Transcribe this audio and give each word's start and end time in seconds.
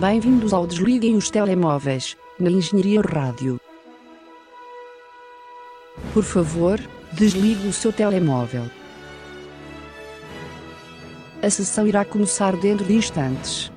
Bem-vindos 0.00 0.52
ao 0.52 0.66
Desliguem 0.66 1.16
os 1.16 1.30
Telemóveis, 1.30 2.18
na 2.38 2.50
Engenharia 2.50 3.00
Rádio. 3.00 3.58
Por 6.12 6.22
favor, 6.22 6.78
desligue 7.14 7.66
o 7.66 7.72
seu 7.72 7.90
telemóvel. 7.90 8.64
A 11.42 11.48
sessão 11.48 11.86
irá 11.86 12.04
começar 12.04 12.54
dentro 12.56 12.84
de 12.84 12.92
instantes. 12.92 13.72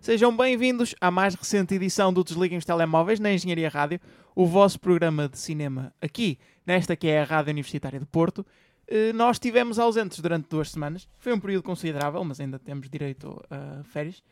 Sejam 0.00 0.34
bem-vindos 0.34 0.94
à 0.98 1.10
mais 1.10 1.34
recente 1.34 1.74
edição 1.74 2.10
do 2.10 2.24
Desliguem 2.24 2.56
os 2.56 2.64
Telemóveis 2.64 3.20
na 3.20 3.30
Engenharia 3.30 3.68
Rádio, 3.68 4.00
o 4.34 4.46
vosso 4.46 4.80
programa 4.80 5.28
de 5.28 5.38
cinema 5.38 5.92
aqui, 6.00 6.38
nesta 6.66 6.96
que 6.96 7.06
é 7.08 7.20
a 7.20 7.24
Rádio 7.24 7.50
Universitária 7.50 8.00
de 8.00 8.06
Porto. 8.06 8.46
Eh, 8.88 9.12
Nós 9.12 9.36
estivemos 9.36 9.78
ausentes 9.78 10.20
durante 10.20 10.48
duas 10.48 10.70
semanas, 10.70 11.06
foi 11.18 11.34
um 11.34 11.40
período 11.40 11.64
considerável, 11.64 12.24
mas 12.24 12.40
ainda 12.40 12.58
temos 12.58 12.88
direito 12.88 13.38
a 13.50 13.84
férias. 13.84 14.22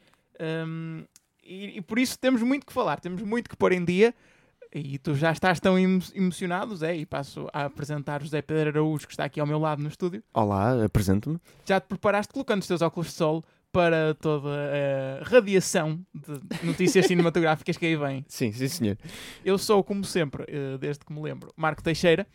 Um, 0.40 1.04
e, 1.42 1.78
e 1.78 1.80
por 1.80 1.98
isso 1.98 2.18
temos 2.18 2.42
muito 2.42 2.66
que 2.66 2.72
falar, 2.72 3.00
temos 3.00 3.22
muito 3.22 3.48
que 3.50 3.56
pôr 3.56 3.72
em 3.72 3.84
dia. 3.84 4.14
E 4.74 4.96
tu 4.96 5.14
já 5.14 5.30
estás 5.30 5.60
tão 5.60 5.78
emo- 5.78 6.00
emocionado, 6.14 6.74
Zé, 6.74 6.96
e 6.96 7.04
passo 7.04 7.46
a 7.52 7.66
apresentar 7.66 8.22
o 8.22 8.24
José 8.24 8.40
Pedro 8.40 8.70
Araújo, 8.70 9.06
que 9.06 9.12
está 9.12 9.24
aqui 9.24 9.38
ao 9.38 9.46
meu 9.46 9.58
lado 9.58 9.82
no 9.82 9.88
estúdio. 9.88 10.22
Olá, 10.32 10.82
apresento-me. 10.82 11.38
Já 11.66 11.78
te 11.78 11.88
preparaste 11.88 12.32
colocando 12.32 12.62
os 12.62 12.66
teus 12.66 12.80
óculos 12.80 13.08
de 13.08 13.12
sol 13.12 13.44
para 13.70 14.14
toda 14.14 14.48
a 14.48 15.24
radiação 15.24 16.00
de 16.14 16.40
notícias 16.66 17.04
cinematográficas 17.06 17.76
que 17.76 17.84
aí 17.84 17.96
vem. 17.96 18.24
Sim, 18.28 18.50
sim, 18.52 18.66
senhor. 18.68 18.96
Eu 19.44 19.58
sou, 19.58 19.84
como 19.84 20.04
sempre, 20.04 20.44
eh, 20.48 20.78
desde 20.78 21.04
que 21.04 21.12
me 21.12 21.20
lembro, 21.20 21.52
Marco 21.54 21.82
Teixeira. 21.82 22.26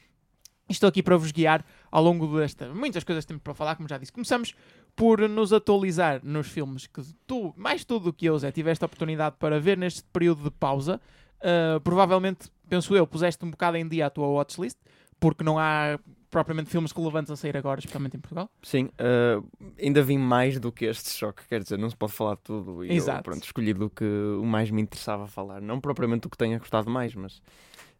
Estou 0.69 0.89
aqui 0.89 1.01
para 1.01 1.17
vos 1.17 1.31
guiar 1.31 1.65
ao 1.89 2.03
longo 2.03 2.37
desta. 2.37 2.67
Muitas 2.71 3.03
coisas 3.03 3.25
temos 3.25 3.41
para 3.41 3.53
falar, 3.55 3.75
como 3.77 3.87
já 3.89 3.97
disse. 3.97 4.11
Começamos 4.11 4.53
por 4.97 5.29
nos 5.29 5.53
atualizar 5.53 6.19
nos 6.23 6.47
filmes 6.47 6.87
que 6.87 7.01
tu, 7.27 7.53
mais 7.55 7.85
tu 7.85 7.99
do 7.99 8.11
que 8.11 8.25
eu, 8.25 8.37
Zé, 8.37 8.51
tiveste 8.51 8.83
a 8.83 8.87
oportunidade 8.87 9.35
para 9.37 9.59
ver 9.59 9.77
neste 9.77 10.03
período 10.11 10.43
de 10.45 10.51
pausa. 10.51 10.99
Uh, 11.37 11.79
provavelmente, 11.81 12.49
penso 12.67 12.95
eu, 12.95 13.05
puseste 13.05 13.45
um 13.45 13.51
bocado 13.51 13.77
em 13.77 13.87
dia 13.87 14.07
a 14.07 14.09
tua 14.09 14.27
watchlist, 14.27 14.75
porque 15.19 15.43
não 15.43 15.59
há 15.59 15.99
propriamente 16.31 16.69
filmes 16.71 16.91
relevantes 16.91 17.31
a 17.31 17.35
sair 17.35 17.55
agora, 17.55 17.79
especialmente 17.79 18.17
em 18.17 18.19
Portugal. 18.19 18.49
Sim, 18.61 18.89
ah, 18.97 19.41
ainda 19.79 20.01
vim 20.03 20.17
mais 20.17 20.59
do 20.59 20.71
que 20.71 20.85
este 20.85 21.11
choque, 21.11 21.43
quer 21.47 21.61
dizer, 21.63 21.77
não 21.77 21.89
se 21.89 21.95
pode 21.95 22.11
falar 22.11 22.35
de 22.35 22.41
tudo. 22.41 22.83
E 22.83 22.91
Exato. 22.91 23.19
Eu, 23.19 23.23
pronto, 23.23 23.43
escolhi 23.43 23.73
do 23.73 23.89
que 23.89 24.03
o 24.03 24.45
mais 24.45 24.69
me 24.69 24.81
interessava 24.81 25.27
falar. 25.27 25.61
Não 25.61 25.79
propriamente 25.79 26.27
o 26.27 26.29
que 26.29 26.37
tenha 26.37 26.59
gostado 26.59 26.89
mais, 26.89 27.15
mas. 27.15 27.41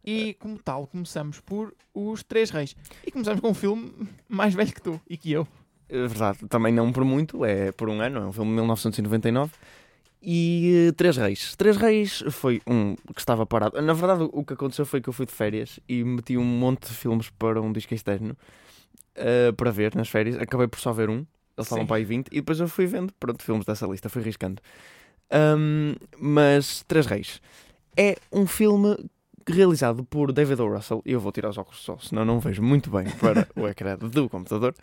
E, 0.04 0.34
como 0.36 0.58
tal, 0.58 0.88
começamos 0.88 1.40
por 1.42 1.74
Os 1.94 2.24
Três 2.24 2.50
Reis. 2.50 2.76
E 3.06 3.12
começamos 3.12 3.40
com 3.40 3.50
um 3.50 3.54
filme 3.54 3.94
mais 4.28 4.54
velho 4.54 4.74
que 4.74 4.82
tu 4.82 5.02
e 5.10 5.18
que 5.18 5.32
eu. 5.32 5.48
É 5.90 6.08
verdade, 6.08 6.40
também 6.50 6.74
não 6.74 6.92
por 6.92 7.06
muito, 7.06 7.46
é 7.46 7.72
por 7.72 7.90
um 7.90 8.02
ano, 8.02 8.20
é 8.20 8.26
um 8.26 8.34
filme 8.34 8.50
de 8.52 8.56
1999. 8.56 9.52
E 10.22 10.88
eh, 10.90 10.92
Três 10.94 11.16
Reis. 11.16 11.56
Três 11.56 11.78
Reis 11.78 12.24
foi 12.32 12.62
um 12.68 12.96
que 12.96 13.20
estava 13.20 13.46
parado. 13.46 13.82
Na 13.82 13.94
verdade, 13.94 14.28
o 14.34 14.44
que 14.44 14.54
aconteceu 14.54 14.86
foi 14.86 15.00
que 15.00 15.08
eu 15.08 15.14
fui 15.14 15.26
de 15.26 15.32
férias 15.32 15.80
e 15.88 16.04
meti 16.04 16.38
um 16.38 16.44
monte 16.44 16.90
de 16.90 16.94
filmes 16.96 17.30
para 17.30 17.62
um 17.62 17.72
disco 17.72 17.94
externo 17.94 18.36
eh, 19.16 19.52
para 19.52 19.72
ver 19.72 19.96
nas 19.96 20.10
férias. 20.10 20.38
Acabei 20.38 20.68
por 20.68 20.80
só 20.80 20.92
ver 20.92 21.10
um, 21.10 21.18
eles 21.18 21.28
estavam 21.60 21.86
para 21.86 21.98
aí 21.98 22.04
20, 22.06 22.28
e 22.28 22.36
depois 22.36 22.60
eu 22.60 22.68
fui 22.68 22.86
vendo, 22.86 23.14
pronto, 23.20 23.44
filmes 23.44 23.66
dessa 23.66 23.88
lista, 23.88 24.10
fui 24.10 24.22
riscando. 24.22 24.62
Ahm, 25.32 25.96
mas 26.20 26.84
Três 26.88 27.06
Reis 27.06 27.42
é 27.98 28.16
um 28.32 28.46
filme 28.46 28.96
realizado 29.54 30.04
por 30.04 30.32
David 30.32 30.62
O. 30.62 30.74
Russell. 30.74 31.02
E 31.06 31.12
eu 31.12 31.20
vou 31.20 31.32
tirar 31.32 31.50
os 31.50 31.58
óculos 31.58 31.80
só, 31.82 31.98
senão 32.00 32.26
não 32.26 32.40
vejo 32.40 32.62
muito 32.62 32.90
bem 32.90 33.06
para 33.20 33.48
o 33.56 33.68
ecrã 33.68 33.98
do 34.00 34.30
computador. 34.30 34.74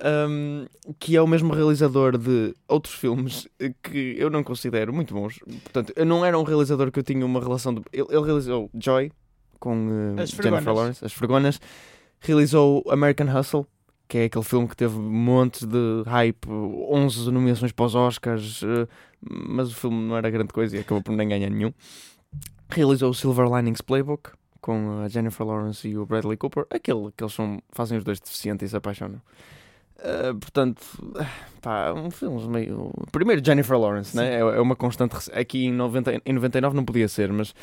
Ahm, 0.00 0.66
que 0.98 1.16
é 1.16 1.22
o 1.22 1.26
mesmo 1.26 1.52
realizador 1.52 2.16
de 2.16 2.54
outros 2.68 2.94
filmes 2.94 3.48
que 3.82 4.14
eu 4.18 4.30
não 4.30 4.42
considero 4.44 4.92
muito 4.92 5.12
bons. 5.14 5.38
Portanto, 5.64 5.92
eu 5.96 6.06
não 6.06 6.24
era 6.24 6.38
um 6.38 6.42
realizador 6.42 6.90
que 6.90 6.98
eu 6.98 7.02
tinha 7.02 7.24
uma 7.24 7.40
relação 7.40 7.74
de. 7.74 7.82
Ele, 7.92 8.06
ele 8.10 8.24
realizou 8.24 8.70
Joy 8.74 9.10
com 9.58 10.16
As 10.20 10.30
Jennifer. 10.30 10.72
Lawrence, 10.72 11.04
As 11.04 11.12
Fregonas. 11.12 11.60
Realizou 12.20 12.84
American 12.90 13.26
Hustle, 13.26 13.66
que 14.08 14.18
é 14.18 14.24
aquele 14.24 14.44
filme 14.44 14.66
que 14.66 14.76
teve 14.76 14.98
montes 14.98 15.64
de 15.64 16.02
hype, 16.06 16.48
11 16.48 17.30
nomeações 17.30 17.72
para 17.72 17.84
os 17.86 17.94
Oscars, 17.94 18.62
eh, 18.62 18.88
mas 19.20 19.70
o 19.70 19.74
filme 19.74 20.08
não 20.08 20.16
era 20.16 20.28
grande 20.30 20.52
coisa 20.52 20.76
e 20.76 20.80
acabou 20.80 21.02
por 21.02 21.12
nem 21.14 21.28
ganhar 21.28 21.50
nenhum. 21.50 21.72
Realizou 22.70 23.10
o 23.10 23.14
Silver 23.14 23.46
Linings 23.46 23.80
Playbook 23.80 24.30
com 24.60 25.00
a 25.02 25.08
Jennifer 25.08 25.46
Lawrence 25.46 25.88
e 25.88 25.96
o 25.96 26.04
Bradley 26.04 26.36
Cooper, 26.36 26.66
aquele 26.70 27.10
que 27.16 27.22
eles 27.22 27.32
são, 27.32 27.62
fazem 27.70 27.96
os 27.96 28.04
dois 28.04 28.20
deficientes 28.20 28.66
e 28.66 28.70
se 28.70 28.76
apaixonam. 28.76 29.20
Uh, 29.98 30.36
portanto, 30.38 30.80
pá, 31.60 31.92
um 31.92 32.10
filme 32.10 32.46
meio. 32.46 32.92
Primeiro, 33.10 33.44
Jennifer 33.44 33.76
Lawrence, 33.78 34.16
né? 34.16 34.36
é, 34.36 34.38
é 34.38 34.60
uma 34.60 34.76
constante. 34.76 35.16
Aqui 35.32 35.64
em, 35.64 35.72
90, 35.72 36.22
em 36.24 36.32
99 36.32 36.76
não 36.76 36.84
podia 36.84 37.08
ser, 37.08 37.32
mas. 37.32 37.54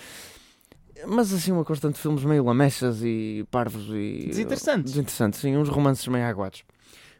Mas 1.07 1.31
assim, 1.31 1.51
uma 1.51 1.63
constante 1.63 1.95
de 1.95 2.01
filmes 2.01 2.23
meio 2.23 2.43
lamechas 2.43 3.01
e 3.03 3.45
parvos 3.49 3.87
e. 3.89 4.25
Desinteressantes. 4.27 4.91
Desinteressantes, 4.91 5.39
sim, 5.39 5.55
uns 5.55 5.69
romances 5.69 6.05
meio 6.07 6.25
aguados. 6.25 6.63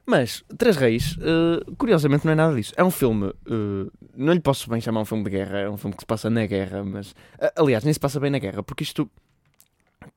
Mas, 0.06 0.44
Três 0.58 0.78
Reis, 0.78 1.18
uh, 1.18 1.76
curiosamente, 1.78 2.26
não 2.26 2.34
é 2.34 2.36
nada 2.36 2.56
disso. 2.56 2.74
É 2.78 2.84
um 2.84 2.92
filme. 2.92 3.28
uh, 3.28 3.92
não 4.16 4.34
lhe 4.34 4.40
posso 4.40 4.70
bem 4.70 4.80
chamar 4.80 5.02
um 5.02 5.06
filme 5.06 5.24
de 5.24 5.32
guerra, 5.32 5.60
é 5.60 5.70
um 5.70 5.78
filme 5.78 5.96
que 5.96 6.04
se 6.04 6.06
passa 6.06 6.30
na 6.30 6.46
guerra, 6.46 6.84
mas. 6.84 7.12
uh, 7.12 7.52
aliás, 7.56 7.84
nem 7.84 7.94
se 7.94 8.00
passa 8.00 8.20
bem 8.20 8.30
na 8.30 8.40
guerra, 8.40 8.62
porque 8.62 8.84
isto 8.84 9.10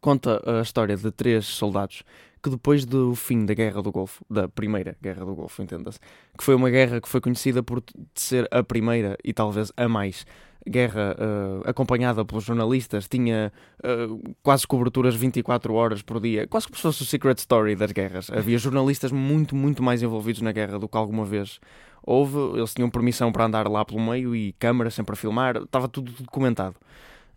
conta 0.01 0.43
a 0.45 0.61
história 0.61 0.97
de 0.97 1.11
três 1.11 1.47
soldados 1.47 2.03
que 2.43 2.51
depois 2.51 2.85
do 2.85 3.15
fim 3.15 3.45
da 3.45 3.55
Guerra 3.55 3.83
do 3.83 3.91
Golfo, 3.91 4.25
da 4.31 4.49
Primeira 4.49 4.97
Guerra 5.03 5.25
do 5.25 5.35
Golfo, 5.35 5.63
entenda-se, 5.63 5.99
que 6.37 6.45
foi 6.45 6.55
uma 6.55 6.71
guerra 6.71 7.01
que 7.01 7.09
foi 7.09 7.21
conhecida 7.21 7.63
por 7.63 7.83
ser 8.15 8.47
a 8.51 8.63
primeira 8.63 9.17
e 9.25 9.33
talvez 9.33 9.73
a 9.77 9.89
mais 9.89 10.25
guerra 10.69 11.17
eh, 11.19 11.71
acompanhada 11.71 12.25
pelos 12.25 12.45
jornalistas, 12.45 13.09
tinha 13.09 13.53
eh, 13.83 14.07
quase 14.43 14.67
coberturas 14.67 15.15
24 15.15 15.75
horas 15.75 16.03
por 16.03 16.21
dia, 16.21 16.47
quase 16.47 16.67
como 16.67 16.77
se 16.77 16.83
fosse 16.83 17.03
o 17.03 17.07
Secret 17.07 17.39
Story 17.39 17.75
das 17.77 17.93
guerras. 17.93 18.31
Havia 18.35 18.59
jornalistas 18.59 19.11
muito, 19.13 19.55
muito 19.57 19.83
mais 19.83 20.03
envolvidos 20.03 20.43
na 20.43 20.53
guerra 20.53 20.79
do 20.79 20.89
que 20.89 20.97
alguma 20.97 21.25
vez 21.25 21.59
houve. 22.03 22.39
Eles 22.59 22.75
tinham 22.75 22.91
permissão 22.91 23.31
para 23.33 23.45
andar 23.45 23.69
lá 23.69 23.85
pelo 23.85 24.01
meio 24.01 24.35
e 24.35 24.53
câmaras 24.59 24.95
sempre 24.95 25.13
a 25.13 25.17
filmar, 25.17 25.57
estava 25.57 25.89
tudo 25.89 26.13
documentado. 26.13 26.77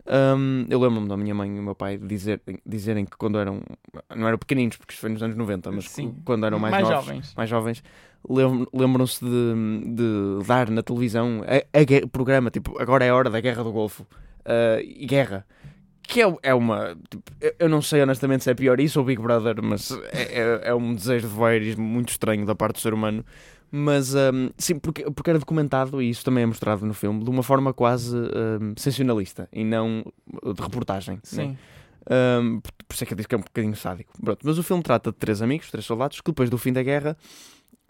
Hum, 0.07 0.65
eu 0.67 0.79
lembro-me 0.79 1.07
da 1.07 1.15
minha 1.15 1.33
mãe 1.35 1.55
e 1.55 1.59
o 1.59 1.63
meu 1.63 1.75
pai 1.75 1.97
dizer, 1.97 2.41
dizerem 2.65 3.05
que 3.05 3.15
quando 3.15 3.37
eram, 3.37 3.61
não 4.15 4.27
eram 4.27 4.37
pequeninos, 4.37 4.75
porque 4.75 4.93
isto 4.93 5.01
foi 5.01 5.11
nos 5.11 5.21
anos 5.21 5.35
90, 5.35 5.71
mas 5.71 5.89
Sim. 5.89 6.15
quando 6.25 6.45
eram 6.45 6.57
mais, 6.57 6.71
Mais 6.71 6.89
novos, 6.89 7.05
jovens. 7.05 7.33
mais 7.37 7.49
jovens, 7.49 7.83
lembram-se 8.29 9.23
de, 9.23 9.93
de 9.95 10.45
dar 10.47 10.69
na 10.69 10.81
televisão 10.83 11.43
a, 11.45 11.79
a 11.79 12.07
programa, 12.07 12.49
tipo, 12.49 12.79
agora 12.81 13.05
é 13.05 13.09
a 13.09 13.15
hora 13.15 13.29
da 13.29 13.39
Guerra 13.39 13.63
do 13.63 13.71
Golfo, 13.71 14.05
ah, 14.45 14.79
e 14.81 15.05
guerra. 15.05 15.45
Que 16.03 16.21
é, 16.21 16.37
é 16.43 16.53
uma. 16.53 16.97
tipo, 17.09 17.23
eu- 17.59 17.69
não 17.69 17.81
sei 17.81 18.01
honestamente 18.01 18.43
se 18.43 18.49
é 18.51 18.53
pior 18.53 18.79
isso 18.79 18.99
ou 18.99 19.05
Big 19.05 19.21
Brother, 19.21 19.61
mas 19.63 19.91
é, 20.11 20.41
é, 20.41 20.61
é 20.69 20.75
um 20.75 20.93
desejo 20.93 21.27
de 21.27 21.33
voyeurismo 21.33 21.83
muito 21.83 22.09
estranho 22.09 22.45
da 22.45 22.53
parte 22.55 22.75
do 22.75 22.79
ser 22.81 22.93
humano. 22.93 23.23
Mas 23.73 24.13
hum, 24.13 24.49
sim, 24.57 24.77
porque, 24.77 25.09
porque 25.11 25.29
era 25.29 25.39
documentado, 25.39 26.01
e 26.01 26.09
isso 26.09 26.25
também 26.25 26.43
é 26.43 26.45
mostrado 26.45 26.85
no 26.85 26.93
filme, 26.93 27.23
de 27.23 27.29
uma 27.29 27.41
forma 27.41 27.73
quase 27.73 28.13
hum, 28.17 28.73
sensacionalista 28.75 29.47
e 29.53 29.63
não 29.63 30.03
de 30.53 30.61
reportagem. 30.61 31.15
né? 31.15 31.21
Sim. 31.23 31.57
Um, 32.09 32.59
por, 32.59 32.71
por 32.89 32.93
isso 32.95 33.03
é 33.03 33.07
que 33.07 33.13
eu 33.13 33.15
disse 33.15 33.29
que 33.29 33.35
é 33.35 33.37
um 33.37 33.41
bocadinho 33.41 33.75
sádico. 33.75 34.11
Pronto, 34.21 34.39
mas 34.43 34.57
o 34.57 34.63
filme 34.63 34.83
trata 34.83 35.11
de 35.11 35.17
três 35.17 35.41
amigos, 35.41 35.71
três 35.71 35.85
soldados, 35.85 36.19
que 36.19 36.29
depois 36.31 36.49
do 36.49 36.57
fim 36.57 36.73
da 36.73 36.83
guerra 36.83 37.15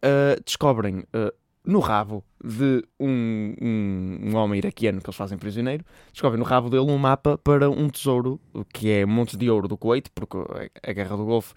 uh, 0.04 0.42
descobrem 0.44 1.00
uh, 1.00 1.34
no 1.64 1.80
rabo 1.80 2.24
de 2.44 2.84
um, 3.00 3.54
um, 3.62 4.20
um 4.24 4.36
homem 4.36 4.58
iraquiano 4.58 5.00
que 5.00 5.08
eles 5.08 5.16
fazem 5.16 5.38
prisioneiro, 5.38 5.86
descobrem 6.12 6.40
no 6.40 6.46
rabo 6.46 6.70
dele 6.70 6.84
um 6.84 6.98
mapa 6.98 7.38
para 7.38 7.70
um 7.70 7.90
tesouro 7.90 8.40
que 8.74 8.90
é 8.90 9.06
Montes 9.06 9.38
de 9.38 9.50
Ouro 9.50 9.68
do 9.68 9.78
Kuwait, 9.78 10.10
porque 10.14 10.38
a, 10.38 10.90
a 10.90 10.94
guerra 10.94 11.16
do 11.16 11.26
Golfo 11.26 11.54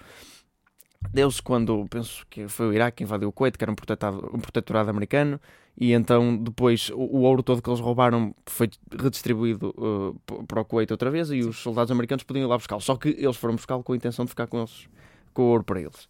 deu-se 1.12 1.43
quando, 1.43 1.87
penso 1.88 2.27
que 2.28 2.49
foi 2.49 2.69
o 2.69 2.72
Iraque 2.72 2.99
que 2.99 3.05
invadiu 3.05 3.28
o 3.28 3.32
Kuwait, 3.32 3.56
que 3.56 3.65
era 3.65 3.72
um, 3.72 3.75
protetado, 3.75 4.31
um 4.32 4.38
protetorado 4.38 4.90
americano, 4.90 5.40
e 5.76 5.93
então 5.93 6.37
depois 6.37 6.90
o, 6.90 7.00
o 7.00 7.20
ouro 7.23 7.43
todo 7.43 7.61
que 7.61 7.69
eles 7.69 7.81
roubaram 7.81 8.35
foi 8.47 8.70
redistribuído 8.90 9.75
uh, 9.76 10.44
para 10.47 10.61
o 10.61 10.64
Kuwait 10.64 10.93
outra 10.93 11.11
vez 11.11 11.31
e 11.31 11.40
os 11.40 11.58
soldados 11.58 11.90
americanos 11.90 12.25
podiam 12.25 12.44
ir 12.44 12.49
lá 12.49 12.56
buscá-lo. 12.56 12.81
Só 12.81 12.97
que 12.97 13.08
eles 13.08 13.37
foram 13.37 13.55
buscá-lo 13.55 13.82
com 13.82 13.93
a 13.93 13.97
intenção 13.97 14.25
de 14.25 14.31
ficar 14.31 14.47
com 14.47 14.58
eles, 14.58 14.88
com 15.32 15.43
o 15.43 15.47
ouro 15.47 15.64
para 15.64 15.81
eles. 15.81 16.08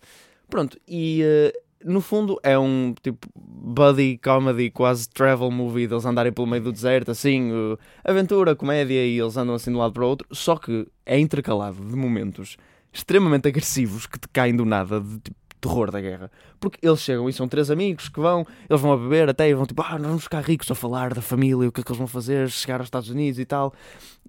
Pronto, 0.49 0.79
e 0.87 1.23
uh, 1.23 1.64
no 1.85 2.01
fundo 2.01 2.41
é 2.43 2.59
um 2.59 2.95
tipo 3.03 3.29
buddy 3.37 4.19
comedy, 4.19 4.71
quase 4.71 5.09
travel 5.09 5.51
movie, 5.51 5.87
deles 5.87 6.05
andarem 6.05 6.33
pelo 6.33 6.47
meio 6.47 6.63
do 6.63 6.73
deserto, 6.73 7.11
assim, 7.11 7.53
uh, 7.53 7.79
aventura, 8.03 8.57
comédia, 8.57 9.05
e 9.05 9.19
eles 9.19 9.37
andam 9.37 9.55
assim 9.55 9.71
de 9.71 9.77
um 9.77 9.81
lado 9.81 9.93
para 9.93 10.05
o 10.05 10.09
outro, 10.09 10.27
só 10.33 10.57
que 10.57 10.89
é 11.05 11.19
intercalado 11.19 11.85
de 11.85 11.95
momentos 11.95 12.57
extremamente 12.93 13.49
agressivos 13.49 14.07
que 14.07 14.19
te 14.19 14.29
caem 14.29 14.57
do 14.57 14.65
nada, 14.65 15.01
de 15.01 15.19
tipo, 15.19 15.37
terror 15.61 15.91
da 15.91 16.01
guerra. 16.01 16.31
Porque 16.61 16.79
eles 16.87 17.01
chegam 17.01 17.29
e 17.29 17.33
são 17.33 17.49
três 17.49 17.71
amigos 17.71 18.09
que 18.09 18.21
vão, 18.21 18.47
eles 18.69 18.81
vão 18.81 18.93
a 18.93 18.97
beber 18.97 19.29
até 19.29 19.49
e 19.49 19.55
vão 19.55 19.67
tipo, 19.67 19.83
ah, 19.83 19.99
nós 19.99 20.09
vamos 20.09 20.25
ficar 20.25 20.41
ricos 20.41 20.71
a 20.71 20.75
falar 20.75 21.15
da 21.15 21.23
família, 21.23 21.69
o 21.69 21.73
que 21.73 21.81
é 21.81 21.85
que 21.85 21.91
eles 21.91 21.99
vão 21.99 22.07
fazer, 22.07 22.49
chegar 22.51 22.81
aos 22.81 22.87
Estados 22.87 23.09
Unidos 23.09 23.39
e 23.39 23.45
tal. 23.45 23.73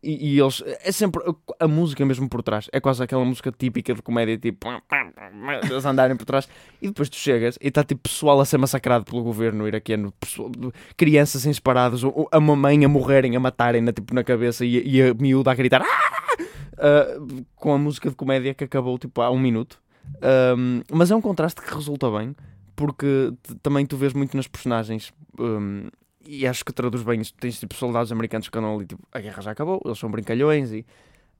E, 0.04 0.36
e 0.36 0.40
eles, 0.40 0.64
é 0.66 0.92
sempre 0.92 1.22
a 1.60 1.68
música 1.68 2.06
mesmo 2.06 2.30
por 2.30 2.44
trás, 2.44 2.70
é 2.72 2.80
quase 2.80 3.02
aquela 3.02 3.26
música 3.26 3.52
típica 3.52 3.94
de 3.94 4.02
comédia, 4.02 4.38
tipo, 4.38 4.68
eles 5.70 5.86
andarem 5.86 6.16
por 6.16 6.26
trás. 6.26 6.48
E 6.82 6.88
depois 6.88 7.10
tu 7.10 7.16
chegas 7.16 7.58
e 7.62 7.70
está 7.70 7.84
tipo 7.84 8.02
pessoal 8.04 8.40
a 8.40 8.46
ser 8.46 8.58
massacrado 8.58 9.06
pelo 9.06 9.24
governo 9.24 9.68
iraquiano, 9.68 10.14
crianças 10.96 11.46
em 11.46 11.54
separados, 11.54 12.04
a 12.32 12.40
mamãe 12.40 12.86
a 12.86 12.90
morrerem, 12.90 13.36
a 13.36 13.40
matarem 13.40 13.82
na, 13.82 13.92
tipo, 13.92 14.14
na 14.14 14.24
cabeça 14.24 14.66
e, 14.66 14.82
e 14.86 15.02
a 15.02 15.14
miúda 15.14 15.52
a 15.52 15.56
gritar! 15.56 15.82
Uh, 16.76 17.46
com 17.56 17.74
a 17.74 17.78
música 17.78 18.10
de 18.10 18.16
comédia 18.16 18.54
que 18.54 18.66
acabou 18.66 18.98
tipo 18.98 19.22
há 19.22 19.32
um 19.32 19.40
minuto. 19.40 19.82
Um, 20.58 20.82
mas 20.92 21.10
é 21.10 21.16
um 21.16 21.22
contraste 21.22 21.62
que 21.62 21.74
resulta 21.74 22.10
bem, 22.12 22.36
porque 22.76 23.34
também 23.64 23.86
tu 23.86 23.98
vês 23.98 24.14
muito 24.14 24.36
nas 24.36 24.48
personagens. 24.48 25.14
Um, 25.40 25.88
e 26.26 26.48
acho 26.48 26.64
que 26.64 26.74
traduz 26.74 27.04
bem 27.04 27.22
isto. 27.22 27.38
Tens 27.38 27.60
tipo 27.60 27.76
soldados 27.76 28.12
americanos 28.12 28.50
que 28.50 28.58
andam 28.58 28.76
ali, 28.76 28.86
tipo, 28.86 29.02
a 29.12 29.20
guerra 29.20 29.42
já 29.42 29.52
acabou, 29.52 29.82
eles 29.86 29.98
são 29.98 30.10
brincalhões 30.10 30.72
e, 30.72 30.80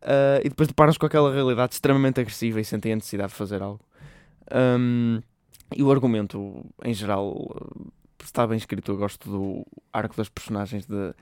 uh, 0.02 0.40
e 0.44 0.50
depois 0.50 0.68
deparas 0.68 0.98
com 0.98 1.06
aquela 1.06 1.34
realidade 1.34 1.74
extremamente 1.74 2.20
agressiva 2.20 2.60
e 2.60 2.66
sentem 2.66 2.94
a 2.94 2.96
necessidade 2.96 3.30
de 3.30 3.36
fazer 3.36 3.62
algo. 3.62 3.82
Um, 4.54 5.22
e 5.76 5.82
o 5.82 5.92
argumento, 5.92 6.64
em 6.84 6.94
geral, 6.94 7.56
está 8.24 8.46
bem 8.46 8.58
escrito. 8.58 8.92
Eu 8.92 8.98
gosto 8.98 9.30
do 9.30 9.66
arco 9.92 10.16
das 10.16 10.30
personagens. 10.30 10.86
De, 10.86 11.14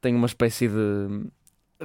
tem 0.00 0.14
uma 0.14 0.26
espécie 0.26 0.68
de 0.68 1.26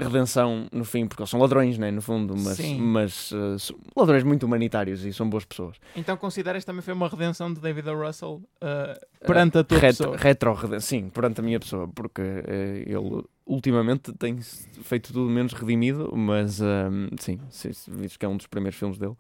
redenção 0.06 0.68
no 0.72 0.84
fim, 0.84 1.08
porque 1.08 1.22
eles 1.22 1.30
são 1.30 1.40
ladrões, 1.40 1.78
né, 1.78 1.92
no 1.92 2.02
fundo, 2.02 2.36
mas, 2.38 2.60
mas 2.78 3.32
uh, 3.32 3.58
ladrões 3.96 4.24
muito 4.24 4.46
humanitários 4.46 5.06
e 5.06 5.14
são 5.14 5.30
boas 5.30 5.46
pessoas. 5.46 5.78
Então 5.96 6.16
consideras 6.18 6.64
também 6.66 6.82
foi 6.82 6.94
uma 6.94 7.08
redenção 7.08 7.54
de 7.54 7.60
David. 7.60 7.88
Russell 7.88 8.42
uh, 8.62 9.26
perante 9.26 9.58
uh, 9.58 9.62
a 9.62 9.64
tua 9.64 9.78
retro, 9.80 10.12
pessoa? 10.12 10.18
Retro, 10.18 10.82
sim, 10.82 11.10
perante 11.10 11.40
a 11.40 11.44
minha 11.44 11.60
pessoa, 11.60 11.88
porque 11.88 12.22
ele 12.22 13.24
ultimamente 13.46 14.12
tem 14.14 14.38
feito 14.42 15.14
tudo 15.14 15.30
menos 15.30 15.54
redimido, 15.54 16.14
mas 16.16 16.60
sim, 17.20 17.40
sim, 17.50 17.70
visto 17.88 18.20
que 18.20 18.26
é 18.26 18.30
um 18.30 18.36
dos 18.36 18.48
primeiros 18.48 18.78
filmes 18.78 18.98
dele. 18.98 19.16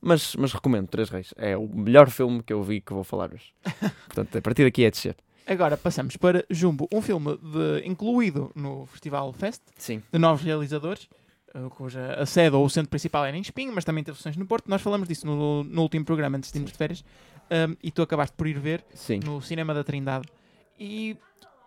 Mas, 0.00 0.36
mas 0.36 0.52
recomendo, 0.52 0.86
Três 0.86 1.08
Reis. 1.08 1.32
É 1.34 1.56
o 1.56 1.66
melhor 1.66 2.10
filme 2.10 2.42
que 2.42 2.52
eu 2.52 2.62
vi 2.62 2.82
que 2.82 2.92
vou 2.92 3.02
falar 3.02 3.32
hoje. 3.32 3.54
Portanto, 4.06 4.36
a 4.36 4.42
partir 4.42 4.64
daqui 4.64 4.84
é 4.84 4.90
descer. 4.90 5.16
Agora 5.46 5.76
passamos 5.76 6.16
para 6.16 6.44
Jumbo, 6.48 6.88
um 6.92 7.02
filme 7.02 7.36
de, 7.36 7.86
incluído 7.86 8.50
no 8.54 8.86
Festival 8.86 9.32
Fest, 9.32 9.60
Sim. 9.76 10.02
de 10.10 10.18
novos 10.18 10.42
realizadores, 10.42 11.08
uh, 11.54 11.68
cuja 11.70 12.14
a 12.14 12.24
sede 12.24 12.56
ou 12.56 12.64
o 12.64 12.70
centro 12.70 12.88
principal 12.88 13.26
era 13.26 13.36
em 13.36 13.40
Espinho, 13.40 13.72
mas 13.74 13.84
também 13.84 14.02
teve 14.02 14.16
sessões 14.16 14.36
no 14.36 14.46
Porto. 14.46 14.68
Nós 14.68 14.80
falamos 14.80 15.06
disso 15.06 15.26
no, 15.26 15.62
no 15.62 15.82
último 15.82 16.04
programa 16.04 16.38
antes 16.38 16.50
de 16.50 16.58
irmos 16.58 16.72
de 16.72 16.78
férias 16.78 17.04
um, 17.50 17.76
e 17.82 17.90
tu 17.90 18.00
acabaste 18.00 18.34
por 18.36 18.46
ir 18.46 18.58
ver 18.58 18.84
Sim. 18.94 19.20
no 19.22 19.42
Cinema 19.42 19.74
da 19.74 19.84
Trindade. 19.84 20.26
E 20.80 21.16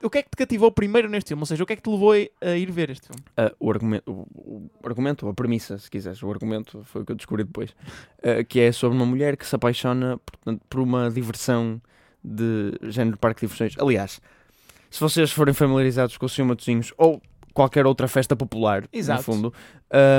o 0.01 0.09
que 0.09 0.19
é 0.19 0.23
que 0.23 0.29
te 0.29 0.37
cativou 0.37 0.71
primeiro 0.71 1.07
neste 1.07 1.29
filme? 1.29 1.41
Ou 1.41 1.45
seja, 1.45 1.63
o 1.63 1.65
que 1.65 1.73
é 1.73 1.75
que 1.75 1.81
te 1.81 1.89
levou 1.89 2.13
a 2.13 2.55
ir 2.55 2.71
ver 2.71 2.89
este 2.89 3.07
filme? 3.07 3.21
Uh, 3.37 3.55
o, 3.59 3.71
argumento, 3.71 4.11
o, 4.11 4.69
o, 4.83 4.87
argumento, 4.87 5.27
a 5.27 5.33
premissa, 5.33 5.77
se 5.77 5.89
quiseres, 5.89 6.21
o 6.21 6.31
argumento 6.31 6.83
foi 6.83 7.03
o 7.03 7.05
que 7.05 7.11
eu 7.11 7.15
descobri 7.15 7.43
depois, 7.43 7.71
uh, 8.19 8.43
que 8.47 8.59
é 8.59 8.71
sobre 8.71 8.97
uma 8.97 9.05
mulher 9.05 9.37
que 9.37 9.45
se 9.45 9.55
apaixona 9.55 10.17
portanto, 10.17 10.61
por 10.69 10.81
uma 10.81 11.09
diversão 11.09 11.81
de 12.27 12.91
género 12.91 13.15
de 13.15 13.19
parque 13.19 13.41
de 13.41 13.47
diversões. 13.47 13.75
Aliás, 13.79 14.19
se 14.89 14.99
vocês 14.99 15.31
forem 15.31 15.53
familiarizados 15.53 16.17
com 16.17 16.25
o 16.25 16.29
Sr. 16.29 16.45
Matosinhos 16.45 16.93
ou 16.97 17.21
qualquer 17.53 17.87
outra 17.87 18.07
festa 18.07 18.35
popular, 18.35 18.83
Exato. 18.93 19.19
no 19.19 19.23
fundo, 19.23 19.53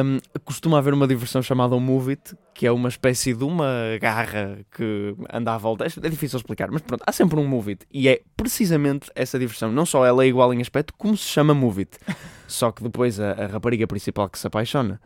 um, 0.05 0.19
costuma 0.45 0.79
haver 0.79 0.93
uma 0.93 1.07
diversão 1.07 1.41
chamada 1.41 1.77
um 1.77 1.81
Move 1.81 2.11
It, 2.11 2.35
que 2.53 2.67
é 2.67 2.73
uma 2.73 2.89
espécie 2.89 3.33
de 3.33 3.45
uma 3.45 3.97
garra 4.01 4.59
que 4.73 5.15
anda 5.33 5.55
à 5.55 5.59
volta. 5.59 5.85
É 5.85 6.09
difícil 6.09 6.37
explicar, 6.37 6.69
mas 6.69 6.83
pronto, 6.83 7.05
há 7.07 7.13
sempre 7.13 7.39
um 7.39 7.47
Move 7.47 7.71
It. 7.71 7.87
E 7.93 8.09
é 8.09 8.23
precisamente 8.37 9.09
essa 9.15 9.39
diversão. 9.39 9.71
Não 9.71 9.87
só 9.87 10.05
ela 10.05 10.25
é 10.25 10.27
igual 10.27 10.53
em 10.53 10.61
aspecto, 10.61 10.93
como 10.99 11.17
se 11.17 11.29
chama 11.29 11.55
Move 11.55 11.83
It. 11.83 11.99
só 12.49 12.73
que 12.73 12.83
depois 12.83 13.21
a, 13.21 13.31
a, 13.31 13.47
rapariga 13.47 13.87
principal 13.87 14.29
que 14.29 14.39
se 14.39 14.47
apaixona 14.49 15.01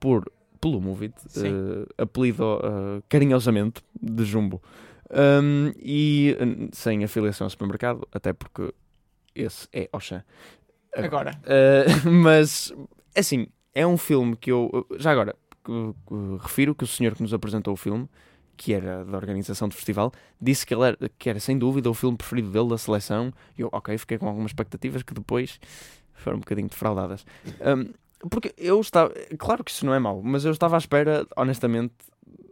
por, 0.00 0.24
pelo 0.58 0.80
Move 0.80 1.12
It, 1.12 1.16
uh, 1.40 1.86
apelido 1.98 2.56
uh, 2.56 3.02
carinhosamente 3.06 3.82
de 4.00 4.24
Jumbo, 4.24 4.62
um, 5.10 5.72
e 5.78 6.36
sem 6.72 7.04
afiliação 7.04 7.46
ao 7.46 7.50
supermercado, 7.50 8.06
até 8.12 8.32
porque 8.32 8.72
esse 9.34 9.68
é 9.72 9.88
Oxã. 9.92 10.24
Agora. 10.94 11.38
Uh, 11.44 12.08
mas, 12.10 12.72
assim, 13.14 13.48
é 13.74 13.86
um 13.86 13.96
filme 13.96 14.36
que 14.36 14.50
eu. 14.50 14.86
Já 14.98 15.12
agora, 15.12 15.36
refiro 16.40 16.74
que 16.74 16.84
o 16.84 16.86
senhor 16.86 17.14
que 17.14 17.22
nos 17.22 17.34
apresentou 17.34 17.74
o 17.74 17.76
filme, 17.76 18.08
que 18.56 18.72
era 18.72 19.04
da 19.04 19.16
organização 19.16 19.68
do 19.68 19.74
festival, 19.74 20.12
disse 20.40 20.64
que, 20.64 20.74
ele 20.74 20.84
era, 20.84 20.96
que 21.18 21.28
era 21.28 21.38
sem 21.38 21.58
dúvida 21.58 21.90
o 21.90 21.94
filme 21.94 22.16
preferido 22.16 22.50
dele 22.50 22.68
da 22.68 22.78
seleção. 22.78 23.32
E 23.56 23.60
eu, 23.60 23.68
ok, 23.72 23.96
fiquei 23.98 24.18
com 24.18 24.26
algumas 24.26 24.50
expectativas 24.50 25.02
que 25.02 25.14
depois 25.14 25.60
foram 26.14 26.38
um 26.38 26.40
bocadinho 26.40 26.68
defraudadas. 26.68 27.26
Um, 27.60 27.92
porque 28.30 28.54
eu 28.56 28.80
estava. 28.80 29.12
Claro 29.38 29.62
que 29.62 29.70
isso 29.70 29.84
não 29.84 29.94
é 29.94 29.98
mau, 29.98 30.22
mas 30.22 30.44
eu 30.44 30.52
estava 30.52 30.76
à 30.76 30.78
espera, 30.78 31.26
honestamente, 31.36 31.94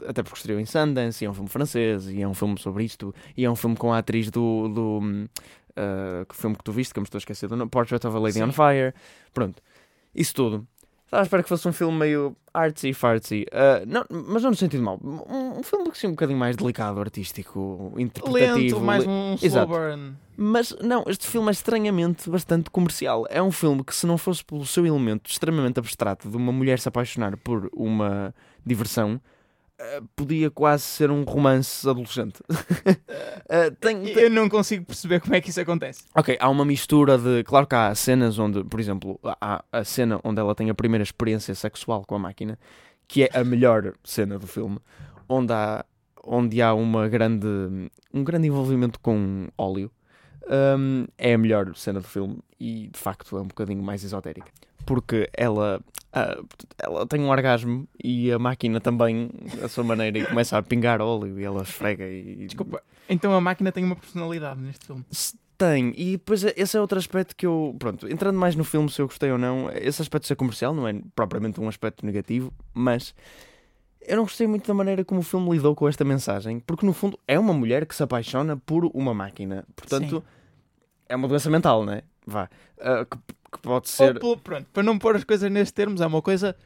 até 0.07 0.23
porque 0.23 0.39
estreou 0.39 0.61
em 0.61 0.67
Sundance, 0.67 1.25
e 1.25 1.27
é 1.27 1.31
um 1.31 1.35
filme 1.35 1.49
francês, 1.49 2.09
e 2.09 2.23
é 2.23 2.29
um 2.29 2.35
filme 2.35 2.59
sobre 2.59 2.85
isto, 2.85 3.15
e 3.37 3.45
é 3.45 3.51
um 3.51 3.57
filme 3.57 3.77
com 3.77 3.93
a 3.93 3.99
atriz 3.99 4.31
do, 4.31 4.69
do 4.69 4.99
uh, 4.99 6.27
que 6.29 6.37
filme 6.37 6.57
que 6.57 6.65
tu 6.65 6.73
viste, 6.73 6.93
que 6.93 6.99
eu 6.99 7.03
me 7.03 7.07
estou 7.07 7.19
a 7.19 7.21
esquecer 7.21 7.49
do 7.49 7.57
nome, 7.57 7.71
Portrait 7.71 8.07
of 8.07 8.17
a 8.17 8.21
Lady 8.21 8.35
Sim. 8.35 8.45
on 8.45 8.53
Fire, 8.53 8.95
pronto, 9.33 9.63
isso 10.15 10.35
tudo. 10.35 10.67
Estava 11.05 11.23
a 11.23 11.25
esperar 11.25 11.43
que 11.45 11.49
fosse 11.49 11.69
um 11.69 11.73
filme 11.73 11.97
meio 11.97 12.37
artsy 12.53 12.93
fartsy, 12.93 13.47
uh, 13.53 13.87
não, 13.87 14.05
mas 14.11 14.43
não 14.43 14.51
no 14.51 14.57
sentido 14.57 14.83
mau, 14.83 14.99
um, 15.03 15.61
um 15.61 15.63
filme 15.63 15.89
assim 15.91 16.09
um 16.09 16.11
bocadinho 16.11 16.39
mais 16.39 16.57
delicado, 16.57 16.99
artístico, 17.01 17.93
interpretativo. 17.97 18.79
Lento, 18.79 18.81
mais 18.81 19.07
um 19.07 19.37
slow 19.41 19.67
burn. 19.67 20.17
Mas 20.37 20.77
não, 20.83 21.05
este 21.07 21.29
filme 21.29 21.49
é 21.49 21.53
estranhamente 21.53 22.29
bastante 22.29 22.69
comercial. 22.69 23.25
É 23.31 23.41
um 23.41 23.53
filme 23.53 23.85
que, 23.85 23.95
se 23.95 24.05
não 24.05 24.19
fosse 24.19 24.45
pelo 24.45 24.67
seu 24.67 24.85
elemento 24.85 25.31
extremamente 25.31 25.79
abstrato 25.79 26.29
de 26.29 26.37
uma 26.37 26.51
mulher 26.51 26.81
se 26.81 26.89
apaixonar 26.89 27.37
por 27.37 27.71
uma 27.73 28.35
diversão, 28.67 29.21
podia 30.17 30.51
quase 30.51 30.83
ser 30.85 31.11
um 31.11 31.23
romance 31.25 31.89
adolescente. 31.89 32.41
uh, 32.41 33.75
tem, 33.81 34.03
tem... 34.03 34.15
Eu 34.15 34.31
não 34.31 34.49
consigo 34.49 34.85
perceber 34.85 35.21
como 35.21 35.35
é 35.35 35.41
que 35.41 35.51
isso 35.51 35.61
acontece. 35.61 36.05
Ok, 36.15 36.37
há 36.41 36.49
uma 36.49 36.65
mistura 36.65 37.19
de. 37.19 37.45
Claro 37.45 37.67
que 37.67 37.75
há 37.75 37.95
cenas 37.95 38.39
onde, 38.39 38.65
por 38.65 38.81
exemplo, 38.81 39.19
há 39.41 39.65
a 39.73 39.85
cena 39.85 40.21
onde 40.25 40.41
ela 40.41 40.55
tem 40.55 40.71
a 40.71 40.75
primeira 40.75 41.03
experiência 41.03 41.55
sexual 41.55 42.05
com 42.07 42.15
a 42.15 42.19
máquina, 42.19 42.59
que 43.07 43.25
é 43.25 43.31
a 43.33 43.45
melhor 43.45 43.95
cena 44.03 44.39
do 44.39 44.47
filme, 44.47 44.79
onde 45.29 45.53
há, 45.53 45.85
onde 46.25 46.61
há 46.63 46.75
uma 46.75 47.09
grande, 47.09 47.47
um 48.13 48.25
grande 48.25 48.49
envolvimento 48.49 48.99
com 49.01 49.49
óleo. 49.57 49.91
Um, 50.47 51.07
é 51.17 51.33
a 51.33 51.39
melhor 51.39 51.75
cena 51.75 52.01
do 52.01 52.07
filme 52.07 52.39
e 52.61 52.89
de 52.89 52.99
facto 52.99 53.37
é 53.37 53.41
um 53.41 53.47
bocadinho 53.47 53.83
mais 53.83 54.05
esotérica 54.05 54.51
porque 54.85 55.29
ela, 55.33 55.81
uh, 56.15 56.47
ela 56.79 57.07
tem 57.07 57.21
um 57.21 57.29
orgasmo 57.29 57.89
e 58.03 58.31
a 58.31 58.39
máquina 58.39 58.81
também, 58.81 59.31
a 59.63 59.69
sua 59.69 59.85
maneira, 59.85 60.19
e 60.19 60.27
começa 60.27 60.57
a 60.57 60.63
pingar 60.63 61.01
óleo 61.01 61.39
e 61.41 61.45
ela 61.45 61.63
esfrega. 61.63 62.07
E... 62.07 62.47
Desculpa, 62.47 62.83
então 63.09 63.33
a 63.35 63.41
máquina 63.41 63.73
tem 63.73 63.85
uma 63.85 63.97
personalidade 63.97 64.61
neste 64.61 64.87
filme? 64.87 65.05
Tem, 65.57 65.95
e 65.97 66.13
depois 66.13 66.43
esse 66.45 66.77
é 66.77 66.81
outro 66.81 66.99
aspecto 66.99 67.35
que 67.37 67.47
eu. 67.47 67.75
Pronto, 67.79 68.09
entrando 68.09 68.39
mais 68.39 68.57
no 68.57 68.65
filme, 68.65 68.91
se 68.91 69.01
eu 69.01 69.07
gostei 69.07 69.31
ou 69.31 69.39
não, 69.39 69.71
esse 69.71 70.03
aspecto 70.03 70.23
de 70.23 70.29
ser 70.29 70.37
comercial 70.37 70.75
não 70.75 70.87
é 70.87 71.01
propriamente 71.15 71.61
um 71.61 71.69
aspecto 71.69 72.05
negativo, 72.05 72.53
mas 72.73 73.15
eu 74.01 74.17
não 74.17 74.25
gostei 74.25 74.47
muito 74.47 74.67
da 74.67 74.75
maneira 74.75 75.05
como 75.05 75.21
o 75.21 75.23
filme 75.23 75.49
lidou 75.51 75.75
com 75.75 75.89
esta 75.89 76.05
mensagem, 76.05 76.59
porque 76.59 76.85
no 76.85 76.93
fundo 76.93 77.19
é 77.27 77.39
uma 77.39 77.55
mulher 77.55 77.87
que 77.87 77.95
se 77.95 78.03
apaixona 78.03 78.57
por 78.57 78.85
uma 78.93 79.15
máquina, 79.15 79.65
portanto. 79.75 80.17
Sim. 80.17 80.44
É 81.15 81.17
uma 81.17 81.29
doença 81.29 81.49
mental, 81.49 81.85
não 81.85 81.93
é? 81.93 82.03
Vá. 82.27 82.49
Uh, 82.79 83.07
que 83.07 83.19
que 83.55 83.61
pode 83.61 83.89
ser. 83.89 84.23
Ou, 84.23 84.37
pronto, 84.37 84.67
para 84.73 84.83
não 84.83 84.99
pôr 84.99 85.17
as 85.17 85.25
coisas 85.25 85.51
nesses 85.51 85.71
termos, 85.71 86.01
é 86.01 86.07
uma 86.07 86.21
coisa 86.21 86.57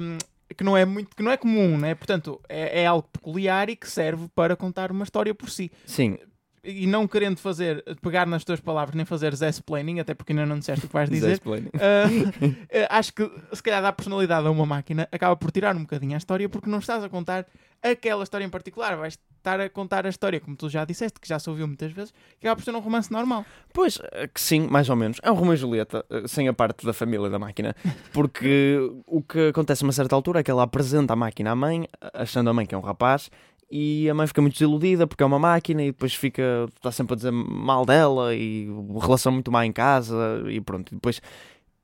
um, 0.00 0.16
que 0.56 0.64
não 0.64 0.76
é 0.76 0.84
muito, 0.84 1.14
que 1.14 1.22
não 1.22 1.30
é 1.30 1.36
comum, 1.36 1.76
né? 1.76 1.94
Portanto, 1.94 2.40
é, 2.48 2.82
é 2.82 2.86
algo 2.86 3.06
peculiar 3.12 3.68
e 3.68 3.76
que 3.76 3.88
serve 3.88 4.26
para 4.34 4.56
contar 4.56 4.90
uma 4.90 5.04
história 5.04 5.34
por 5.34 5.50
si. 5.50 5.70
Sim 5.84 6.16
e 6.62 6.86
não 6.86 7.06
querendo 7.06 7.38
fazer, 7.38 7.82
pegar 8.02 8.26
nas 8.26 8.44
tuas 8.44 8.60
palavras, 8.60 8.94
nem 8.94 9.04
fazer 9.04 9.32
explaining, 9.32 10.00
até 10.00 10.14
porque 10.14 10.32
ainda 10.32 10.46
não 10.46 10.58
disseste 10.58 10.84
o 10.84 10.88
que 10.88 10.94
vais 10.94 11.08
dizer, 11.08 11.40
uh, 11.44 11.60
acho 12.90 13.12
que 13.12 13.30
se 13.52 13.62
calhar 13.62 13.82
dar 13.82 13.92
personalidade 13.92 14.46
a 14.46 14.50
uma 14.50 14.66
máquina 14.66 15.08
acaba 15.10 15.34
por 15.36 15.50
tirar 15.50 15.74
um 15.76 15.80
bocadinho 15.80 16.14
a 16.14 16.18
história 16.18 16.48
porque 16.48 16.68
não 16.68 16.78
estás 16.78 17.02
a 17.02 17.08
contar 17.08 17.46
aquela 17.82 18.22
história 18.22 18.44
em 18.44 18.50
particular, 18.50 18.96
vais 18.96 19.18
estar 19.38 19.58
a 19.58 19.68
contar 19.70 20.04
a 20.04 20.08
história, 20.08 20.38
como 20.38 20.54
tu 20.54 20.68
já 20.68 20.84
disseste, 20.84 21.18
que 21.18 21.26
já 21.26 21.38
se 21.38 21.48
ouviu 21.48 21.66
muitas 21.66 21.90
vezes, 21.92 22.12
que 22.38 22.46
acaba 22.46 22.56
por 22.56 22.64
ser 22.64 22.74
um 22.74 22.80
romance 22.80 23.10
normal. 23.10 23.44
Pois, 23.72 23.98
eh, 24.12 24.28
que 24.28 24.40
sim, 24.40 24.66
mais 24.68 24.88
ou 24.90 24.96
menos. 24.96 25.18
É 25.22 25.30
um 25.30 25.34
Romeu 25.34 25.54
e 25.54 25.56
Julieta, 25.56 26.04
eh, 26.10 26.28
sem 26.28 26.46
a 26.46 26.52
parte 26.52 26.84
da 26.84 26.92
família 26.92 27.30
da 27.30 27.38
máquina, 27.38 27.74
porque 28.12 28.78
o 29.06 29.22
que 29.22 29.48
acontece 29.48 29.82
a 29.82 29.86
uma 29.86 29.92
certa 29.92 30.14
altura 30.14 30.40
é 30.40 30.42
que 30.42 30.50
ela 30.50 30.62
apresenta 30.62 31.14
a 31.14 31.16
máquina 31.16 31.52
à 31.52 31.56
mãe, 31.56 31.88
achando 32.12 32.50
a 32.50 32.52
mãe 32.52 32.66
que 32.66 32.74
é 32.74 32.78
um 32.78 32.82
rapaz, 32.82 33.30
e 33.70 34.08
a 34.10 34.14
mãe 34.14 34.26
fica 34.26 34.42
muito 34.42 34.54
desiludida 34.54 35.06
porque 35.06 35.22
é 35.22 35.26
uma 35.26 35.38
máquina 35.38 35.82
e 35.82 35.86
depois 35.92 36.14
fica 36.14 36.68
está 36.74 36.90
sempre 36.90 37.12
a 37.14 37.16
dizer 37.16 37.30
mal 37.30 37.86
dela 37.86 38.34
e 38.34 38.68
relação 39.00 39.30
muito 39.32 39.52
má 39.52 39.64
em 39.64 39.72
casa 39.72 40.42
e 40.48 40.60
pronto. 40.60 40.90
E 40.90 40.94
depois, 40.96 41.20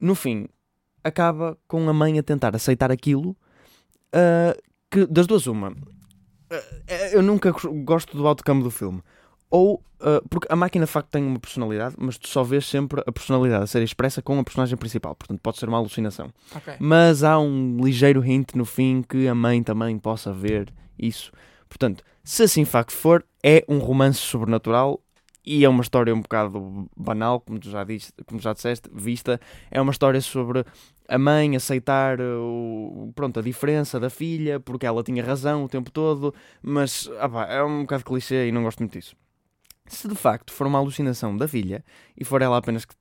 no 0.01 0.15
fim, 0.15 0.49
acaba 1.05 1.57
com 1.69 1.89
a 1.89 1.93
mãe 1.93 2.19
a 2.19 2.23
tentar 2.23 2.57
aceitar 2.57 2.91
aquilo 2.91 3.31
uh, 4.15 4.61
que 4.91 5.07
das 5.07 5.27
duas 5.27 5.47
uma. 5.47 5.71
Uh, 5.71 6.55
eu 7.13 7.23
nunca 7.23 7.53
gos- 7.53 7.65
gosto 7.85 8.17
do 8.17 8.27
outcome 8.27 8.63
do 8.63 8.71
filme. 8.71 9.01
Ou, 9.49 9.81
eh, 10.01 10.21
porque 10.29 10.49
a 10.51 10.57
máquina 10.57 10.85
de 10.87 10.91
facto 10.91 11.09
tem 11.09 11.25
uma 11.25 11.39
personalidade, 11.39 11.95
mas 11.97 12.19
tu 12.19 12.27
só 12.27 12.43
vês 12.43 12.67
sempre 12.67 13.01
a 13.07 13.13
personalidade 13.13 13.63
a 13.63 13.67
ser 13.69 13.81
expressa 13.81 14.21
com 14.21 14.39
a 14.41 14.45
personagem 14.45 14.77
principal. 14.77 15.15
Portanto, 15.15 15.39
pode 15.41 15.57
ser 15.59 15.69
uma 15.69 15.79
alucinação. 15.79 16.31
Ok. 16.53 16.75
Mas 16.81 17.23
há 17.23 17.39
um 17.39 17.77
ligeiro 17.81 18.25
hint 18.27 18.55
no 18.55 18.65
fim 18.65 19.03
que 19.09 19.29
a 19.29 19.35
mãe 19.37 19.63
também 19.63 19.97
possa 20.01 20.33
ver 20.33 20.73
isso. 20.99 21.31
Portanto, 21.69 22.05
se 22.25 22.43
assim 22.43 22.65
de 22.65 22.71
facto 22.71 22.93
for, 22.93 23.25
é 23.43 23.65
um 23.69 23.79
romance 23.79 24.19
sobrenatural 24.19 25.01
e 25.45 25.65
é 25.65 25.69
uma 25.69 25.83
história 25.83 26.13
um 26.13 26.21
bocado 26.21 26.89
banal, 26.97 27.41
como 27.41 27.61
tu 27.61 27.71
já, 27.71 27.85
disse, 27.85 28.13
como 28.27 28.41
já 28.41 28.53
disseste, 28.53 28.91
vista. 28.93 29.41
É 29.71 29.81
uma 29.81 29.93
história 29.93 30.21
sobre 30.21 30.65
a 31.09 31.19
mãe 31.19 31.55
aceitar 31.55 32.21
o, 32.21 33.13
pronto, 33.15 33.39
a 33.39 33.43
diferença 33.43 34.01
da 34.01 34.11
filha, 34.11 34.59
porque 34.59 34.85
ela 34.85 35.05
tinha 35.05 35.25
razão 35.25 35.65
o 35.65 35.69
tempo 35.69 35.91
todo, 35.91 36.35
mas 36.61 37.09
ah 37.21 37.29
pá, 37.29 37.47
é 37.47 37.63
um 37.63 37.83
bocado 37.83 38.05
clichê 38.05 38.49
e 38.49 38.53
não 38.53 38.65
gosto 38.65 38.81
muito 38.81 38.93
disso. 38.93 39.15
Se 39.87 40.09
de 40.09 40.17
facto 40.17 40.53
for 40.53 40.67
uma 40.67 40.81
alucinação 40.81 41.37
da 41.37 41.47
filha 41.47 41.85
e 42.17 42.25
for 42.25 42.43
ela 42.43 42.57
apenas 42.57 42.85
que, 42.85 42.97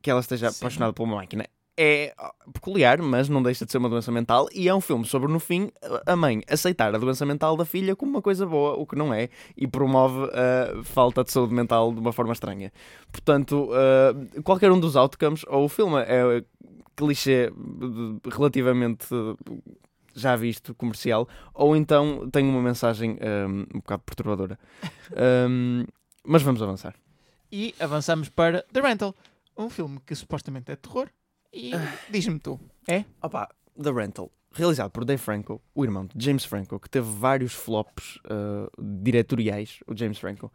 que 0.00 0.08
ela 0.08 0.20
esteja 0.20 0.52
Sim. 0.52 0.58
apaixonada 0.60 0.92
por 0.92 1.02
uma 1.02 1.16
máquina, 1.16 1.46
é 1.78 2.12
ah, 2.18 2.34
peculiar, 2.52 3.00
mas 3.00 3.28
não 3.28 3.40
deixa 3.40 3.64
de 3.64 3.70
ser 3.70 3.78
uma 3.78 3.88
doença 3.88 4.10
mental 4.10 4.48
e 4.52 4.68
é 4.68 4.74
um 4.74 4.80
filme 4.80 5.04
sobre, 5.04 5.32
no 5.32 5.38
fim, 5.38 5.70
a 6.04 6.16
mãe 6.16 6.42
aceitar 6.50 6.92
a 6.92 6.98
doença 6.98 7.24
mental 7.24 7.56
da 7.56 7.64
filha 7.64 7.94
como 7.94 8.10
uma 8.10 8.22
coisa 8.22 8.44
boa, 8.44 8.74
o 8.74 8.84
que 8.84 8.96
não 8.96 9.14
é, 9.14 9.28
e 9.56 9.68
promove 9.68 10.28
a 10.32 10.82
falta 10.82 11.22
de 11.22 11.30
saúde 11.30 11.54
mental 11.54 11.92
de 11.92 12.00
uma 12.00 12.12
forma 12.12 12.32
estranha. 12.32 12.72
Portanto, 13.12 13.70
ah, 13.72 14.42
qualquer 14.42 14.72
um 14.72 14.80
dos 14.80 14.96
outcomes, 14.96 15.44
ou 15.46 15.66
o 15.66 15.68
filme 15.68 15.96
é 16.00 16.42
clichê 16.96 17.52
relativamente 18.28 19.06
já 20.14 20.34
visto, 20.34 20.74
comercial, 20.74 21.28
ou 21.54 21.76
então 21.76 22.28
tem 22.30 22.44
uma 22.44 22.60
mensagem 22.60 23.12
um, 23.48 23.60
um 23.76 23.78
bocado 23.78 24.02
perturbadora. 24.04 24.58
Um, 25.48 25.84
mas 26.26 26.42
vamos 26.42 26.60
avançar. 26.60 26.94
E 27.50 27.74
avançamos 27.78 28.28
para 28.28 28.62
The 28.72 28.80
Rental, 28.80 29.14
um 29.56 29.70
filme 29.70 30.00
que 30.04 30.14
supostamente 30.14 30.70
é 30.72 30.74
de 30.74 30.82
terror. 30.82 31.08
E 31.52 31.72
diz-me 32.10 32.38
tu, 32.38 32.60
é? 32.86 33.04
Opa, 33.22 33.48
The 33.80 33.90
Rental, 33.90 34.30
realizado 34.52 34.90
por 34.90 35.04
Dave 35.04 35.20
Franco, 35.20 35.62
o 35.74 35.84
irmão 35.84 36.06
de 36.06 36.24
James 36.24 36.44
Franco, 36.44 36.78
que 36.78 36.90
teve 36.90 37.08
vários 37.10 37.52
flops 37.52 38.16
uh, 38.26 38.70
diretoriais, 38.78 39.80
o 39.86 39.96
James 39.96 40.18
Franco. 40.18 40.52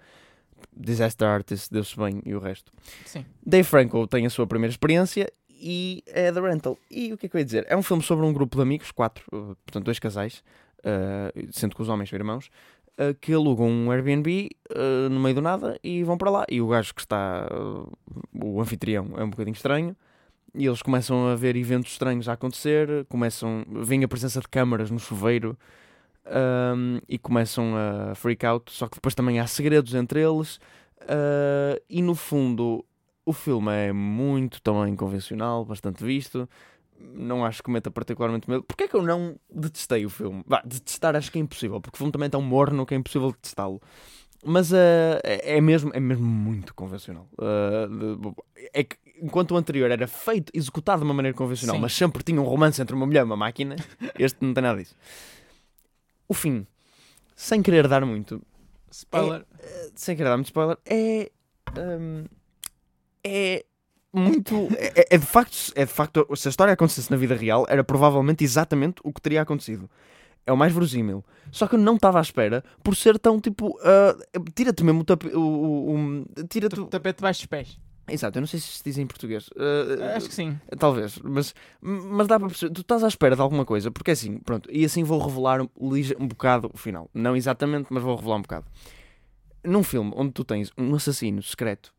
Disaster 0.75 1.27
Artist, 1.27 1.69
deu-se 1.71 1.97
bem 1.97 2.21
e 2.25 2.33
o 2.33 2.39
resto. 2.39 2.71
Sim. 3.05 3.25
Dave 3.45 3.67
Franco 3.67 4.07
tem 4.07 4.25
a 4.25 4.29
sua 4.29 4.47
primeira 4.47 4.71
experiência 4.71 5.29
e 5.49 6.03
é 6.07 6.31
The 6.31 6.39
Rental. 6.39 6.77
E 6.89 7.11
o 7.11 7.17
que 7.17 7.25
é 7.25 7.29
que 7.29 7.35
eu 7.35 7.39
ia 7.39 7.45
dizer? 7.45 7.65
É 7.67 7.75
um 7.75 7.83
filme 7.83 8.01
sobre 8.01 8.25
um 8.25 8.31
grupo 8.31 8.55
de 8.55 8.61
amigos, 8.61 8.89
quatro, 8.91 9.25
uh, 9.33 9.55
portanto, 9.65 9.83
dois 9.83 9.99
casais, 9.99 10.41
uh, 10.79 11.47
sendo 11.51 11.75
que 11.75 11.81
os 11.81 11.89
homens 11.89 12.09
são 12.09 12.17
irmãos, 12.17 12.49
uh, 12.97 13.13
que 13.19 13.33
alugam 13.33 13.67
um 13.67 13.91
Airbnb 13.91 14.49
uh, 14.71 15.09
no 15.09 15.19
meio 15.19 15.35
do 15.35 15.41
nada 15.41 15.77
e 15.83 16.01
vão 16.03 16.17
para 16.17 16.29
lá. 16.29 16.45
E 16.49 16.61
o 16.61 16.67
gajo 16.67 16.93
que 16.95 17.01
está, 17.01 17.47
o 18.33 18.61
anfitrião, 18.61 19.11
é 19.17 19.23
um 19.23 19.29
bocadinho 19.29 19.55
estranho. 19.55 19.95
E 20.55 20.65
eles 20.67 20.81
começam 20.81 21.27
a 21.27 21.35
ver 21.35 21.55
eventos 21.55 21.93
estranhos 21.93 22.29
a 22.29 22.33
acontecer, 22.33 23.05
começam, 23.09 23.65
vem 23.67 24.03
a 24.03 24.07
presença 24.07 24.39
de 24.39 24.47
câmaras 24.47 24.91
no 24.91 24.99
chuveiro 24.99 25.57
um, 26.27 26.99
e 27.09 27.17
começam 27.17 27.73
a 27.75 28.13
freak 28.13 28.45
out. 28.45 28.71
Só 28.71 28.87
que 28.87 28.95
depois 28.95 29.15
também 29.15 29.39
há 29.39 29.47
segredos 29.47 29.93
entre 29.95 30.21
eles. 30.21 30.57
uh, 31.03 31.81
e 31.89 32.01
no 32.01 32.13
fundo, 32.13 32.85
o 33.25 33.33
filme 33.33 33.71
é 33.71 33.91
muito 33.91 34.61
também 34.61 34.95
convencional, 34.95 35.65
bastante 35.65 36.03
visto. 36.03 36.47
Não 36.99 37.43
acho 37.43 37.63
que 37.63 37.71
meta 37.71 37.89
particularmente 37.89 38.49
medo. 38.49 38.63
Porquê 38.63 38.83
é 38.83 38.87
que 38.87 38.95
eu 38.95 39.01
não 39.01 39.35
detestei 39.49 40.05
o 40.05 40.09
filme? 40.09 40.43
Vá, 40.45 40.61
detestar 40.63 41.15
acho 41.15 41.31
que 41.31 41.39
é 41.39 41.41
impossível, 41.41 41.81
porque 41.81 41.95
o 41.95 41.97
filme 41.97 42.11
também 42.11 42.27
é 42.27 42.29
tão 42.29 42.41
morno 42.41 42.85
que 42.85 42.93
é 42.93 42.97
impossível 42.97 43.31
detestá-lo. 43.31 43.81
Mas 44.45 44.71
uh, 44.71 45.19
é, 45.23 45.59
mesmo, 45.61 45.91
é 45.93 45.99
mesmo 45.99 46.25
muito 46.25 46.75
convencional. 46.75 47.27
Uh, 47.33 48.35
é 48.73 48.83
que 48.83 48.97
enquanto 49.21 49.51
o 49.51 49.57
anterior 49.57 49.89
era 49.91 50.07
feito, 50.07 50.51
executado 50.53 50.99
de 51.01 51.05
uma 51.05 51.13
maneira 51.13 51.37
convencional, 51.37 51.75
Sim. 51.75 51.81
mas 51.81 51.93
sempre 51.93 52.23
tinha 52.23 52.39
um 52.41 52.45
romance 52.45 52.81
entre 52.81 52.95
uma 52.95 53.05
mulher 53.05 53.21
e 53.21 53.23
uma 53.23 53.37
máquina, 53.37 53.75
este 54.19 54.37
não 54.43 54.53
tem 54.53 54.63
nada 54.63 54.79
disso. 54.79 54.95
O 56.27 56.33
fim, 56.33 56.65
sem 57.35 57.61
querer 57.61 57.87
dar 57.87 58.05
muito, 58.05 58.41
Spoiler. 58.91 59.45
sem 59.95 60.15
querer 60.15 60.29
dar 60.29 60.37
muito 60.37 60.47
spoiler, 60.47 60.77
é. 60.85 61.31
hum, 61.77 62.25
é 63.23 63.65
muito. 64.13 64.67
É, 64.77 65.01
é- 65.01 65.07
é 65.11 65.17
de 65.17 65.25
facto, 65.25 65.71
é 65.75 65.85
de 65.85 65.91
facto. 65.91 66.27
Se 66.35 66.47
a 66.47 66.51
história 66.51 66.73
acontecesse 66.73 67.09
na 67.09 67.17
vida 67.17 67.35
real, 67.35 67.65
era 67.69 67.83
provavelmente 67.83 68.43
exatamente 68.43 69.01
o 69.03 69.11
que 69.11 69.21
teria 69.21 69.41
acontecido. 69.41 69.89
É 70.45 70.51
o 70.51 70.57
mais 70.57 70.73
verosímil. 70.73 71.23
Só 71.51 71.67
que 71.67 71.75
eu 71.75 71.79
não 71.79 71.95
estava 71.95 72.19
à 72.19 72.21
espera 72.21 72.63
por 72.83 72.95
ser 72.95 73.17
tão 73.17 73.39
tipo. 73.39 73.75
ah, 73.81 74.15
tira-te 74.53 74.83
mesmo 74.83 75.01
o 75.01 75.03
tapete. 75.03 75.35
O, 75.35 75.39
o, 75.41 75.95
o- 75.95 76.25
tira-te. 76.47 76.85
Tapete 76.87 77.17
debaixo 77.17 77.39
dos 77.41 77.45
pés. 77.47 77.79
Exato, 78.07 78.37
eu 78.37 78.41
não 78.41 78.47
sei 78.47 78.59
se 78.59 78.67
se 78.67 78.83
diz 78.83 78.97
em 78.97 79.07
português. 79.07 79.49
Ah, 79.57 80.17
Acho 80.17 80.27
que 80.27 80.35
sim. 80.35 80.59
Talvez, 80.77 81.17
mas, 81.23 81.55
mas 81.81 82.27
dá 82.27 82.37
para 82.37 82.49
perceber. 82.49 82.73
Tu 82.73 82.81
estás 82.81 83.03
à 83.03 83.07
espera 83.07 83.35
de 83.35 83.41
alguma 83.41 83.63
coisa, 83.65 83.89
porque 83.91 84.11
é 84.11 84.13
assim, 84.13 84.37
pronto, 84.39 84.69
e 84.71 84.83
assim 84.83 85.03
vou 85.03 85.19
revelar 85.25 85.61
um, 85.61 85.69
um 86.19 86.27
bocado 86.27 86.69
o 86.73 86.77
final. 86.77 87.09
Não 87.13 87.35
exatamente, 87.35 87.87
mas 87.89 88.03
vou 88.03 88.15
revelar 88.15 88.35
um 88.37 88.41
bocado. 88.41 88.65
Num 89.63 89.83
filme 89.83 90.11
onde 90.15 90.33
tu 90.33 90.43
tens 90.43 90.71
um 90.77 90.93
assassino 90.95 91.41
secreto, 91.41 91.93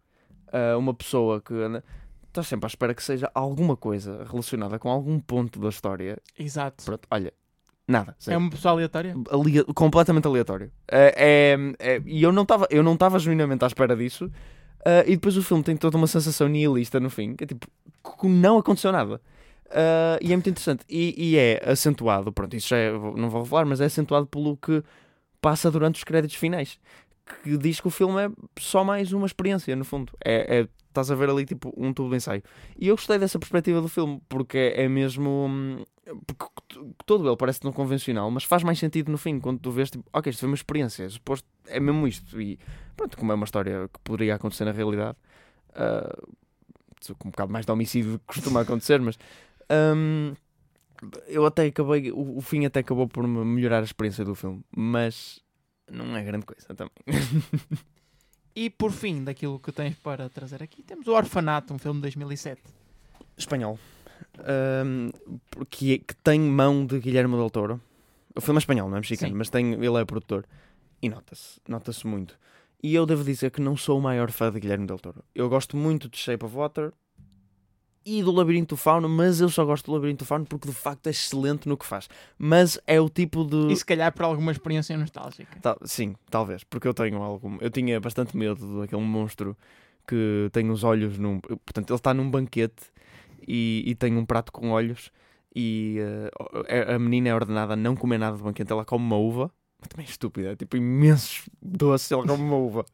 ah, 0.52 0.76
uma 0.76 0.92
pessoa 0.92 1.40
que 1.40 1.54
anda. 1.54 1.82
Estás 2.28 2.48
sempre 2.48 2.66
à 2.66 2.68
espera 2.68 2.92
que 2.92 3.02
seja 3.02 3.30
alguma 3.32 3.76
coisa 3.76 4.24
relacionada 4.28 4.76
com 4.78 4.90
algum 4.90 5.18
ponto 5.20 5.58
da 5.60 5.68
história. 5.68 6.18
Exato. 6.36 6.84
Pronto, 6.84 7.06
olha, 7.08 7.32
nada. 7.86 8.10
É 8.20 8.24
zero. 8.24 8.38
uma 8.40 8.50
pessoa 8.50 8.72
aleatória? 8.72 9.14
Ali- 9.30 9.62
completamente 9.72 10.26
aleatório. 10.26 10.70
É, 10.90 11.54
é- 11.78 11.94
é- 11.94 12.02
e 12.04 12.22
eu 12.22 12.32
não 12.32 12.42
estava 12.42 12.66
eu 12.70 12.82
não 12.82 12.94
estava 12.94 13.18
genuinamente 13.20 13.62
à 13.64 13.68
espera 13.68 13.96
disso. 13.96 14.28
Ah, 14.84 15.02
e 15.06 15.12
depois 15.12 15.36
o 15.36 15.42
filme 15.42 15.62
tem 15.62 15.76
toda 15.76 15.96
uma 15.96 16.06
sensação 16.06 16.48
nihilista 16.48 17.00
no 17.00 17.10
fim, 17.10 17.34
que 17.34 17.44
é 17.44 17.46
tipo, 17.46 17.66
não 18.24 18.58
aconteceu 18.58 18.92
nada. 18.92 19.20
Ah, 19.70 20.18
e 20.20 20.32
é 20.32 20.36
muito 20.36 20.50
interessante. 20.50 20.84
E, 20.88 21.14
e 21.32 21.36
é 21.36 21.62
acentuado, 21.70 22.32
pronto, 22.32 22.54
isso 22.56 22.68
já 22.68 22.76
é, 22.76 22.92
não 22.92 23.30
vou 23.30 23.44
falar, 23.44 23.64
mas 23.64 23.80
é 23.80 23.86
acentuado 23.86 24.26
pelo 24.26 24.56
que 24.56 24.82
passa 25.40 25.70
durante 25.70 25.96
os 25.96 26.04
créditos 26.04 26.36
finais. 26.36 26.78
Que 27.42 27.56
diz 27.56 27.80
que 27.80 27.88
o 27.88 27.90
filme 27.90 28.20
é 28.26 28.30
só 28.58 28.84
mais 28.84 29.12
uma 29.12 29.26
experiência, 29.26 29.74
no 29.74 29.84
fundo. 29.84 30.12
É, 30.24 30.60
é- 30.60 30.68
estás 30.88 31.10
a 31.10 31.14
ver 31.16 31.28
ali 31.30 31.44
tipo 31.44 31.72
um 31.76 31.92
tubo 31.92 32.10
de 32.10 32.16
ensaio. 32.16 32.42
E 32.78 32.86
eu 32.88 32.94
gostei 32.96 33.18
dessa 33.18 33.38
perspectiva 33.38 33.80
do 33.80 33.88
filme, 33.88 34.20
porque 34.28 34.72
é 34.76 34.88
mesmo. 34.88 35.84
Porque 36.26 36.44
todo 37.06 37.26
ele 37.26 37.36
parece 37.36 37.64
não 37.64 37.72
convencional, 37.72 38.30
mas 38.30 38.44
faz 38.44 38.62
mais 38.62 38.78
sentido 38.78 39.10
no 39.10 39.18
fim, 39.18 39.40
quando 39.40 39.58
tu 39.58 39.70
vês, 39.70 39.90
tipo, 39.90 40.04
ok, 40.12 40.30
isto 40.30 40.40
foi 40.40 40.48
uma 40.48 40.54
experiência, 40.54 41.08
suposto, 41.08 41.48
é 41.66 41.80
mesmo 41.80 42.06
isto. 42.06 42.40
E 42.40 42.58
pronto, 42.96 43.16
como 43.16 43.32
é 43.32 43.34
uma 43.34 43.44
história 43.44 43.88
que 43.92 43.98
poderia 44.00 44.34
acontecer 44.34 44.64
na 44.64 44.72
realidade, 44.72 45.16
ah, 45.74 46.14
com 47.18 47.28
um 47.28 47.30
bocado 47.30 47.52
mais 47.52 47.64
de 47.64 47.72
homicídio 47.72 48.12
do 48.12 48.18
que 48.18 48.26
costuma 48.26 48.60
acontecer, 48.60 49.00
mas. 49.00 49.18
hum, 49.96 50.34
eu 51.26 51.44
até 51.44 51.66
acabei, 51.66 52.10
o, 52.12 52.38
o 52.38 52.40
fim 52.40 52.64
até 52.64 52.80
acabou 52.80 53.06
por 53.06 53.26
me 53.26 53.44
melhorar 53.44 53.80
a 53.80 53.84
experiência 53.84 54.24
do 54.24 54.34
filme, 54.34 54.64
mas 54.74 55.40
não 55.90 56.16
é 56.16 56.22
grande 56.22 56.46
coisa 56.46 56.74
também. 56.74 56.92
E 58.56 58.70
por 58.70 58.92
fim, 58.92 59.24
daquilo 59.24 59.58
que 59.58 59.72
tens 59.72 59.96
para 59.96 60.28
trazer 60.28 60.62
aqui, 60.62 60.80
temos 60.80 61.08
o 61.08 61.12
Orfanato, 61.12 61.74
um 61.74 61.78
filme 61.78 61.98
de 61.98 62.02
2007. 62.02 62.62
espanhol 63.36 63.80
Ahm, 64.38 65.10
porque, 65.50 65.98
que 65.98 66.14
tem 66.16 66.40
mão 66.40 66.84
de 66.86 66.98
Guilherme 66.98 67.36
Del 67.36 67.50
Toro. 67.50 67.80
O 68.34 68.40
filme 68.40 68.58
é 68.58 68.60
espanhol, 68.60 68.88
não 68.88 68.96
é 68.96 69.00
mexicano, 69.00 69.32
Sim. 69.32 69.38
mas 69.38 69.48
tem, 69.50 69.72
ele 69.74 70.00
é 70.00 70.04
produtor. 70.04 70.44
E 71.00 71.08
nota-se, 71.08 71.60
nota-se 71.68 72.06
muito. 72.06 72.36
E 72.82 72.94
eu 72.94 73.06
devo 73.06 73.22
dizer 73.24 73.50
que 73.50 73.60
não 73.60 73.76
sou 73.76 73.98
o 73.98 74.02
maior 74.02 74.30
fã 74.30 74.50
de 74.50 74.60
Guilherme 74.60 74.86
Del 74.86 74.98
Toro. 74.98 75.24
Eu 75.34 75.48
gosto 75.48 75.76
muito 75.76 76.08
de 76.08 76.18
Shape 76.18 76.44
of 76.44 76.54
Water 76.54 76.92
e 78.04 78.22
do 78.22 78.30
Labirinto 78.32 78.74
do 78.74 78.76
Fauno, 78.78 79.08
mas 79.08 79.40
eu 79.40 79.48
só 79.48 79.64
gosto 79.64 79.86
do 79.86 79.92
Labirinto 79.94 80.24
do 80.24 80.28
Fauno 80.28 80.44
porque 80.44 80.68
de 80.68 80.74
facto 80.74 81.06
é 81.06 81.10
excelente 81.10 81.66
no 81.68 81.76
que 81.76 81.86
faz. 81.86 82.08
Mas 82.36 82.78
é 82.86 83.00
o 83.00 83.08
tipo 83.08 83.44
de. 83.44 83.72
E 83.72 83.76
se 83.76 83.84
calhar 83.84 84.12
por 84.12 84.24
alguma 84.24 84.52
experiência 84.52 84.96
nostálgica. 84.98 85.58
Tal- 85.62 85.78
sim, 85.84 86.14
talvez, 86.28 86.62
porque 86.64 86.86
eu 86.86 86.92
tenho 86.92 87.22
algum. 87.22 87.56
Eu 87.60 87.70
tinha 87.70 87.98
bastante 88.00 88.36
medo 88.36 88.80
daquele 88.80 89.00
monstro 89.02 89.56
que 90.06 90.50
tem 90.52 90.70
os 90.70 90.84
olhos 90.84 91.18
num. 91.18 91.40
Portanto, 91.40 91.90
ele 91.90 91.96
está 91.96 92.12
num 92.12 92.30
banquete 92.30 92.92
e, 93.46 93.82
e 93.86 93.94
tem 93.94 94.16
um 94.16 94.24
prato 94.24 94.52
com 94.52 94.70
olhos 94.70 95.10
e 95.54 95.98
eh, 96.68 96.94
a 96.94 96.98
menina 96.98 97.28
é 97.28 97.34
ordenada 97.34 97.74
a 97.74 97.76
não 97.76 97.94
comer 97.94 98.18
nada 98.18 98.36
do 98.36 98.42
banquete, 98.42 98.72
ela 98.72 98.84
come 98.84 99.04
uma 99.04 99.16
uva. 99.16 99.50
Também 99.88 100.06
é 100.06 100.08
estúpida, 100.08 100.52
é 100.52 100.56
tipo 100.56 100.76
imensos 100.76 101.48
doces, 101.62 102.10
ela 102.10 102.26
come 102.26 102.42
uma 102.42 102.56
uva. 102.56 102.84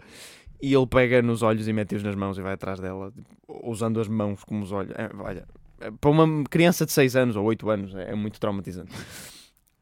E 0.61 0.75
ele 0.75 0.87
pega 0.87 1.23
nos 1.23 1.43
olhos 1.43 1.67
e 1.67 1.73
mete-os 1.73 2.03
nas 2.03 2.15
mãos 2.15 2.37
e 2.37 2.43
vai 2.43 2.53
atrás 2.53 2.79
dela, 2.79 3.11
tipo, 3.11 3.29
usando 3.65 3.99
as 3.99 4.09
mãos 4.09 4.45
como 4.45 4.63
os 4.63 4.73
olhos. 4.73 4.93
É, 4.95 5.09
olha, 5.17 5.47
é, 5.81 5.91
para 5.91 6.11
uma 6.11 6.45
criança 6.45 6.85
de 6.85 6.93
6 6.93 7.17
anos 7.17 7.37
ou 7.37 7.45
8 7.45 7.71
anos 7.71 7.95
é, 7.95 8.11
é 8.11 8.15
muito 8.15 8.39
traumatizante. 8.39 8.93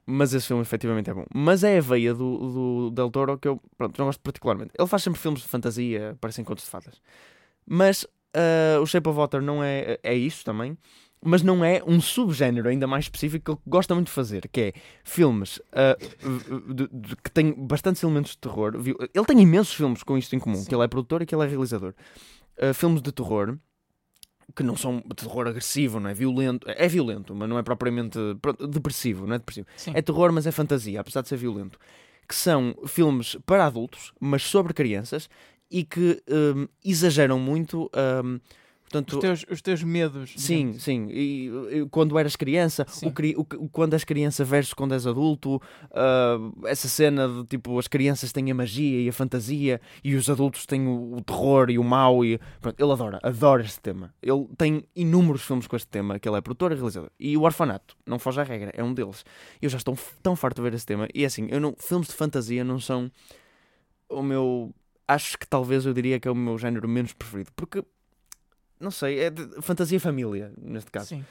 Mas 0.07 0.33
esse 0.33 0.47
filme 0.47 0.63
efetivamente 0.63 1.11
é 1.11 1.15
bom. 1.15 1.25
Mas 1.35 1.65
é 1.65 1.79
a 1.79 1.81
veia 1.81 2.15
do, 2.15 2.39
do 2.39 2.91
Del 2.91 3.11
Toro 3.11 3.39
que 3.39 3.49
eu 3.49 3.61
pronto, 3.77 3.99
não 3.99 4.07
gosto 4.07 4.21
particularmente. 4.21 4.71
Ele 4.79 4.89
faz 4.89 5.03
sempre 5.03 5.21
filmes 5.21 5.41
de 5.41 5.49
fantasia, 5.49 6.17
parecem 6.21 6.45
contos 6.45 6.65
de 6.65 6.71
fadas. 6.71 7.01
Mas 7.67 8.07
ah, 8.35 8.81
o 8.81 8.87
Shape 8.87 9.09
of 9.09 9.17
Water 9.19 9.41
não 9.43 9.63
é, 9.63 9.99
é 10.03 10.15
isso 10.15 10.45
também. 10.45 10.77
mas 11.25 11.43
não 11.43 11.65
é 11.65 11.83
um 11.85 12.01
subgénero 12.01 12.69
ainda 12.69 12.87
mais 12.87 13.07
específico 13.07 13.45
que 13.45 13.51
ele 13.51 13.59
gosta 13.67 13.93
muito 13.93 14.07
de 14.07 14.13
fazer, 14.13 14.47
que 14.53 14.61
é 14.61 14.73
filmes 15.03 15.61
de- 16.75 16.89
de- 16.93 17.17
que 17.17 17.31
têm 17.31 17.53
bastantes 17.53 18.01
elementos 18.05 18.31
de 18.33 18.39
terror. 18.39 18.75
Ele 18.77 19.25
tem 19.27 19.41
imensos 19.41 19.75
filmes 19.75 20.03
com 20.05 20.17
isto 20.17 20.35
em 20.37 20.39
comum, 20.39 20.55
Sim. 20.57 20.67
que 20.69 20.75
ele 20.75 20.85
é 20.85 20.89
produtor 20.89 21.21
e 21.23 21.27
que 21.27 21.35
ele 21.35 21.45
é 21.45 21.49
realizador. 21.49 21.93
Ah, 22.61 22.73
filmes 22.73 23.03
de 23.03 23.11
terror 23.11 23.59
que 24.55 24.63
não 24.63 24.77
são 24.77 25.03
de 25.05 25.15
terror 25.17 25.47
agressivo, 25.49 25.99
não 26.01 26.09
é 26.09 26.15
violento, 26.15 26.67
é 26.71 26.87
violento, 26.89 27.35
mas 27.35 27.49
não 27.49 27.59
é 27.59 27.63
propriamente 27.63 28.17
depressivo, 28.71 29.27
não 29.27 29.35
é 29.35 29.39
depressivo. 29.39 29.67
Sim. 29.77 29.91
É 29.95 30.01
terror, 30.01 30.33
mas 30.33 30.47
é 30.47 30.53
fantasia, 30.53 31.01
apesar 31.01 31.23
de 31.23 31.29
ser 31.29 31.37
violento. 31.37 31.79
Que 32.29 32.35
são 32.35 32.75
filmes 32.87 33.37
para 33.45 33.67
adultos, 33.67 34.13
mas 34.21 34.43
sobre 34.45 34.73
crianças 34.73 35.29
e 35.71 35.85
que 35.85 36.23
hum, 36.29 36.67
exageram 36.85 37.39
muito. 37.39 37.91
hum, 38.25 38.41
portanto, 38.85 39.17
Os 39.17 39.21
teus, 39.21 39.47
os 39.51 39.61
teus 39.63 39.83
medos. 39.83 40.33
Sim, 40.37 40.79
sim. 40.79 41.09
E, 41.11 41.51
e 41.71 41.87
quando 41.91 42.19
eras 42.19 42.37
criança, 42.37 42.87
o, 43.03 43.41
o, 43.65 43.69
quando 43.69 43.93
és 43.93 44.03
criança 44.03 44.45
versus 44.45 44.73
quando 44.73 44.95
és 44.95 45.07
adulto, 45.07 45.61
ah, 45.93 46.39
essa 46.65 46.89
cena 46.89 47.29
de 47.29 47.45
tipo 47.45 47.79
as 47.79 47.87
crianças 47.87 48.33
têm 48.33 48.51
a 48.51 48.55
magia 48.55 49.03
e 49.03 49.09
a 49.09 49.13
fantasia 49.13 49.79
e 50.03 50.15
os 50.15 50.31
adultos 50.31 50.65
têm 50.65 50.87
o, 50.87 51.17
o 51.17 51.21
terror 51.21 51.69
e 51.69 51.79
o 51.79 51.85
mau. 51.85 52.25
E, 52.25 52.41
pronto, 52.63 52.81
ele 52.83 52.93
adora, 52.93 53.19
adora 53.23 53.63
este 53.63 53.81
tema. 53.81 54.15
Ele 54.23 54.47
tem 54.57 54.83
inúmeros 54.97 55.43
filmes 55.43 55.67
com 55.67 55.77
este 55.77 55.89
tema, 55.89 56.19
que 56.19 56.27
ele 56.27 56.39
é 56.39 56.41
produtor 56.41 56.73
e 56.73 56.77
realizador. 56.77 57.11
E 57.21 57.37
o 57.37 57.43
Orfanato, 57.43 57.95
não 58.07 58.19
foge 58.19 58.41
à 58.41 58.45
regra, 58.45 58.71
é 58.75 58.83
um 58.83 58.95
deles. 58.95 59.23
Eu 59.61 59.69
já 59.69 59.77
estou 59.77 59.99
tão 60.23 60.35
farto 60.35 60.57
de 60.57 60.63
ver 60.63 60.75
esse 60.75 60.87
tema. 60.87 61.07
E 61.15 61.27
assim, 61.27 61.47
eu 61.51 61.61
não, 61.61 61.75
filmes 61.79 62.09
de 62.09 62.15
fantasia 62.15 62.65
não 62.65 62.81
são 62.81 63.11
o 64.09 64.23
meu. 64.23 64.75
Acho 65.09 65.39
que 65.39 65.47
talvez 65.47 65.87
eu 65.87 65.95
diria 65.95 66.21
que 66.21 66.29
é 66.29 66.31
o 66.31 66.35
meu 66.35 66.59
género 66.59 66.87
menos 66.87 67.13
preferido. 67.15 67.51
Porque 67.57 67.83
não 68.81 68.91
sei, 68.91 69.21
é 69.21 69.31
de 69.31 69.61
fantasia 69.61 69.99
família, 69.99 70.53
neste 70.57 70.91
caso. 70.91 71.09
Sim. 71.09 71.25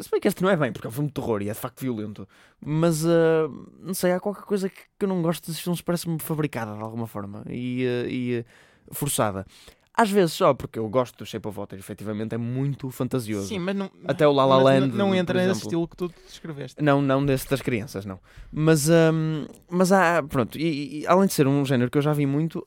Se 0.00 0.10
bem 0.10 0.20
que 0.20 0.28
este 0.28 0.42
não 0.42 0.50
é 0.50 0.56
bem, 0.56 0.70
porque 0.70 0.86
é 0.86 0.90
um 0.90 0.92
filme 0.92 1.08
de 1.08 1.14
terror 1.14 1.40
e 1.40 1.48
é 1.48 1.52
de 1.52 1.58
facto 1.58 1.80
violento. 1.80 2.28
Mas, 2.60 3.06
ah, 3.06 3.48
não 3.80 3.94
sei, 3.94 4.12
há 4.12 4.20
qualquer 4.20 4.44
coisa 4.44 4.68
que, 4.68 4.80
que 4.98 5.04
eu 5.04 5.08
não 5.08 5.22
gosto 5.22 5.46
desses 5.46 5.62
filmes, 5.62 5.80
parece-me 5.80 6.18
fabricada 6.18 6.74
de 6.74 6.82
alguma 6.82 7.06
forma 7.06 7.42
e, 7.48 7.86
ah, 7.86 8.06
e, 8.06 8.38
ah, 8.38 8.94
forçada. 8.94 9.46
Às 9.94 10.10
vezes 10.10 10.34
só, 10.34 10.54
porque 10.54 10.78
eu 10.78 10.88
gosto 10.88 11.16
do 11.18 11.26
Shape 11.26 11.48
of 11.48 11.58
Water, 11.58 11.78
efetivamente 11.78 12.34
é 12.34 12.38
muito 12.38 12.88
fantasioso. 12.90 13.48
Sim, 13.48 13.58
mas 13.58 13.74
não. 13.74 13.90
Até 14.06 14.28
o 14.28 14.32
La 14.32 14.44
La 14.44 14.58
Land, 14.58 14.88
Não, 14.88 15.08
não 15.08 15.14
entra 15.14 15.44
nesse 15.44 15.62
estilo 15.62 15.88
que 15.88 15.96
tu 15.96 16.12
descreveste. 16.26 16.80
Não, 16.80 17.02
não 17.02 17.24
desse 17.24 17.48
das 17.48 17.60
crianças, 17.60 18.04
não. 18.04 18.20
Mas, 18.52 18.88
hum, 18.88 19.46
mas 19.70 19.90
há, 19.90 20.22
pronto, 20.22 20.56
e, 20.58 21.00
e 21.00 21.06
além 21.06 21.26
de 21.26 21.32
ser 21.32 21.48
um 21.48 21.64
género 21.64 21.90
que 21.90 21.98
eu 21.98 22.02
já 22.02 22.12
vi 22.12 22.26
muito, 22.26 22.64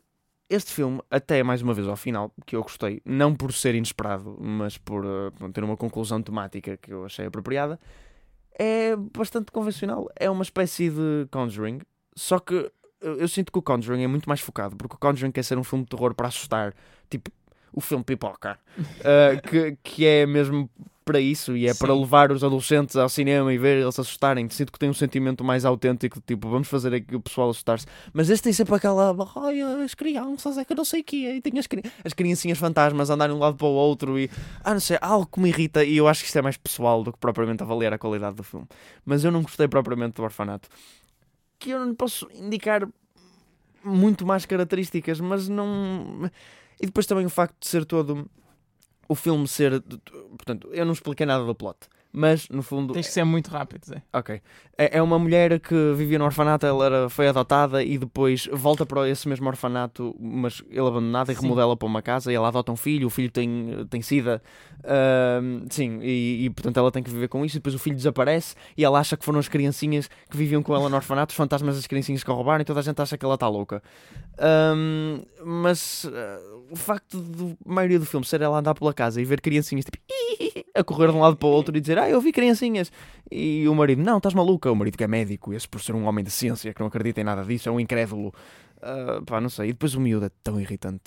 este 0.51 0.73
filme, 0.73 0.99
até 1.09 1.41
mais 1.43 1.61
uma 1.61 1.73
vez 1.73 1.87
ao 1.87 1.95
final, 1.95 2.33
que 2.45 2.57
eu 2.57 2.61
gostei, 2.61 3.01
não 3.05 3.33
por 3.33 3.53
ser 3.53 3.73
inesperado, 3.73 4.37
mas 4.39 4.77
por 4.77 5.05
uh, 5.05 5.31
ter 5.53 5.63
uma 5.63 5.77
conclusão 5.77 6.21
temática 6.21 6.75
que 6.75 6.91
eu 6.91 7.05
achei 7.05 7.25
apropriada, 7.25 7.79
é 8.59 8.93
bastante 8.95 9.49
convencional. 9.49 10.09
É 10.13 10.29
uma 10.29 10.43
espécie 10.43 10.89
de 10.89 11.25
Conjuring, 11.31 11.79
só 12.13 12.37
que 12.37 12.69
eu, 12.99 13.17
eu 13.17 13.27
sinto 13.29 13.49
que 13.49 13.59
o 13.59 13.61
Conjuring 13.61 14.03
é 14.03 14.07
muito 14.07 14.27
mais 14.27 14.41
focado, 14.41 14.75
porque 14.75 14.95
o 14.95 14.99
Conjuring 14.99 15.31
quer 15.31 15.43
ser 15.43 15.57
um 15.57 15.63
filme 15.63 15.85
de 15.85 15.89
terror 15.89 16.13
para 16.13 16.27
assustar, 16.27 16.73
tipo 17.09 17.31
o 17.73 17.79
filme 17.79 18.03
Pipoca, 18.03 18.59
uh, 18.77 19.41
que, 19.47 19.77
que 19.81 20.05
é 20.05 20.25
mesmo 20.25 20.69
para 21.03 21.19
isso 21.19 21.57
e 21.57 21.67
é 21.67 21.73
para 21.73 21.93
Sim. 21.93 21.99
levar 21.99 22.31
os 22.31 22.43
adolescentes 22.43 22.95
ao 22.95 23.09
cinema 23.09 23.53
e 23.53 23.57
ver 23.57 23.81
eles 23.81 23.97
assustarem. 23.97 24.47
Sinto 24.49 24.71
que 24.71 24.79
tem 24.79 24.89
um 24.89 24.93
sentimento 24.93 25.43
mais 25.43 25.65
autêntico, 25.65 26.21
tipo, 26.25 26.49
vamos 26.49 26.67
fazer 26.67 26.93
aqui 26.93 27.15
o 27.15 27.19
pessoal 27.19 27.49
assustar-se. 27.49 27.85
Mas 28.13 28.29
este 28.29 28.43
tem 28.43 28.53
sempre 28.53 28.75
aquela, 28.75 29.15
ai, 29.35 29.61
as 29.83 29.93
crianças, 29.93 30.57
é 30.57 30.65
que 30.65 30.73
eu 30.73 30.77
não 30.77 30.85
sei 30.85 31.01
o 31.01 31.03
que 31.03 31.25
é, 31.25 31.35
e 31.35 31.41
tem 31.41 31.57
as, 31.57 31.67
cri- 31.67 31.83
as 32.03 32.13
criancinhas 32.13 32.57
fantasmas 32.57 33.09
a 33.09 33.15
andarem 33.15 33.35
de 33.35 33.39
um 33.39 33.43
lado 33.43 33.57
para 33.57 33.67
o 33.67 33.71
outro 33.71 34.17
e, 34.19 34.29
ah, 34.63 34.73
não 34.73 34.79
sei, 34.79 34.97
algo 35.01 35.25
que 35.25 35.39
me 35.39 35.49
irrita 35.49 35.83
e 35.83 35.97
eu 35.97 36.07
acho 36.07 36.21
que 36.21 36.27
isto 36.27 36.37
é 36.37 36.41
mais 36.41 36.57
pessoal 36.57 37.03
do 37.03 37.11
que 37.11 37.19
propriamente 37.19 37.63
avaliar 37.63 37.93
a 37.93 37.97
qualidade 37.97 38.35
do 38.35 38.43
filme. 38.43 38.67
Mas 39.05 39.23
eu 39.23 39.31
não 39.31 39.41
gostei 39.41 39.67
propriamente 39.67 40.15
do 40.15 40.23
orfanato. 40.23 40.69
Que 41.57 41.71
eu 41.71 41.85
não 41.85 41.93
posso 41.95 42.27
indicar 42.33 42.87
muito 43.83 44.25
mais 44.25 44.45
características, 44.45 45.19
mas 45.19 45.47
não. 45.49 46.29
E 46.79 46.85
depois 46.85 47.05
também 47.05 47.25
o 47.25 47.29
facto 47.29 47.55
de 47.59 47.67
ser 47.67 47.85
todo. 47.85 48.27
O 49.11 49.15
filme 49.15 49.45
ser. 49.45 49.83
Portanto, 50.37 50.69
eu 50.71 50.85
não 50.85 50.93
expliquei 50.93 51.25
nada 51.25 51.43
do 51.43 51.53
plot. 51.53 51.79
Mas, 52.13 52.49
no 52.49 52.61
fundo. 52.61 52.93
Tens 52.93 53.07
que 53.07 53.13
ser 53.13 53.23
muito 53.23 53.49
rápido, 53.49 53.85
Zé. 53.85 54.01
Ok. 54.11 54.41
É, 54.77 54.97
é 54.97 55.01
uma 55.01 55.17
mulher 55.17 55.59
que 55.59 55.93
vivia 55.93 56.19
no 56.19 56.25
orfanato, 56.25 56.65
ela 56.65 56.85
era, 56.85 57.09
foi 57.09 57.27
adotada 57.27 57.83
e 57.83 57.97
depois 57.97 58.49
volta 58.51 58.85
para 58.85 59.07
esse 59.07 59.29
mesmo 59.29 59.47
orfanato, 59.47 60.15
mas 60.19 60.61
ele 60.69 60.79
abandonado 60.79 61.31
e 61.31 61.35
Sim. 61.35 61.41
remodela 61.43 61.77
para 61.77 61.87
uma 61.87 62.01
casa 62.01 62.31
e 62.31 62.35
ela 62.35 62.47
adota 62.47 62.71
um 62.71 62.75
filho, 62.75 63.07
o 63.07 63.09
filho 63.09 63.31
tem, 63.31 63.85
tem 63.89 64.01
sida. 64.01 64.41
Ahm, 64.83 65.67
sim, 65.69 65.99
e, 66.01 66.45
e, 66.45 66.49
portanto 66.49 66.77
ela 66.77 66.91
tem 66.91 67.03
que 67.03 67.09
viver 67.09 67.27
com 67.27 67.45
isso. 67.45 67.57
E 67.57 67.59
depois 67.59 67.75
o 67.75 67.79
filho 67.79 67.95
desaparece 67.95 68.55
e 68.75 68.83
ela 68.83 68.99
acha 68.99 69.15
que 69.15 69.23
foram 69.23 69.39
as 69.39 69.47
criancinhas 69.47 70.09
que 70.29 70.35
viviam 70.35 70.61
com 70.63 70.75
ela 70.75 70.89
no 70.89 70.95
orfanato, 70.95 71.31
os 71.31 71.37
fantasmas 71.37 71.75
das 71.75 71.87
criancinhas 71.87 72.23
que 72.23 72.31
a 72.31 72.33
roubaram 72.33 72.61
e 72.61 72.65
toda 72.65 72.79
a 72.79 72.83
gente 72.83 73.01
acha 73.01 73.17
que 73.17 73.23
ela 73.23 73.35
está 73.35 73.47
louca. 73.47 73.81
Ahm, 74.39 75.21
mas 75.45 76.09
ah, 76.11 76.39
o 76.71 76.75
facto 76.75 77.21
de 77.21 77.57
a 77.65 77.73
maioria 77.73 77.99
do 77.99 78.05
filme 78.05 78.25
ser 78.25 78.41
ela 78.41 78.57
andar 78.57 78.73
pela 78.73 78.93
casa 78.93 79.21
e 79.21 79.25
ver 79.25 79.41
criancinhas 79.41 79.85
tipo 79.85 79.97
a 80.73 80.83
correr 80.83 81.11
de 81.11 81.17
um 81.17 81.21
lado 81.21 81.35
para 81.35 81.47
o 81.47 81.51
outro 81.51 81.75
e 81.75 81.81
dizer 81.81 81.97
ah, 82.01 82.09
eu 82.09 82.19
vi 82.21 82.31
criancinhas. 82.31 82.91
E 83.31 83.67
o 83.67 83.73
marido, 83.75 84.01
não, 84.03 84.17
estás 84.17 84.33
maluca. 84.33 84.71
O 84.71 84.75
marido 84.75 84.97
que 84.97 85.03
é 85.03 85.07
médico, 85.07 85.53
esse 85.53 85.67
por 85.67 85.81
ser 85.81 85.93
um 85.95 86.05
homem 86.05 86.23
de 86.23 86.31
ciência 86.31 86.73
que 86.73 86.79
não 86.79 86.87
acredita 86.87 87.21
em 87.21 87.23
nada 87.23 87.43
disso, 87.43 87.69
é 87.69 87.71
um 87.71 87.79
incrédulo. 87.79 88.33
Ah, 88.81 89.21
pá, 89.25 89.39
não 89.39 89.49
sei, 89.49 89.69
e 89.69 89.73
depois 89.73 89.93
o 89.95 90.01
miúdo 90.01 90.25
é 90.25 90.31
tão 90.43 90.59
irritante. 90.59 91.03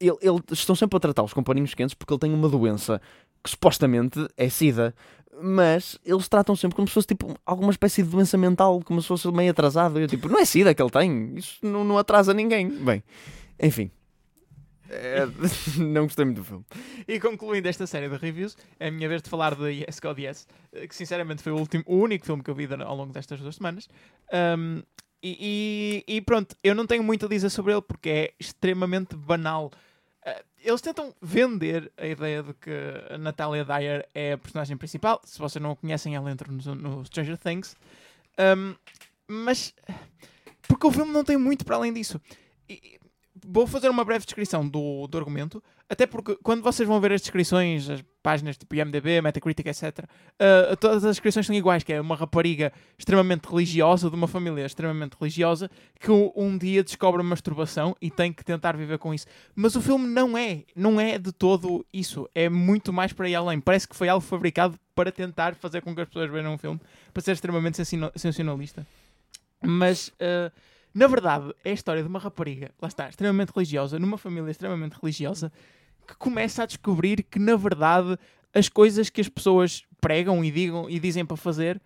Ele, 0.00 0.16
ele- 0.20 0.40
estão 0.52 0.74
sempre 0.74 0.96
a 0.96 1.00
tratá-los 1.00 1.32
com 1.32 1.42
paninhos 1.42 1.74
quentes 1.74 1.94
porque 1.94 2.12
ele 2.12 2.20
tem 2.20 2.32
uma 2.32 2.48
doença 2.48 3.00
que 3.44 3.50
supostamente 3.50 4.26
é 4.36 4.48
sida 4.48 4.94
mas 5.38 5.98
eles 6.02 6.28
tratam 6.28 6.56
sempre 6.56 6.76
como 6.76 6.88
se 6.88 6.94
fosse 6.94 7.08
tipo 7.08 7.34
alguma 7.44 7.70
espécie 7.70 8.02
de 8.02 8.08
doença 8.08 8.38
mental, 8.38 8.80
como 8.82 9.02
se 9.02 9.08
fosse 9.08 9.30
meio 9.30 9.50
atrasado. 9.50 10.00
Eu 10.00 10.08
tipo, 10.08 10.30
não 10.30 10.38
é 10.40 10.46
sida 10.46 10.74
que 10.74 10.82
ele 10.82 10.90
tem, 10.90 11.34
isso 11.36 11.58
não, 11.62 11.84
não 11.84 11.98
atrasa 11.98 12.32
ninguém. 12.32 12.70
Bem, 12.70 13.02
enfim, 13.62 13.90
É, 14.88 15.26
não 15.78 16.04
gostei 16.04 16.24
muito 16.24 16.38
do 16.38 16.44
filme. 16.44 16.64
E 17.08 17.18
concluindo 17.20 17.68
esta 17.68 17.86
série 17.86 18.08
de 18.08 18.16
reviews, 18.16 18.56
é 18.78 18.88
a 18.88 18.90
minha 18.90 19.08
vez 19.08 19.22
de 19.22 19.28
falar 19.30 19.54
de 19.54 19.64
Yes 19.70 19.98
God 20.00 20.18
Yes, 20.18 20.46
eh, 20.72 20.86
que 20.86 20.94
sinceramente 20.94 21.42
foi 21.42 21.52
o, 21.52 21.56
último, 21.56 21.82
o 21.86 21.96
único 21.96 22.24
filme 22.26 22.42
que 22.42 22.50
eu 22.50 22.54
vi 22.54 22.68
ao 22.72 22.96
longo 22.96 23.12
destas 23.12 23.40
duas 23.40 23.56
semanas. 23.56 23.88
Um, 24.58 24.82
e, 25.22 26.04
e- 26.08 26.16
e 26.16 26.20
pronto, 26.20 26.54
eu 26.62 26.74
não 26.74 26.86
tenho 26.86 27.02
muito 27.02 27.26
a 27.26 27.28
dizer 27.28 27.50
sobre 27.50 27.72
ele 27.72 27.82
porque 27.82 28.08
é 28.08 28.34
extremamente 28.38 29.16
banal. 29.16 29.72
Uh, 30.24 30.44
eles 30.62 30.80
tentam 30.80 31.14
vender 31.22 31.90
a 31.96 32.06
ideia 32.06 32.42
de 32.42 32.52
que 32.54 32.70
a 33.10 33.18
Natalia 33.18 33.64
Dyer 33.64 34.06
é 34.14 34.32
a 34.32 34.38
personagem 34.38 34.76
principal. 34.76 35.20
Se 35.24 35.38
vocês 35.38 35.62
não 35.62 35.72
a 35.72 35.76
conhecem, 35.76 36.14
ela 36.14 36.30
entra 36.30 36.50
no, 36.52 36.74
no 36.74 37.04
Stranger 37.06 37.38
Things. 37.38 37.74
Um, 38.38 38.74
mas 39.28 39.74
porque 40.68 40.86
o 40.86 40.90
filme 40.92 41.12
não 41.12 41.24
tem 41.24 41.36
muito 41.36 41.64
para 41.64 41.76
além 41.76 41.92
disso. 41.92 42.20
E- 42.68 42.98
vou 43.48 43.66
fazer 43.66 43.88
uma 43.88 44.04
breve 44.04 44.24
descrição 44.24 44.66
do, 44.66 45.06
do 45.06 45.18
argumento, 45.18 45.62
até 45.88 46.06
porque 46.06 46.36
quando 46.42 46.62
vocês 46.62 46.86
vão 46.88 47.00
ver 47.00 47.12
as 47.12 47.20
descrições, 47.20 47.88
as 47.88 48.02
páginas 48.22 48.56
tipo 48.56 48.74
IMDB, 48.74 49.20
Metacritic, 49.22 49.66
etc., 49.66 50.00
uh, 50.00 50.76
todas 50.76 51.04
as 51.04 51.16
descrições 51.16 51.46
são 51.46 51.54
iguais, 51.54 51.84
que 51.84 51.92
é 51.92 52.00
uma 52.00 52.16
rapariga 52.16 52.72
extremamente 52.98 53.46
religiosa, 53.48 54.10
de 54.10 54.16
uma 54.16 54.26
família 54.26 54.66
extremamente 54.66 55.16
religiosa, 55.18 55.70
que 56.00 56.10
um, 56.10 56.58
dia 56.58 56.82
descobre 56.82 57.20
a 57.20 57.24
masturbação 57.24 57.96
e 58.00 58.10
tem 58.10 58.32
que 58.32 58.44
tentar 58.44 58.76
viver 58.76 58.98
com 58.98 59.14
isso. 59.14 59.26
Mas 59.54 59.76
o 59.76 59.80
filme 59.80 60.08
não 60.08 60.36
é, 60.36 60.64
não 60.74 61.00
é 61.00 61.18
de 61.18 61.30
todo 61.30 61.86
isso, 61.92 62.28
é 62.34 62.48
muito 62.48 62.92
mais 62.92 63.12
para 63.12 63.28
ir 63.28 63.36
além. 63.36 63.60
Parece 63.60 63.86
que 63.86 63.94
foi 63.94 64.08
algo 64.08 64.24
fabricado 64.24 64.76
para 64.94 65.12
tentar 65.12 65.54
fazer 65.54 65.82
com 65.82 65.94
que 65.94 66.00
as 66.00 66.08
pessoas 66.08 66.30
vejam 66.30 66.54
um 66.54 66.58
filme, 66.58 66.80
para 67.12 67.22
ser 67.22 67.32
extremamente 67.32 67.76
sensacionalista. 68.16 68.84
Mas, 69.62 70.08
uh, 70.08 70.50
na 70.96 71.06
verdade, 71.06 71.54
é 71.62 71.72
a 71.72 71.74
história 71.74 72.02
de 72.02 72.08
uma 72.08 72.18
rapariga, 72.18 72.70
lá 72.80 72.88
está, 72.88 73.06
extremamente 73.06 73.52
religiosa, 73.54 73.98
numa 73.98 74.16
família 74.16 74.50
extremamente 74.50 74.94
religiosa, 74.94 75.52
que 76.08 76.16
começa 76.16 76.62
a 76.62 76.66
descobrir 76.66 77.22
que, 77.22 77.38
na 77.38 77.54
verdade, 77.54 78.18
as 78.54 78.70
coisas 78.70 79.10
que 79.10 79.20
as 79.20 79.28
pessoas 79.28 79.84
pregam 80.00 80.42
e, 80.42 80.50
digam, 80.50 80.88
e 80.88 80.98
dizem 80.98 81.26
para 81.26 81.36
fazer, 81.36 81.78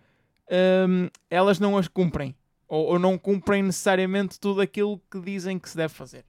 hum, 0.87 1.09
elas 1.29 1.59
não 1.59 1.77
as 1.77 1.89
cumprem. 1.89 2.33
Ou, 2.69 2.85
ou 2.85 2.99
não 2.99 3.17
cumprem 3.17 3.61
necessariamente 3.61 4.39
tudo 4.39 4.61
aquilo 4.61 5.01
que 5.11 5.19
dizem 5.19 5.59
que 5.59 5.69
se 5.69 5.75
deve 5.75 5.93
fazer. 5.93 6.23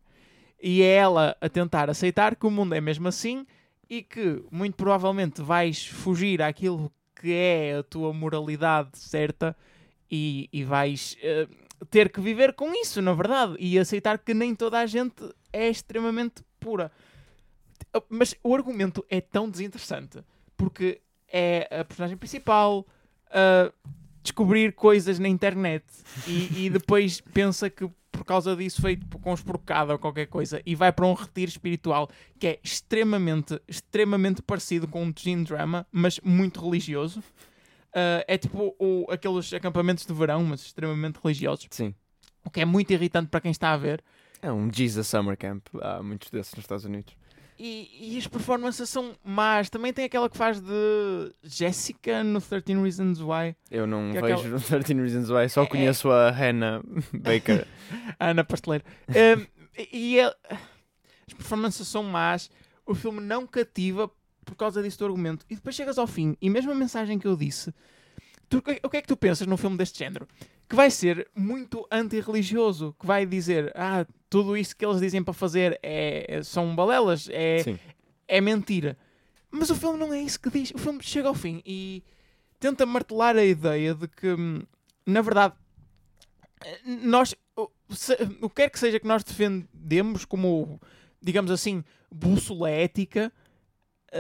E 0.60 0.82
é 0.82 0.94
ela 0.94 1.36
a 1.40 1.48
tentar 1.48 1.88
aceitar 1.88 2.34
que 2.34 2.46
o 2.48 2.50
mundo 2.50 2.74
é 2.74 2.80
mesmo 2.80 3.06
assim 3.06 3.46
e 3.88 4.02
que, 4.02 4.42
muito 4.50 4.74
provavelmente, 4.74 5.40
vais 5.40 5.86
fugir 5.86 6.42
àquilo 6.42 6.92
que 7.14 7.32
é 7.32 7.76
a 7.78 7.82
tua 7.84 8.12
moralidade 8.12 8.98
certa 8.98 9.56
e, 10.10 10.50
e 10.52 10.62
vais 10.62 11.16
eh, 11.22 11.46
ter 11.90 12.10
que 12.10 12.20
viver 12.20 12.54
com 12.54 12.72
isso, 12.74 13.00
na 13.02 13.12
verdade, 13.12 13.56
e 13.58 13.78
aceitar 13.78 14.18
que 14.18 14.34
nem 14.34 14.54
toda 14.54 14.78
a 14.78 14.86
gente 14.86 15.22
é 15.52 15.68
extremamente 15.68 16.42
pura. 16.60 16.90
Mas 18.08 18.34
o 18.42 18.54
argumento 18.54 19.04
é 19.08 19.20
tão 19.20 19.48
desinteressante 19.50 20.24
porque 20.56 21.00
é 21.30 21.68
a 21.80 21.84
personagem 21.84 22.16
principal 22.16 22.86
a 23.30 23.72
descobrir 24.22 24.72
coisas 24.74 25.18
na 25.18 25.28
internet 25.28 25.84
e, 26.26 26.66
e 26.66 26.70
depois 26.70 27.20
pensa 27.20 27.68
que 27.68 27.90
por 28.12 28.24
causa 28.24 28.54
disso 28.54 28.80
foi 28.80 28.96
tipo, 28.96 29.18
conspurcado 29.18 29.90
ou 29.92 29.98
qualquer 29.98 30.26
coisa 30.26 30.62
e 30.64 30.76
vai 30.76 30.92
para 30.92 31.06
um 31.06 31.14
retiro 31.14 31.50
espiritual 31.50 32.08
que 32.38 32.46
é 32.46 32.60
extremamente, 32.62 33.60
extremamente 33.66 34.42
parecido 34.42 34.86
com 34.86 35.02
um 35.02 35.12
teen 35.12 35.42
drama, 35.42 35.86
mas 35.90 36.20
muito 36.20 36.62
religioso. 36.62 37.22
Uh, 37.94 38.24
é 38.26 38.38
tipo 38.38 38.74
o, 38.78 39.06
aqueles 39.10 39.52
acampamentos 39.52 40.06
de 40.06 40.12
verão, 40.14 40.42
mas 40.44 40.60
extremamente 40.62 41.18
religiosos. 41.22 41.66
Sim. 41.70 41.94
O 42.44 42.50
que 42.50 42.60
é 42.60 42.64
muito 42.64 42.90
irritante 42.92 43.28
para 43.28 43.40
quem 43.40 43.50
está 43.50 43.72
a 43.72 43.76
ver. 43.76 44.02
É 44.40 44.50
um 44.50 44.72
Jesus 44.72 45.06
Summer 45.06 45.36
Camp. 45.36 45.66
Há 45.80 46.02
muitos 46.02 46.30
desses 46.30 46.54
nos 46.54 46.64
Estados 46.64 46.84
Unidos. 46.84 47.14
E, 47.58 48.14
e 48.14 48.18
as 48.18 48.26
performances 48.26 48.88
são 48.88 49.14
más. 49.24 49.70
Também 49.70 49.92
tem 49.92 50.04
aquela 50.06 50.28
que 50.28 50.36
faz 50.36 50.60
de 50.60 51.32
Jessica 51.44 52.24
no 52.24 52.40
13 52.40 52.74
Reasons 52.82 53.20
Why. 53.20 53.54
Eu 53.70 53.86
não 53.86 54.10
é 54.10 54.20
vejo 54.20 54.56
aquela- 54.56 54.60
13 54.82 54.94
Reasons 54.94 55.30
Why, 55.30 55.48
só 55.48 55.62
É- 55.62 55.66
conheço 55.66 56.10
a 56.10 56.30
Hannah 56.30 56.82
Baker. 57.12 57.66
a 58.18 58.30
Ana 58.30 58.42
Pasteleiro. 58.42 58.84
Um, 59.08 59.46
e 59.92 60.16
ele- 60.18 60.34
as 61.28 61.34
performances 61.34 61.86
são 61.86 62.02
más. 62.02 62.50
O 62.84 62.94
filme 62.96 63.20
não 63.20 63.46
cativa 63.46 64.10
por 64.44 64.54
causa 64.56 64.82
disso 64.82 64.98
do 64.98 65.04
argumento. 65.06 65.44
E 65.48 65.54
depois 65.54 65.74
chegas 65.74 65.98
ao 65.98 66.06
fim 66.06 66.36
e 66.40 66.48
mesmo 66.50 66.70
a 66.72 66.74
mensagem 66.74 67.18
que 67.18 67.26
eu 67.26 67.36
disse. 67.36 67.72
tu- 68.48 68.58
o 68.82 68.90
que 68.90 68.96
é 68.98 69.00
que 69.00 69.08
tu 69.08 69.16
pensas 69.16 69.46
num 69.46 69.56
filme 69.56 69.78
deste 69.78 69.98
género? 69.98 70.28
Que 70.68 70.76
vai 70.76 70.90
ser 70.90 71.26
muito 71.34 71.86
antirreligioso. 71.90 72.94
Que 73.00 73.06
vai 73.06 73.24
dizer, 73.24 73.72
ah, 73.74 74.04
tudo 74.28 74.54
isso 74.56 74.76
que 74.76 74.84
eles 74.84 75.00
dizem 75.00 75.22
para 75.24 75.32
fazer 75.32 75.78
é, 75.82 76.26
é- 76.28 76.42
são 76.42 76.74
balelas, 76.76 77.28
é, 77.32 77.62
Sim. 77.62 77.78
é 78.28 78.40
mentira. 78.42 78.98
Mas 79.50 79.70
o 79.70 79.74
filme 79.74 79.98
não 79.98 80.12
é 80.12 80.20
isso 80.20 80.38
que 80.38 80.50
diz. 80.50 80.70
O 80.74 80.78
filme 80.78 80.98
chega 81.02 81.28
ao 81.28 81.34
fim 81.34 81.62
e 81.64 82.02
tenta 82.60 82.84
martelar 82.84 83.36
a 83.36 83.44
ideia 83.44 83.94
de 83.94 84.06
que, 84.06 84.28
hum, 84.34 84.62
na 85.06 85.22
verdade, 85.22 85.54
nós, 86.84 87.34
o- 87.56 87.70
se- 87.90 88.16
o 88.40 88.48
que 88.48 88.56
quer 88.56 88.70
que 88.70 88.78
seja 88.78 89.00
que 89.00 89.06
nós 89.06 89.24
defendemos 89.24 90.24
como, 90.24 90.80
digamos 91.20 91.50
assim, 91.50 91.82
bússola 92.10 92.70
ética, 92.70 93.32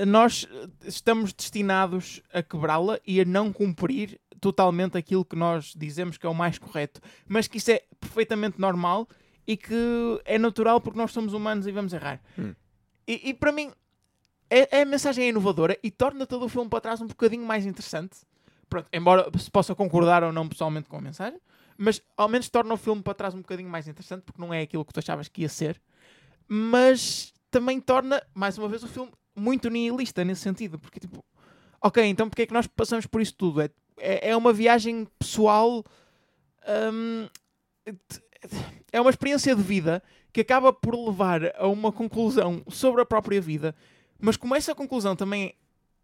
nós 0.06 0.48
estamos 0.84 1.32
destinados 1.32 2.22
a 2.32 2.42
quebrá-la 2.42 2.98
e 3.06 3.20
a 3.20 3.24
não 3.24 3.52
cumprir 3.52 4.20
totalmente 4.40 4.98
aquilo 4.98 5.24
que 5.24 5.36
nós 5.36 5.72
dizemos 5.76 6.18
que 6.18 6.26
é 6.26 6.28
o 6.28 6.34
mais 6.34 6.58
correto. 6.58 7.00
Mas 7.28 7.46
que 7.46 7.58
isso 7.58 7.70
é 7.70 7.82
perfeitamente 8.00 8.60
normal 8.60 9.08
e 9.46 9.56
que 9.56 10.20
é 10.24 10.38
natural 10.38 10.80
porque 10.80 10.98
nós 10.98 11.12
somos 11.12 11.32
humanos 11.32 11.66
e 11.66 11.72
vamos 11.72 11.92
errar. 11.92 12.20
Hum. 12.38 12.54
E, 13.06 13.30
e 13.30 13.34
para 13.34 13.52
mim, 13.52 13.70
é, 14.50 14.78
é 14.78 14.82
a 14.82 14.86
mensagem 14.86 15.24
é 15.24 15.28
inovadora 15.28 15.78
e 15.82 15.90
torna 15.90 16.26
todo 16.26 16.44
o 16.44 16.48
filme 16.48 16.68
para 16.68 16.80
trás 16.80 17.00
um 17.00 17.06
bocadinho 17.06 17.44
mais 17.44 17.66
interessante. 17.66 18.18
Pronto, 18.68 18.88
embora 18.92 19.30
se 19.38 19.50
possa 19.50 19.74
concordar 19.74 20.24
ou 20.24 20.32
não 20.32 20.48
pessoalmente 20.48 20.88
com 20.88 20.96
a 20.96 21.00
mensagem, 21.00 21.38
mas 21.76 22.02
ao 22.16 22.28
menos 22.28 22.48
torna 22.48 22.72
o 22.74 22.76
filme 22.76 23.02
para 23.02 23.14
trás 23.14 23.34
um 23.34 23.38
bocadinho 23.38 23.68
mais 23.68 23.86
interessante 23.86 24.22
porque 24.22 24.40
não 24.40 24.52
é 24.52 24.62
aquilo 24.62 24.84
que 24.84 24.92
tu 24.92 24.98
achavas 24.98 25.28
que 25.28 25.42
ia 25.42 25.48
ser. 25.48 25.80
Mas 26.48 27.32
também 27.50 27.80
torna, 27.80 28.22
mais 28.34 28.58
uma 28.58 28.68
vez, 28.68 28.82
o 28.82 28.88
filme 28.88 29.12
muito 29.34 29.68
nihilista 29.68 30.24
nesse 30.24 30.42
sentido. 30.42 30.78
Porque, 30.78 31.00
tipo, 31.00 31.24
ok, 31.80 32.04
então 32.04 32.28
porque 32.28 32.42
é 32.42 32.46
que 32.46 32.52
nós 32.52 32.66
passamos 32.66 33.06
por 33.06 33.20
isso 33.20 33.34
tudo? 33.34 33.60
É, 33.60 33.70
é, 33.98 34.30
é 34.30 34.36
uma 34.36 34.52
viagem 34.52 35.06
pessoal. 35.18 35.84
hum, 36.92 37.28
é 38.92 39.00
uma 39.00 39.10
experiência 39.10 39.54
de 39.54 39.62
vida 39.62 40.02
que 40.32 40.40
acaba 40.40 40.72
por 40.72 40.94
levar 40.94 41.54
a 41.56 41.66
uma 41.66 41.92
conclusão 41.92 42.62
sobre 42.68 43.02
a 43.02 43.06
própria 43.06 43.40
vida, 43.40 43.74
mas 44.18 44.36
como 44.36 44.54
essa 44.54 44.74
conclusão 44.74 45.14
também 45.14 45.54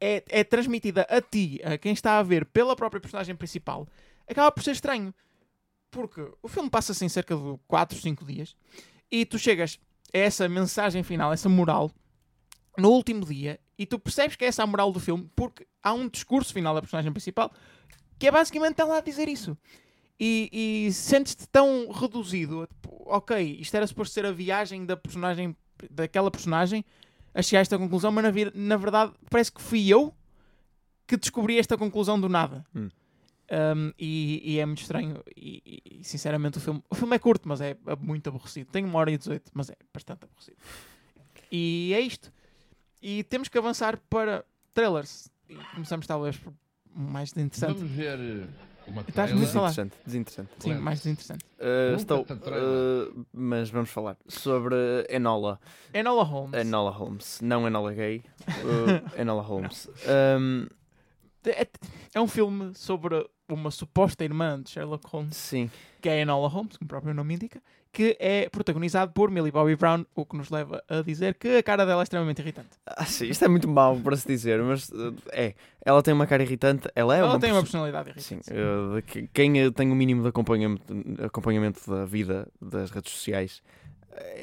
é, 0.00 0.22
é 0.28 0.44
transmitida 0.44 1.02
a 1.02 1.20
ti, 1.20 1.60
a 1.64 1.78
quem 1.78 1.92
está 1.92 2.18
a 2.18 2.22
ver, 2.22 2.44
pela 2.46 2.76
própria 2.76 3.00
personagem 3.00 3.34
principal, 3.34 3.88
acaba 4.28 4.52
por 4.52 4.62
ser 4.62 4.72
estranho. 4.72 5.14
Porque 5.90 6.20
o 6.42 6.48
filme 6.48 6.68
passa-se 6.68 7.04
em 7.04 7.08
cerca 7.08 7.34
de 7.34 7.58
4, 7.66 7.98
5 7.98 8.24
dias 8.24 8.54
e 9.10 9.24
tu 9.24 9.38
chegas 9.38 9.80
a 10.12 10.18
essa 10.18 10.48
mensagem 10.48 11.02
final, 11.02 11.32
essa 11.32 11.48
moral, 11.48 11.90
no 12.78 12.90
último 12.90 13.26
dia 13.26 13.58
e 13.78 13.84
tu 13.84 13.98
percebes 13.98 14.36
que 14.36 14.44
é 14.44 14.48
essa 14.48 14.62
a 14.62 14.66
moral 14.66 14.92
do 14.92 15.00
filme 15.00 15.28
porque 15.34 15.66
há 15.82 15.92
um 15.92 16.08
discurso 16.08 16.52
final 16.52 16.74
da 16.74 16.80
personagem 16.80 17.12
principal 17.12 17.52
que 18.18 18.26
é 18.26 18.30
basicamente 18.30 18.80
ela 18.80 18.98
a 18.98 19.00
dizer 19.00 19.28
isso. 19.28 19.56
E, 20.18 20.48
e 20.88 20.92
sentes-te 20.92 21.46
tão 21.48 21.90
reduzido. 21.92 22.66
Tipo, 22.66 23.02
ok, 23.06 23.58
isto 23.60 23.76
era 23.76 23.86
suposto 23.86 24.12
ser 24.12 24.26
a 24.26 24.32
viagem 24.32 24.84
da 24.84 24.96
personagem, 24.96 25.56
daquela 25.88 26.30
personagem 26.30 26.84
a 27.32 27.42
chegar 27.42 27.60
a 27.60 27.62
esta 27.62 27.78
conclusão, 27.78 28.10
mas 28.10 28.24
na, 28.24 28.32
na 28.54 28.76
verdade 28.76 29.12
parece 29.30 29.52
que 29.52 29.62
fui 29.62 29.88
eu 29.88 30.12
que 31.06 31.16
descobri 31.16 31.58
esta 31.58 31.78
conclusão 31.78 32.20
do 32.20 32.28
nada. 32.28 32.66
Hum. 32.74 32.88
Um, 33.50 33.92
e, 33.98 34.42
e 34.44 34.58
é 34.58 34.66
muito 34.66 34.82
estranho. 34.82 35.22
E, 35.36 35.80
e, 35.90 36.04
sinceramente, 36.04 36.58
o 36.58 36.60
filme, 36.60 36.82
o 36.90 36.94
filme 36.94 37.16
é 37.16 37.18
curto, 37.18 37.48
mas 37.48 37.60
é, 37.60 37.76
é 37.86 37.96
muito 37.96 38.28
aborrecido. 38.28 38.70
Tem 38.70 38.84
uma 38.84 38.98
hora 38.98 39.10
e 39.10 39.16
18, 39.16 39.50
mas 39.54 39.70
é 39.70 39.76
bastante 39.92 40.24
aborrecido. 40.24 40.58
E 41.50 41.92
é 41.94 42.00
isto. 42.00 42.30
E 43.00 43.22
temos 43.24 43.48
que 43.48 43.56
avançar 43.58 43.98
para 44.10 44.44
trailers. 44.74 45.30
E 45.48 45.54
começamos, 45.74 46.06
talvez, 46.06 46.36
por 46.36 46.52
mais 46.94 47.30
interessante. 47.36 47.78
Vamos 47.78 47.92
ver 47.92 48.18
eh, 48.18 48.46
uma 48.86 49.02
Estás 49.02 49.32
muito 49.32 49.50
falar. 49.50 49.68
Desinteressante, 49.68 49.96
desinteressante. 50.04 50.50
Sim, 50.58 50.74
mais 50.74 51.00
desinteressante. 51.00 51.44
Uh, 51.58 51.96
estou, 51.96 52.22
uh, 52.22 53.26
mas 53.32 53.70
vamos 53.70 53.90
falar 53.90 54.16
sobre 54.26 54.74
Enola. 55.08 55.60
Enola 55.94 56.24
Holmes. 56.24 56.60
Enola 56.60 56.90
Holmes. 56.90 57.40
Não 57.40 57.66
Enola 57.66 57.92
Gay. 57.92 58.22
Uh, 58.48 59.10
Enola 59.20 59.42
Holmes. 59.42 59.88
Um, 60.38 60.66
É, 61.44 61.66
é 62.14 62.20
um 62.20 62.26
filme 62.28 62.74
sobre 62.74 63.26
uma 63.48 63.70
suposta 63.70 64.24
irmã 64.24 64.60
de 64.60 64.70
Sherlock 64.70 65.06
Holmes, 65.08 65.36
sim. 65.36 65.70
que 66.02 66.08
é 66.08 66.20
Enola 66.20 66.48
Holmes, 66.48 66.76
como 66.76 66.86
o 66.86 66.88
próprio 66.88 67.14
nome 67.14 67.34
indica, 67.34 67.62
que 67.92 68.16
é 68.20 68.48
protagonizado 68.48 69.12
por 69.12 69.30
Millie 69.30 69.50
Bobby 69.50 69.74
Brown, 69.76 70.04
o 70.14 70.24
que 70.26 70.36
nos 70.36 70.50
leva 70.50 70.82
a 70.88 71.00
dizer 71.02 71.34
que 71.34 71.56
a 71.56 71.62
cara 71.62 71.84
dela 71.86 72.02
é 72.02 72.04
extremamente 72.04 72.40
irritante. 72.40 72.68
Ah, 72.86 73.04
sim. 73.04 73.26
Isto 73.26 73.44
é 73.44 73.48
muito 73.48 73.66
mau 73.68 73.96
para 73.98 74.16
se 74.16 74.26
dizer, 74.26 74.62
mas 74.62 74.88
uh, 74.90 75.14
é. 75.32 75.54
Ela 75.84 76.02
tem 76.02 76.12
uma 76.14 76.26
cara 76.26 76.42
irritante. 76.42 76.88
Ela 76.94 77.16
é 77.16 77.20
Ela 77.20 77.30
uma 77.30 77.40
tem 77.40 77.50
uma 77.50 77.60
perso- 77.62 77.72
personalidade 77.78 78.22
Sim, 78.22 78.34
irritante. 78.36 78.58
uh, 78.60 78.94
de 78.96 79.02
que- 79.02 79.28
quem 79.32 79.66
uh, 79.66 79.72
tem 79.72 79.90
o 79.90 79.94
mínimo 79.94 80.22
de 80.22 80.28
acompanhamento, 80.28 80.84
acompanhamento 81.24 81.90
da 81.90 82.04
vida 82.04 82.46
das 82.60 82.90
redes 82.90 83.12
sociais, 83.12 83.62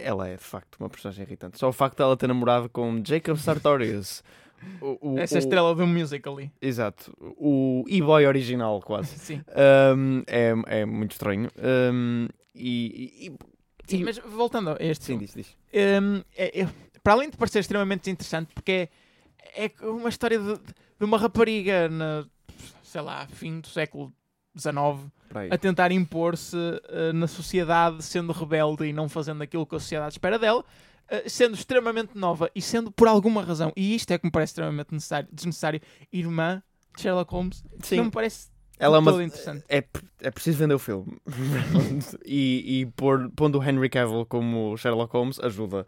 ela 0.02 0.28
é 0.28 0.36
de 0.38 0.44
facto 0.44 0.76
uma 0.80 0.90
personagem 0.90 1.24
irritante. 1.26 1.58
Só 1.60 1.70
o 1.70 1.74
facto 1.74 1.98
de 1.98 2.04
ela 2.04 2.18
ter 2.18 2.28
namorado 2.28 2.68
com 2.70 3.02
Jacob 3.06 3.38
Sartorius. 3.38 4.24
o, 4.82 5.14
o- 5.14 5.20
Essa 5.20 5.36
o- 5.36 5.38
estrela 5.40 5.76
do 5.76 5.86
musical.ly. 5.86 6.52
Exato. 6.62 7.14
O 7.38 7.84
e-boy 7.88 8.26
original, 8.26 8.82
quase. 8.82 9.18
Sim. 9.20 9.42
Um, 9.96 10.24
é, 10.28 10.80
é 10.82 10.86
muito 10.86 11.12
estranho. 11.12 11.50
Um, 11.94 12.28
e, 12.56 13.28
e- 13.28 13.38
Sim, 13.88 13.98
e- 14.02 14.04
mas 14.04 14.18
voltando 14.18 14.72
a 14.72 14.78
este 14.80 15.04
Sim, 15.06 15.14
filme, 15.20 15.26
diz, 15.26 15.36
diz. 15.36 15.58
hum, 16.02 16.24
é- 16.36 16.62
é- 16.62 16.70
para 17.04 17.14
além 17.14 17.30
de 17.30 17.38
parecer 17.38 17.60
extremamente 17.60 18.10
interessante, 18.10 18.52
porque 18.54 18.90
é, 19.56 19.66
é 19.66 19.72
uma 19.88 20.10
história 20.10 20.40
de, 20.40 20.56
de 20.56 21.06
uma 21.06 21.18
rapariga 21.18 21.88
na, 21.90 22.26
sei 22.84 23.02
lá, 23.02 23.28
fim 23.28 23.60
do 23.60 23.68
século 23.68 24.12
XIX 24.58 25.12
a 25.52 25.58
tentar 25.58 25.92
impor-se 25.92 26.56
eh, 26.88 27.12
na 27.14 27.28
sociedade, 27.28 28.02
sendo 28.04 28.32
rebelde 28.32 28.86
e 28.86 28.94
não 28.94 29.10
fazendo 29.10 29.42
aquilo 29.44 29.66
que 29.66 29.76
a 29.76 29.80
sociedade 29.80 30.14
espera 30.14 30.40
dela, 30.40 30.64
eh, 31.10 31.28
sendo 31.28 31.54
extremamente 31.56 32.18
nova 32.18 32.50
e 32.56 32.62
sendo 32.62 32.90
por 32.90 33.08
alguma 33.08 33.44
razão, 33.44 33.72
e 33.76 33.94
isto 33.94 34.12
é 34.12 34.18
que 34.18 34.26
me 34.26 34.32
parece 34.32 34.52
extremamente 34.52 34.94
necessário, 34.94 35.28
desnecessário, 35.32 35.82
irmã 36.12 36.64
de 36.96 37.02
Sherlock 37.02 37.32
Holmes, 37.34 37.64
Sim. 37.84 37.98
não 37.98 38.06
me 38.06 38.12
parece 38.12 38.50
Ela 38.78 38.98
é 38.98 39.00
uma. 39.00 39.12
É, 39.70 39.84
é 40.22 40.32
preciso 40.32 40.58
vender 40.58 40.74
o 40.74 40.80
filme. 40.80 41.18
e 42.26 42.82
e 42.82 42.86
pôr, 42.88 43.30
pondo 43.36 43.60
o 43.60 43.64
Henry 43.64 43.90
Cavill 43.90 44.26
como 44.26 44.76
Sherlock 44.78 45.14
Holmes 45.14 45.40
ajuda. 45.40 45.86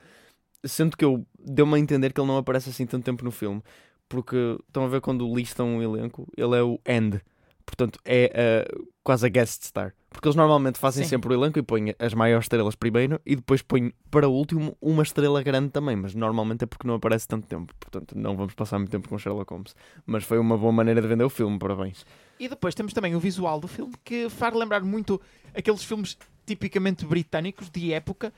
Sendo 0.66 0.98
que 0.98 1.06
eu 1.06 1.26
deu-me 1.40 1.76
a 1.76 1.80
entender 1.80 2.14
que 2.14 2.20
ele 2.20 2.28
não 2.28 2.38
aparece 2.38 2.70
assim 2.70 2.86
tanto 2.86 3.04
tempo 3.04 3.24
no 3.24 3.32
filme. 3.32 3.62
Porque 4.10 4.58
estão 4.68 4.86
a 4.86 4.88
ver 4.88 5.02
quando 5.02 5.34
listam 5.36 5.78
o 5.78 5.84
elenco, 5.84 6.28
ele 6.38 6.56
é 6.56 6.64
o 6.64 6.80
End. 6.88 7.22
Portanto, 7.66 8.00
é 8.06 8.64
uh, 8.72 8.88
quase 9.04 9.26
a 9.26 9.30
guest 9.30 9.64
star. 9.64 9.94
Porque 10.10 10.26
eles 10.26 10.38
normalmente 10.38 10.80
fazem 10.80 11.04
Sim. 11.04 11.10
sempre 11.10 11.34
o 11.34 11.38
elenco 11.38 11.60
e 11.60 11.62
põem 11.62 11.94
as 12.00 12.14
maiores 12.14 12.46
estrelas 12.46 12.76
primeiro 12.76 13.20
e 13.26 13.36
depois 13.36 13.62
põem 13.62 13.92
para 14.10 14.28
o 14.28 14.32
último 14.32 14.78
uma 14.82 15.04
estrela 15.04 15.44
grande 15.44 15.72
também. 15.72 15.98
Mas 15.98 16.16
normalmente 16.16 16.64
é 16.64 16.66
porque 16.66 16.88
não 16.88 16.96
aparece 16.96 17.28
tanto 17.28 17.46
tempo. 17.46 17.74
Portanto, 17.78 18.18
não 18.18 18.38
vamos 18.38 18.54
passar 18.54 18.80
muito 18.80 18.92
tempo 18.92 19.10
com 19.10 19.18
Sherlock 19.18 19.52
Holmes. 19.52 19.76
Mas 20.06 20.24
foi 20.24 20.40
uma 20.40 20.58
boa 20.58 20.72
maneira 20.72 21.02
de 21.02 21.08
vender 21.08 21.26
o 21.26 21.30
filme, 21.30 21.60
parabéns. 21.60 22.06
E 22.40 22.48
depois 22.48 22.76
temos 22.76 22.94
também 22.94 23.16
o 23.16 23.20
visual 23.20 23.60
do 23.60 23.68
filme 23.68 23.94
que 24.04 24.30
faz 24.30 24.54
lembrar 24.54 24.82
muito 24.82 25.20
aqueles 25.56 25.84
filmes 25.84 26.18
tipicamente 26.46 27.06
britânicos 27.06 27.70
de 27.70 27.92
época, 27.92 28.32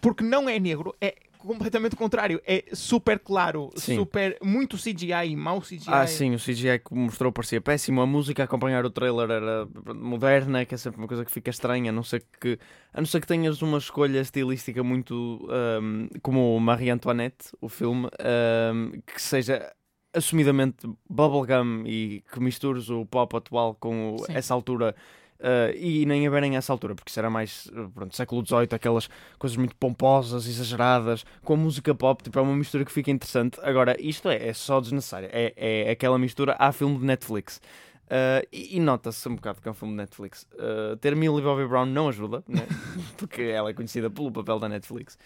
porque 0.00 0.24
não 0.24 0.48
é 0.48 0.58
negro, 0.58 0.94
é 1.00 1.14
completamente 1.38 1.94
o 1.94 1.96
contrário, 1.96 2.42
é 2.44 2.64
super 2.72 3.18
claro, 3.18 3.70
Sim. 3.76 3.94
super 3.94 4.36
muito 4.42 4.76
CGI, 4.76 5.36
mau 5.36 5.60
CGI. 5.60 5.84
Ah, 5.86 6.06
sim, 6.06 6.34
o 6.34 6.38
CGI 6.38 6.80
que 6.80 6.92
mostrou 6.92 7.30
parecia 7.30 7.60
péssimo. 7.60 8.02
A 8.02 8.06
música 8.06 8.42
a 8.42 8.44
acompanhar 8.44 8.84
o 8.84 8.90
trailer 8.90 9.30
era 9.30 9.68
moderna, 9.94 10.64
que 10.64 10.74
é 10.74 10.78
sempre 10.78 11.00
uma 11.00 11.06
coisa 11.06 11.24
que 11.24 11.30
fica 11.30 11.50
estranha, 11.50 11.90
a 11.90 11.94
não 11.94 12.02
ser 12.02 12.24
que, 12.40 12.58
a 12.92 13.00
não 13.00 13.06
ser 13.06 13.20
que 13.20 13.26
tenhas 13.26 13.62
uma 13.62 13.78
escolha 13.78 14.20
estilística 14.20 14.82
muito 14.82 15.48
ahm, 15.48 16.08
como 16.22 16.58
Marie 16.58 16.90
Antoinette, 16.90 17.50
o 17.60 17.68
filme, 17.68 18.08
ahm, 18.18 19.00
que 19.06 19.22
seja 19.22 19.72
assumidamente 20.18 20.88
bubblegum 21.08 21.84
e 21.86 22.22
que 22.32 22.40
mistures 22.40 22.88
o 22.90 23.06
pop 23.06 23.36
atual 23.36 23.74
com 23.74 24.16
o- 24.16 24.26
essa 24.28 24.54
altura 24.54 24.94
Uh, 25.40 25.70
e 25.76 26.04
nem 26.04 26.26
a 26.26 26.32
a 26.32 26.46
essa 26.56 26.72
altura, 26.72 26.96
porque 26.96 27.10
isso 27.10 27.18
era 27.20 27.30
mais 27.30 27.66
uh, 27.66 27.88
pronto, 27.94 28.16
século 28.16 28.44
XVIII, 28.44 28.70
aquelas 28.72 29.08
coisas 29.38 29.56
muito 29.56 29.76
pomposas, 29.76 30.48
exageradas, 30.48 31.24
com 31.44 31.54
a 31.54 31.56
música 31.56 31.94
pop, 31.94 32.24
tipo, 32.24 32.36
é 32.40 32.42
uma 32.42 32.56
mistura 32.56 32.84
que 32.84 32.90
fica 32.90 33.08
interessante. 33.12 33.56
Agora, 33.62 33.94
isto 34.00 34.28
é, 34.28 34.48
é 34.48 34.52
só 34.52 34.80
desnecessário, 34.80 35.28
é, 35.30 35.54
é 35.56 35.90
aquela 35.92 36.18
mistura 36.18 36.56
a 36.58 36.72
filme 36.72 36.98
de 36.98 37.04
Netflix. 37.04 37.60
Uh, 38.06 38.42
e, 38.50 38.78
e 38.78 38.80
nota-se 38.80 39.28
um 39.28 39.36
bocado 39.36 39.60
que 39.60 39.68
é 39.68 39.70
um 39.70 39.74
filme 39.74 39.92
de 39.92 39.98
Netflix. 39.98 40.44
Uh, 40.54 40.96
ter 40.96 41.14
Millie 41.14 41.42
Bobby 41.42 41.68
Brown 41.68 41.86
não 41.86 42.08
ajuda, 42.08 42.42
né? 42.48 42.66
porque 43.16 43.42
ela 43.42 43.70
é 43.70 43.74
conhecida 43.74 44.10
pelo 44.10 44.32
papel 44.32 44.58
da 44.58 44.68
Netflix. 44.68 45.16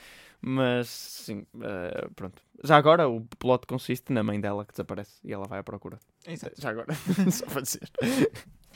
Mas 0.45 0.89
sim, 0.89 1.47
uh, 1.55 2.11
pronto. 2.17 2.43
Já 2.65 2.77
agora 2.77 3.09
o 3.09 3.21
plot 3.39 3.67
consiste 3.67 4.13
na 4.13 4.23
mãe 4.25 4.41
dela 4.41 4.65
que 4.65 4.73
desaparece 4.73 5.13
e 5.25 5.33
ela 5.33 5.47
vai 5.47 5.61
à 5.61 5.63
procura. 5.63 5.99
Exato. 6.27 6.61
Já 6.61 6.71
agora, 6.71 6.89
só 7.31 7.47
para 7.47 7.63
dizer. 7.63 7.89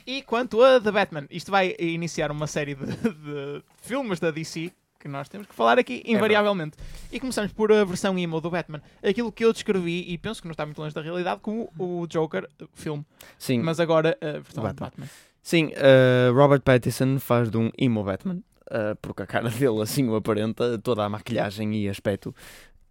E 0.05 0.21
quanto 0.21 0.63
a 0.63 0.79
The 0.79 0.91
Batman, 0.91 1.27
isto 1.29 1.51
vai 1.51 1.75
iniciar 1.77 2.31
uma 2.31 2.47
série 2.47 2.75
de, 2.75 2.85
de 2.85 3.63
filmes 3.81 4.19
da 4.19 4.31
DC 4.31 4.71
que 4.99 5.07
nós 5.07 5.29
temos 5.29 5.47
que 5.47 5.53
falar 5.53 5.77
aqui 5.77 6.01
invariavelmente. 6.05 6.77
e 7.11 7.19
começamos 7.19 7.51
por 7.53 7.71
a 7.71 7.83
versão 7.85 8.17
emo 8.17 8.41
do 8.41 8.49
Batman. 8.49 8.81
Aquilo 9.03 9.31
que 9.31 9.45
eu 9.45 9.53
descrevi, 9.53 10.05
e 10.11 10.17
penso 10.17 10.41
que 10.41 10.47
não 10.47 10.53
está 10.53 10.65
muito 10.65 10.81
longe 10.81 10.95
da 10.95 11.01
realidade, 11.01 11.39
como 11.41 11.71
o 11.77 12.07
Joker 12.07 12.47
o 12.61 12.67
filme. 12.73 13.05
Sim, 13.37 13.61
Mas 13.61 13.79
agora 13.79 14.17
a 14.21 14.31
versão 14.39 14.63
do 14.63 14.67
Batman. 14.67 14.87
Batman. 14.87 15.07
sim 15.41 15.67
uh, 15.67 16.33
Robert 16.33 16.61
Pattinson 16.61 17.19
faz 17.19 17.49
de 17.51 17.57
um 17.57 17.69
emo 17.77 18.03
Batman, 18.03 18.41
uh, 18.71 18.95
porque 19.01 19.23
a 19.23 19.27
cara 19.27 19.49
dele 19.51 19.81
assim 19.81 20.07
o 20.07 20.15
aparenta, 20.15 20.77
toda 20.79 21.03
a 21.03 21.09
maquilhagem 21.09 21.75
e 21.75 21.89
aspecto 21.89 22.33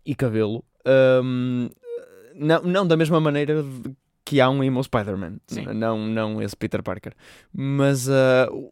e 0.05 0.15
cabelo. 0.15 0.65
Um, 1.25 1.69
não, 2.35 2.62
não 2.62 2.87
da 2.87 2.97
mesma 2.97 3.21
maneira 3.21 3.65
que 4.25 4.41
há 4.41 4.51
um 4.51 4.62
emo 4.62 4.83
Spider-Man, 4.83 5.39
não, 5.75 5.99
não 6.07 6.43
esse 6.43 6.57
Peter 6.57 6.83
Parker. 6.83 7.12
Mas 7.53 8.09
uh, 8.09 8.12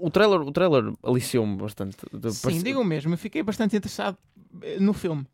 o 0.01 0.11
trailer, 0.11 0.41
o 0.41 0.51
trailer 0.51 0.93
aliciou-me 1.03 1.57
bastante. 1.57 1.97
De- 2.13 2.33
Sim, 2.33 2.41
parece- 2.43 2.63
digo 2.65 2.83
mesmo, 2.85 3.15
eu 3.15 3.19
fiquei 3.19 3.43
bastante 3.43 3.77
interessado 3.77 4.19
eh, 4.63 4.79
no 4.81 4.93
filme. 4.93 5.25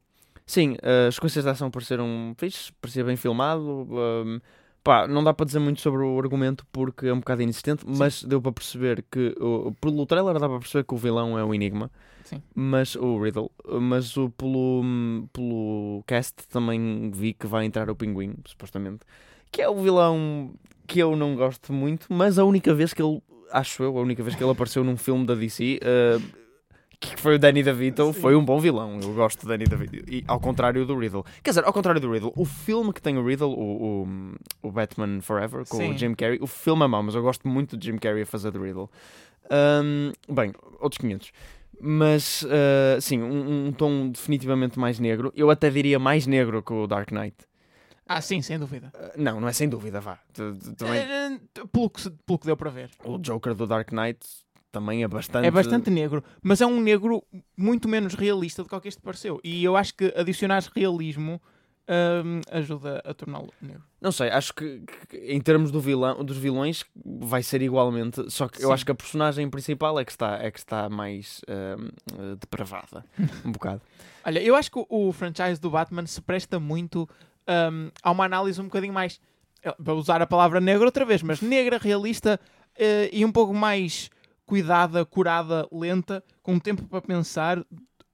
Sim, 0.47 0.73
uh, 0.73 1.09
as 1.09 1.15
sequências 1.15 1.45
de 1.45 1.51
ação 1.51 1.71
pareceram 1.71 2.35
fixes, 2.37 2.71
parecia 2.81 3.03
bem 3.05 3.17
filmado. 3.17 3.63
um, 3.91 4.41
pá, 4.83 5.07
não 5.07 5.23
dá 5.23 5.33
para 5.33 5.47
dizer 5.47 5.59
muito 5.59 5.81
sobre 5.81 6.03
o 6.03 6.19
argumento 6.19 6.67
porque 6.73 7.07
é 7.07 7.13
um 7.13 7.21
bocado 7.21 7.43
inexistente, 7.43 7.85
mas 7.87 8.23
deu 8.23 8.41
para 8.41 8.53
perceber 8.53 9.05
que, 9.11 9.35
pelo 9.81 10.07
trailer 10.07 10.39
dá 10.39 10.49
para 10.49 10.59
perceber 10.59 10.85
que 10.85 10.95
o 10.95 10.97
vilão 10.97 11.39
é 11.39 11.45
o 11.45 11.55
Enigma, 11.55 11.91
Sim. 12.25 12.43
mas 12.55 12.95
o 12.97 13.23
Riddle, 13.23 13.51
mas 13.81 14.17
o, 14.17 14.31
pelo, 14.31 14.83
pelo 15.33 16.03
cast 16.07 16.47
também 16.49 17.11
vi 17.13 17.33
que 17.33 17.47
vai 17.47 17.65
entrar 17.65 17.91
o 17.91 17.97
Pinguim, 17.97 18.35
supostamente, 18.45 19.01
que 19.51 19.63
é 19.63 19.69
o 19.69 19.77
vilão 19.77 20.53
que 20.87 20.99
eu 20.99 21.15
não 21.15 21.37
gosto 21.37 21.73
muito, 21.73 22.07
mas 22.09 22.39
a 22.39 22.45
única 22.45 22.75
vez 22.75 22.93
que 22.93 23.03
ele, 23.03 23.23
acho 23.53 23.83
eu, 23.83 23.97
a 23.97 24.01
única 24.01 24.23
vez 24.23 24.35
que 24.35 24.43
ele 24.43 24.51
apareceu 24.51 24.83
num 24.83 24.97
filme 24.97 25.27
da 25.27 25.35
DC. 25.35 25.81
uh, 25.83 26.40
que 27.01 27.17
foi 27.19 27.37
o 27.37 27.39
Danny 27.39 27.63
DeVito, 27.63 28.13
Sim. 28.13 28.21
foi 28.21 28.37
um 28.37 28.45
bom 28.45 28.61
vilão. 28.61 29.01
Eu 29.03 29.15
gosto 29.15 29.41
de 29.41 29.47
Danny 29.49 29.65
DeVito. 29.65 29.97
E 30.11 30.23
ao 30.29 30.39
contrário 30.39 30.85
do 30.85 30.99
Riddle. 30.99 31.25
Quer 31.43 31.51
dizer, 31.53 31.65
ao 31.65 31.73
contrário 31.73 32.01
do 32.01 32.13
Riddle, 32.13 32.33
o 32.37 32.45
filme 32.45 32.93
que 32.93 33.01
tem 33.01 33.17
o 33.17 33.27
Riddle, 33.27 33.51
o, 33.53 34.03
o, 34.05 34.69
o 34.69 34.71
Batman 34.71 35.21
Forever, 35.23 35.65
com 35.67 35.79
Sim. 35.79 35.95
o 35.95 35.99
Jim 35.99 36.15
Carrey, 36.15 36.39
o 36.43 36.47
filme 36.47 36.85
é 36.85 36.87
mau, 36.87 37.03
mas 37.03 37.15
eu 37.15 37.23
gosto 37.23 37.49
muito 37.49 37.77
de 37.77 37.87
Jim 37.87 37.97
Carrey 37.97 38.23
a 38.23 38.27
fazer 38.27 38.53
de 38.53 38.59
Riddle. 38.59 38.91
Ahm, 39.51 40.13
bem, 40.29 40.53
outros 40.79 40.99
500. 40.99 41.33
Mas, 41.81 42.47
ah, 42.51 43.01
sim, 43.01 43.23
um, 43.23 43.69
um 43.69 43.73
tom 43.73 44.11
definitivamente 44.11 44.79
mais 44.79 44.99
negro. 44.99 45.33
Eu 45.35 45.49
até 45.51 45.71
diria 45.71 45.99
mais 45.99 46.27
negro 46.27 46.63
que 46.63 46.73
o 46.73 46.87
Dark 46.87 47.11
Knight. 47.11 47.37
Ah, 48.07 48.21
sim, 48.21 48.43
sem 48.43 48.59
dúvida. 48.59 48.93
Ah, 48.95 49.13
não, 49.17 49.41
não 49.41 49.49
é 49.49 49.53
sem 49.55 49.69
dúvida, 49.69 50.01
vá. 50.01 50.19
Também, 50.35 50.99
Eh, 50.99 51.33
eh, 51.57 51.63
pelo, 51.73 51.89
que, 51.89 52.11
pelo 52.27 52.39
que 52.39 52.45
deu 52.47 52.57
para 52.57 52.69
ver. 52.69 52.91
o 53.05 53.17
Joker 53.19 53.55
do 53.55 53.67
Dark 53.67 53.91
Knight 53.93 54.19
também 54.71 55.03
é 55.03 55.09
bastante... 55.09 55.47
É 55.47 55.51
bastante 55.51 55.91
negro, 55.91 56.23
mas 56.43 56.61
é 56.61 56.67
um 56.67 56.81
negro 56.81 57.23
muito 57.57 57.89
menos 57.89 58.15
realista 58.15 58.63
do 58.63 58.69
que 58.69 58.75
o 58.75 58.81
que 58.81 58.89
este 58.89 59.01
pareceu. 59.01 59.41
E 59.43 59.65
eu 59.65 59.77
acho 59.77 59.95
que 59.95 60.13
adicionar 60.17 60.63
realismo 60.75 61.41
hum, 61.91 62.41
ajuda 62.51 63.03
a 63.05 63.13
torná-lo 63.13 63.53
negro. 63.61 63.83
Não 64.01 64.13
sei, 64.13 64.31
acho 64.31 64.55
que, 64.55 64.83
que 65.09 65.17
em 65.17 65.41
termos 65.41 65.71
do 65.71 65.81
vilão, 65.81 66.25
dos 66.25 66.37
vilões 66.37 66.85
vai 67.05 67.43
ser 67.43 67.61
igualmente, 67.61 68.31
só 68.31 68.49
que 68.49 68.63
eu 68.63 68.69
Sim. 68.69 68.75
acho 68.75 68.85
que 68.87 68.93
a 68.93 68.95
personagem 68.95 69.51
principal 69.51 69.99
é 69.99 70.05
que 70.05 70.13
está, 70.13 70.39
é 70.39 70.51
que 70.51 70.59
está 70.59 70.89
mais 70.89 71.41
eh, 71.47 71.77
depravada, 72.39 73.05
um 73.45 73.53
bocado. 73.53 73.83
Olha, 74.25 74.41
eu 74.41 74.55
acho 74.55 74.71
que 74.71 74.85
o, 74.89 75.13
franchise 75.13 75.61
do 75.61 75.71
Batman 75.71 76.07
se 76.07 76.21
presta 76.21 76.61
muito 76.61 77.09
hum, 77.73 77.91
a 78.03 78.11
uma 78.11 78.25
análise 78.25 78.61
um 78.61 78.65
bocadinho 78.65 78.93
mais. 78.93 79.21
eh, 79.63 79.75
Vou 79.79 79.99
usar 79.99 80.23
a 80.23 80.27
palavra 80.27 80.61
negra 80.61 80.87
outra 80.87 81.05
vez, 81.05 81.23
mas 81.23 81.43
negra, 81.43 81.77
realista 81.77 82.41
eh, 82.79 83.11
e 83.13 83.25
um 83.25 83.33
pouco 83.33 83.53
mais 83.53 84.11
cuidada, 84.51 85.05
curada, 85.05 85.69
lenta, 85.71 86.25
com 86.43 86.59
tempo 86.59 86.83
para 86.89 87.01
pensar 87.01 87.65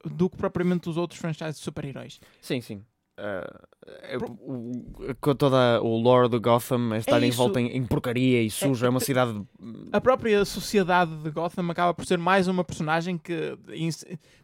do 0.04 0.28
que 0.28 0.36
propriamente 0.36 0.86
os 0.88 0.98
outros 0.98 1.18
franchises 1.18 1.56
de 1.58 1.64
super-heróis. 1.64 2.20
Sim, 2.42 2.60
sim. 2.60 2.84
É- 3.18 4.18
o- 4.18 5.14
com 5.18 5.34
toda 5.34 5.80
o 5.82 5.96
lore 5.96 6.28
do 6.28 6.38
Gotham 6.38 6.92
é 6.94 6.98
estar 6.98 7.22
É 7.22 7.30
volta 7.30 7.58
em, 7.58 7.68
em 7.74 7.86
porcaria 7.86 8.42
e 8.42 8.50
sujo, 8.50 8.84
é, 8.84 8.88
uma 8.90 9.00
cidade. 9.00 9.40
A 9.90 9.98
própria 10.02 10.44
sociedade 10.44 11.16
de 11.22 11.30
Gotham 11.30 11.70
acaba 11.70 11.94
por 11.94 12.04
ser 12.04 12.18
mais 12.18 12.46
uma 12.46 12.62
personagem 12.62 13.16
que 13.16 13.56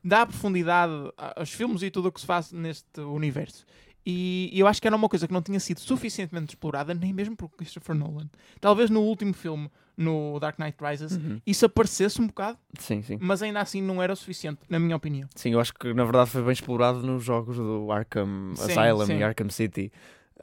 dá 0.02 0.24
profundidade 0.24 0.92
a- 1.18 1.40
aos 1.40 1.52
filmes 1.52 1.82
e 1.82 1.90
tudo 1.90 2.08
o 2.08 2.12
que 2.12 2.20
se 2.20 2.26
faz 2.26 2.50
neste 2.50 2.98
universo. 3.02 3.66
E 4.04 4.50
eu 4.54 4.66
acho 4.66 4.80
que 4.80 4.86
era 4.88 4.96
uma 4.96 5.08
coisa 5.08 5.26
que 5.28 5.32
não 5.32 5.42
tinha 5.42 5.60
sido 5.60 5.78
suficientemente 5.80 6.50
explorada, 6.54 6.92
nem 6.92 7.12
mesmo 7.12 7.36
por 7.36 7.48
Christopher 7.50 7.94
Nolan. 7.94 8.28
Talvez 8.60 8.90
no 8.90 9.00
último 9.00 9.32
filme, 9.32 9.70
no 9.96 10.38
Dark 10.40 10.58
Knight 10.58 10.76
Rises, 10.80 11.12
Uhum. 11.12 11.40
isso 11.46 11.64
aparecesse 11.66 12.20
um 12.20 12.26
bocado, 12.26 12.58
Sim, 12.78 13.02
sim. 13.02 13.18
mas 13.20 13.42
ainda 13.42 13.60
assim 13.60 13.80
não 13.80 14.02
era 14.02 14.12
o 14.12 14.16
suficiente, 14.16 14.60
na 14.68 14.78
minha 14.80 14.96
opinião. 14.96 15.28
Sim, 15.36 15.50
eu 15.52 15.60
acho 15.60 15.72
que 15.74 15.92
na 15.94 16.02
verdade 16.04 16.30
foi 16.30 16.42
bem 16.42 16.52
explorado 16.52 17.02
nos 17.02 17.22
jogos 17.22 17.56
do 17.56 17.92
Arkham 17.92 18.54
Sim, 18.56 18.64
Asylum 18.72 19.06
sim. 19.06 19.18
e 19.18 19.22
Arkham 19.22 19.50
City. 19.50 19.92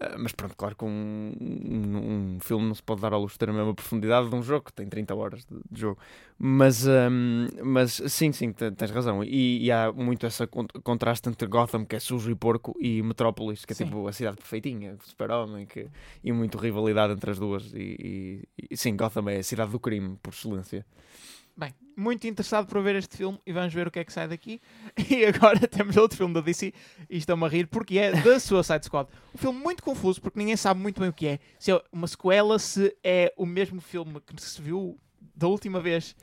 Ah, 0.02 0.16
mas 0.18 0.32
pronto, 0.32 0.56
claro 0.56 0.78
que 0.78 0.86
um, 0.86 1.34
um, 1.42 1.98
um 2.36 2.40
filme 2.40 2.66
não 2.68 2.74
se 2.74 2.82
pode 2.82 3.02
dar 3.02 3.12
ao 3.12 3.20
luxo 3.22 3.36
de 3.36 3.40
ter 3.40 3.50
a 3.50 3.54
mesma 3.54 3.74
profundidade 3.74 4.30
de 4.30 4.36
um 4.36 4.42
jogo 4.42 4.66
que 4.66 4.72
tem 4.74 4.88
30 4.88 5.14
horas 5.14 5.44
de, 5.46 5.58
de 5.70 5.82
jogo. 5.82 6.00
Mas, 6.38 6.88
ahm, 6.88 7.48
mas 7.66 8.02
sim, 8.08 8.32
sim, 8.32 8.54
te- 8.54 8.72
tens 8.72 8.92
razão. 8.92 9.22
E, 9.26 9.66
e 9.66 9.70
há 9.70 9.92
muito 9.92 10.26
esse 10.26 10.48
con- 10.48 10.68
contraste 10.84 11.28
entre 11.28 11.46
Gotham, 11.50 11.84
que 11.86 11.98
é 11.98 12.00
sujo 12.00 12.32
e 12.32 12.36
porco, 12.36 12.74
e 12.80 13.02
Metrópolis, 13.02 13.66
que 13.66 13.74
é 13.74 13.76
Sim. 13.76 13.86
tipo 13.86 14.08
a 14.08 14.14
cidade 14.14 14.38
perfeitinha, 14.38 14.96
super-homem, 15.04 15.66
que, 15.66 15.88
e 16.24 16.32
muito 16.32 16.58
rivalidade 16.58 17.12
entre 17.12 17.32
as 17.32 17.38
duas. 17.40 17.74
E, 17.74 18.48
e- 18.58 18.68
e 18.72 18.78
sim, 18.78 18.96
Gotham 18.96 19.28
é 19.30 19.40
a 19.40 19.44
cidade 19.44 19.72
do 19.72 19.80
crime, 19.82 20.18
por 20.24 20.32
excelência. 20.34 20.86
Bem, 21.58 21.74
muito 22.00 22.26
interessado 22.26 22.68
por 22.68 22.82
ver 22.82 22.96
este 22.96 23.18
filme 23.18 23.38
e 23.46 23.52
vamos 23.52 23.74
ver 23.74 23.88
o 23.88 23.92
que 23.92 24.00
é 24.00 24.04
que 24.04 24.14
sai 24.14 24.28
daqui. 24.28 24.62
E 25.10 25.26
agora 25.26 25.68
temos 25.68 25.98
outro 25.98 26.18
filme 26.18 26.34
da 26.34 26.42
DC 26.42 26.74
e 27.10 27.18
estão-me 27.18 27.46
a 27.46 27.48
rir 27.48 27.68
porque 27.68 27.98
é 27.98 28.12
The 28.12 28.40
Suicide 28.40 28.86
Squad. 28.86 29.10
Um 29.36 29.38
filme 29.38 29.60
muito 29.60 29.84
confuso 29.84 30.22
porque 30.22 30.40
ninguém 30.40 30.56
sabe 30.56 30.80
muito 30.80 31.00
bem 31.00 31.10
o 31.10 31.14
que 31.14 31.28
é. 31.28 31.40
Se 31.58 31.72
é 31.72 31.82
uma 31.92 32.08
sequela, 32.08 32.58
se 32.58 32.96
é 33.04 33.34
o 33.36 33.46
mesmo 33.46 33.82
filme 33.82 34.22
que 34.22 34.42
se 34.42 34.62
viu 34.62 34.98
da 35.36 35.48
última 35.48 35.80
vez. 35.80 36.16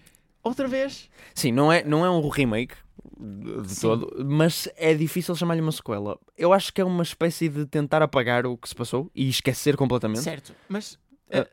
Outra 0.42 0.68
vez? 0.68 1.10
Sim, 1.34 1.52
não 1.52 1.72
é, 1.72 1.82
não 1.84 2.04
é 2.04 2.10
um 2.10 2.28
remake 2.28 2.76
de 3.18 3.74
Sim. 3.74 3.80
todo, 3.80 4.24
mas 4.24 4.68
é 4.76 4.94
difícil 4.94 5.34
chamar-lhe 5.34 5.60
uma 5.60 5.72
sequela. 5.72 6.18
Eu 6.36 6.52
acho 6.52 6.72
que 6.72 6.80
é 6.80 6.84
uma 6.84 7.02
espécie 7.02 7.48
de 7.48 7.66
tentar 7.66 8.02
apagar 8.02 8.46
o 8.46 8.56
que 8.56 8.68
se 8.68 8.74
passou 8.74 9.10
e 9.14 9.28
esquecer 9.28 9.76
completamente. 9.76 10.20
Certo, 10.20 10.54
mas... 10.68 10.98
Ah. 11.30 11.38
eh, 11.38 11.48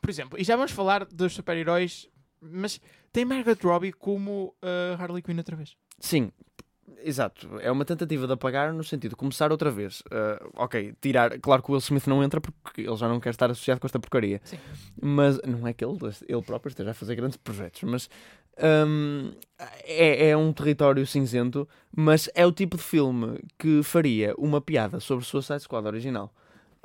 por 0.00 0.10
exemplo, 0.10 0.38
e 0.38 0.44
já 0.44 0.56
vamos 0.56 0.72
falar 0.72 1.04
dos 1.04 1.34
super-heróis, 1.34 2.08
mas 2.50 2.80
tem 3.12 3.24
Margaret 3.24 3.58
Robbie 3.62 3.92
como 3.92 4.54
eh, 4.62 4.96
Harley 4.98 5.22
Quinn 5.22 5.38
outra 5.38 5.56
vez. 5.56 5.76
Sim, 5.98 6.30
exato. 7.02 7.58
É 7.60 7.70
uma 7.70 7.84
tentativa 7.84 8.26
de 8.26 8.32
apagar 8.32 8.72
no 8.72 8.82
sentido 8.82 9.10
de 9.10 9.16
começar 9.16 9.52
outra 9.52 9.70
vez. 9.70 10.02
Ah, 10.10 10.44
ok, 10.56 10.94
tirar. 11.00 11.38
Claro 11.40 11.62
que 11.62 11.70
o 11.70 11.72
Will 11.72 11.80
Smith 11.80 12.06
não 12.06 12.22
entra 12.22 12.40
porque 12.40 12.82
ele 12.82 12.96
já 12.96 13.08
não 13.08 13.20
quer 13.20 13.30
estar 13.30 13.50
associado 13.50 13.80
com 13.80 13.86
esta 13.86 13.98
porcaria. 13.98 14.40
Sim. 14.44 14.58
Mas 15.00 15.40
não 15.42 15.66
é 15.66 15.72
que 15.72 15.84
ele, 15.84 15.98
ele 16.28 16.42
próprio 16.42 16.70
esteja 16.70 16.90
a 16.90 16.94
fazer 16.94 17.14
grandes 17.14 17.36
projetos, 17.36 17.82
mas. 17.82 18.08
hum, 18.86 19.32
é, 19.84 20.30
é 20.30 20.36
um 20.36 20.52
território 20.52 21.06
cinzento, 21.06 21.68
mas 21.94 22.28
é 22.34 22.46
o 22.46 22.52
tipo 22.52 22.76
de 22.76 22.82
filme 22.82 23.38
que 23.58 23.82
faria 23.82 24.34
uma 24.36 24.60
piada 24.60 25.00
sobre 25.00 25.24
Suicide 25.24 25.60
Squad 25.60 25.86
original. 25.86 26.32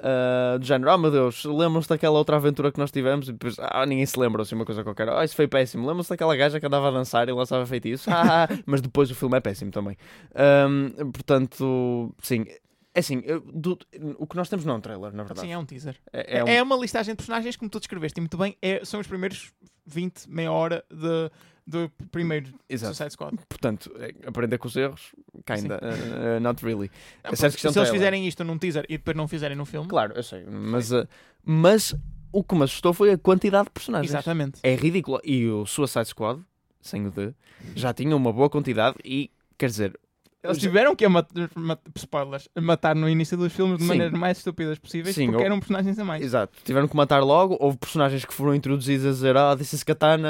Ah, 0.01 0.57
do 0.57 0.65
género, 0.65 0.91
oh 0.93 0.97
meu 0.97 1.11
Deus, 1.11 1.43
lembram-se 1.45 1.89
daquela 1.89 2.17
outra 2.17 2.35
aventura 2.37 2.71
que 2.71 2.79
nós 2.79 2.91
tivemos 2.91 3.27
e 3.27 3.33
depois, 3.33 3.55
ah, 3.59 3.85
ninguém 3.85 4.05
se 4.05 4.19
lembra, 4.19 4.41
assim, 4.41 4.55
uma 4.55 4.65
coisa 4.65 4.83
qualquer, 4.83 5.09
oh, 5.09 5.21
isso 5.21 5.35
foi 5.35 5.47
péssimo. 5.47 5.85
Lembram-se 5.85 6.09
daquela 6.09 6.35
gaja 6.35 6.59
que 6.59 6.65
andava 6.65 6.87
a 6.87 6.91
dançar 6.91 7.27
e 7.27 7.31
lançava 7.31 7.65
feitiços, 7.65 8.07
ah, 8.11 8.47
mas 8.65 8.81
depois 8.81 9.11
o 9.11 9.15
filme 9.15 9.37
é 9.37 9.39
péssimo 9.41 9.71
também. 9.71 9.97
Ahm, 10.35 11.11
portanto, 11.11 12.13
sim, 12.21 12.45
é 12.93 12.99
assim, 12.99 13.21
do- 13.53 13.77
o 14.17 14.25
que 14.25 14.35
nós 14.35 14.49
temos 14.49 14.65
não 14.65 14.75
é 14.75 14.77
um 14.77 14.81
trailer, 14.81 15.11
na 15.13 15.23
verdade. 15.23 15.41
Sim, 15.47 15.53
é 15.53 15.57
um 15.57 15.65
teaser. 15.65 15.95
É, 16.11 16.37
É, 16.39 16.55
é 16.57 16.61
um- 16.63 16.65
uma 16.65 16.75
listagem 16.77 17.13
de 17.13 17.17
personagens, 17.17 17.55
como 17.55 17.69
tu 17.69 17.79
descreveste 17.79 18.19
e 18.19 18.21
muito 18.21 18.37
bem, 18.37 18.55
é- 18.61 18.83
são 18.85 18.99
os 18.99 19.07
primeiros 19.07 19.51
20, 19.85 20.25
meia 20.29 20.51
hora 20.51 20.83
de, 20.89 21.31
do 21.65 21.91
primeiro 22.11 22.53
Exato. 22.67 22.95
Suicide 22.95 23.13
Squad. 23.13 23.37
Portanto, 23.47 23.91
é 23.99 24.13
aprender 24.27 24.57
com 24.57 24.67
os 24.67 24.75
erros, 24.75 25.13
kinda, 25.45 25.79
uh, 25.81 26.37
uh, 26.37 26.39
not 26.39 26.63
really. 26.63 26.89
É 27.23 27.31
um 27.31 27.35
se 27.35 27.45
eles 27.45 27.55
trailer. 27.55 27.91
fizerem 27.91 28.27
isto 28.27 28.43
num 28.43 28.57
teaser 28.57 28.85
e 28.89 28.97
depois 28.97 29.15
não 29.15 29.27
fizerem 29.27 29.57
no 29.57 29.65
filme, 29.65 29.87
Claro, 29.87 30.13
eu 30.15 30.23
sei, 30.23 30.43
mas, 30.45 30.91
uh, 30.91 31.07
mas 31.43 31.95
o 32.31 32.43
que 32.43 32.55
me 32.55 32.63
assustou 32.63 32.93
foi 32.93 33.11
a 33.11 33.17
quantidade 33.17 33.65
de 33.65 33.71
personagens. 33.71 34.11
Exatamente. 34.11 34.59
É 34.63 34.75
ridículo. 34.75 35.19
E 35.23 35.47
o 35.47 35.65
Suicide 35.65 36.07
Squad, 36.07 36.41
sem 36.81 37.05
o 37.07 37.11
D, 37.11 37.33
já 37.75 37.93
tinha 37.93 38.15
uma 38.15 38.31
boa 38.31 38.49
quantidade 38.49 38.97
e, 39.03 39.31
quer 39.57 39.67
dizer, 39.67 39.99
Eles 40.41 40.57
tiveram 40.57 40.95
que 40.95 41.05
mat 41.09 41.27
mat 41.53 41.79
spoilers, 41.97 42.47
matar 42.61 42.95
no 42.95 43.09
início 43.09 43.35
dos 43.35 43.51
filmes 43.51 43.77
de 43.77 43.83
Sim. 43.83 43.89
maneiras 43.89 44.17
mais 44.17 44.37
estúpidas 44.37 44.79
possíveis 44.79 45.13
Sim, 45.13 45.25
porque 45.27 45.39
ou- 45.41 45.45
eram 45.45 45.59
personagens 45.59 45.99
a 45.99 46.05
mais. 46.05 46.23
Exato, 46.23 46.53
tiveram 46.63 46.87
que 46.87 46.95
matar 46.95 47.21
logo. 47.21 47.57
Houve 47.59 47.77
personagens 47.77 48.23
que 48.23 48.33
foram 48.33 48.55
introduzidos 48.55 49.05
a 49.05 49.09
dizer: 49.09 49.35
Ah, 49.35 49.55
this 49.57 49.73
is 49.73 49.83
Katana. 49.83 50.29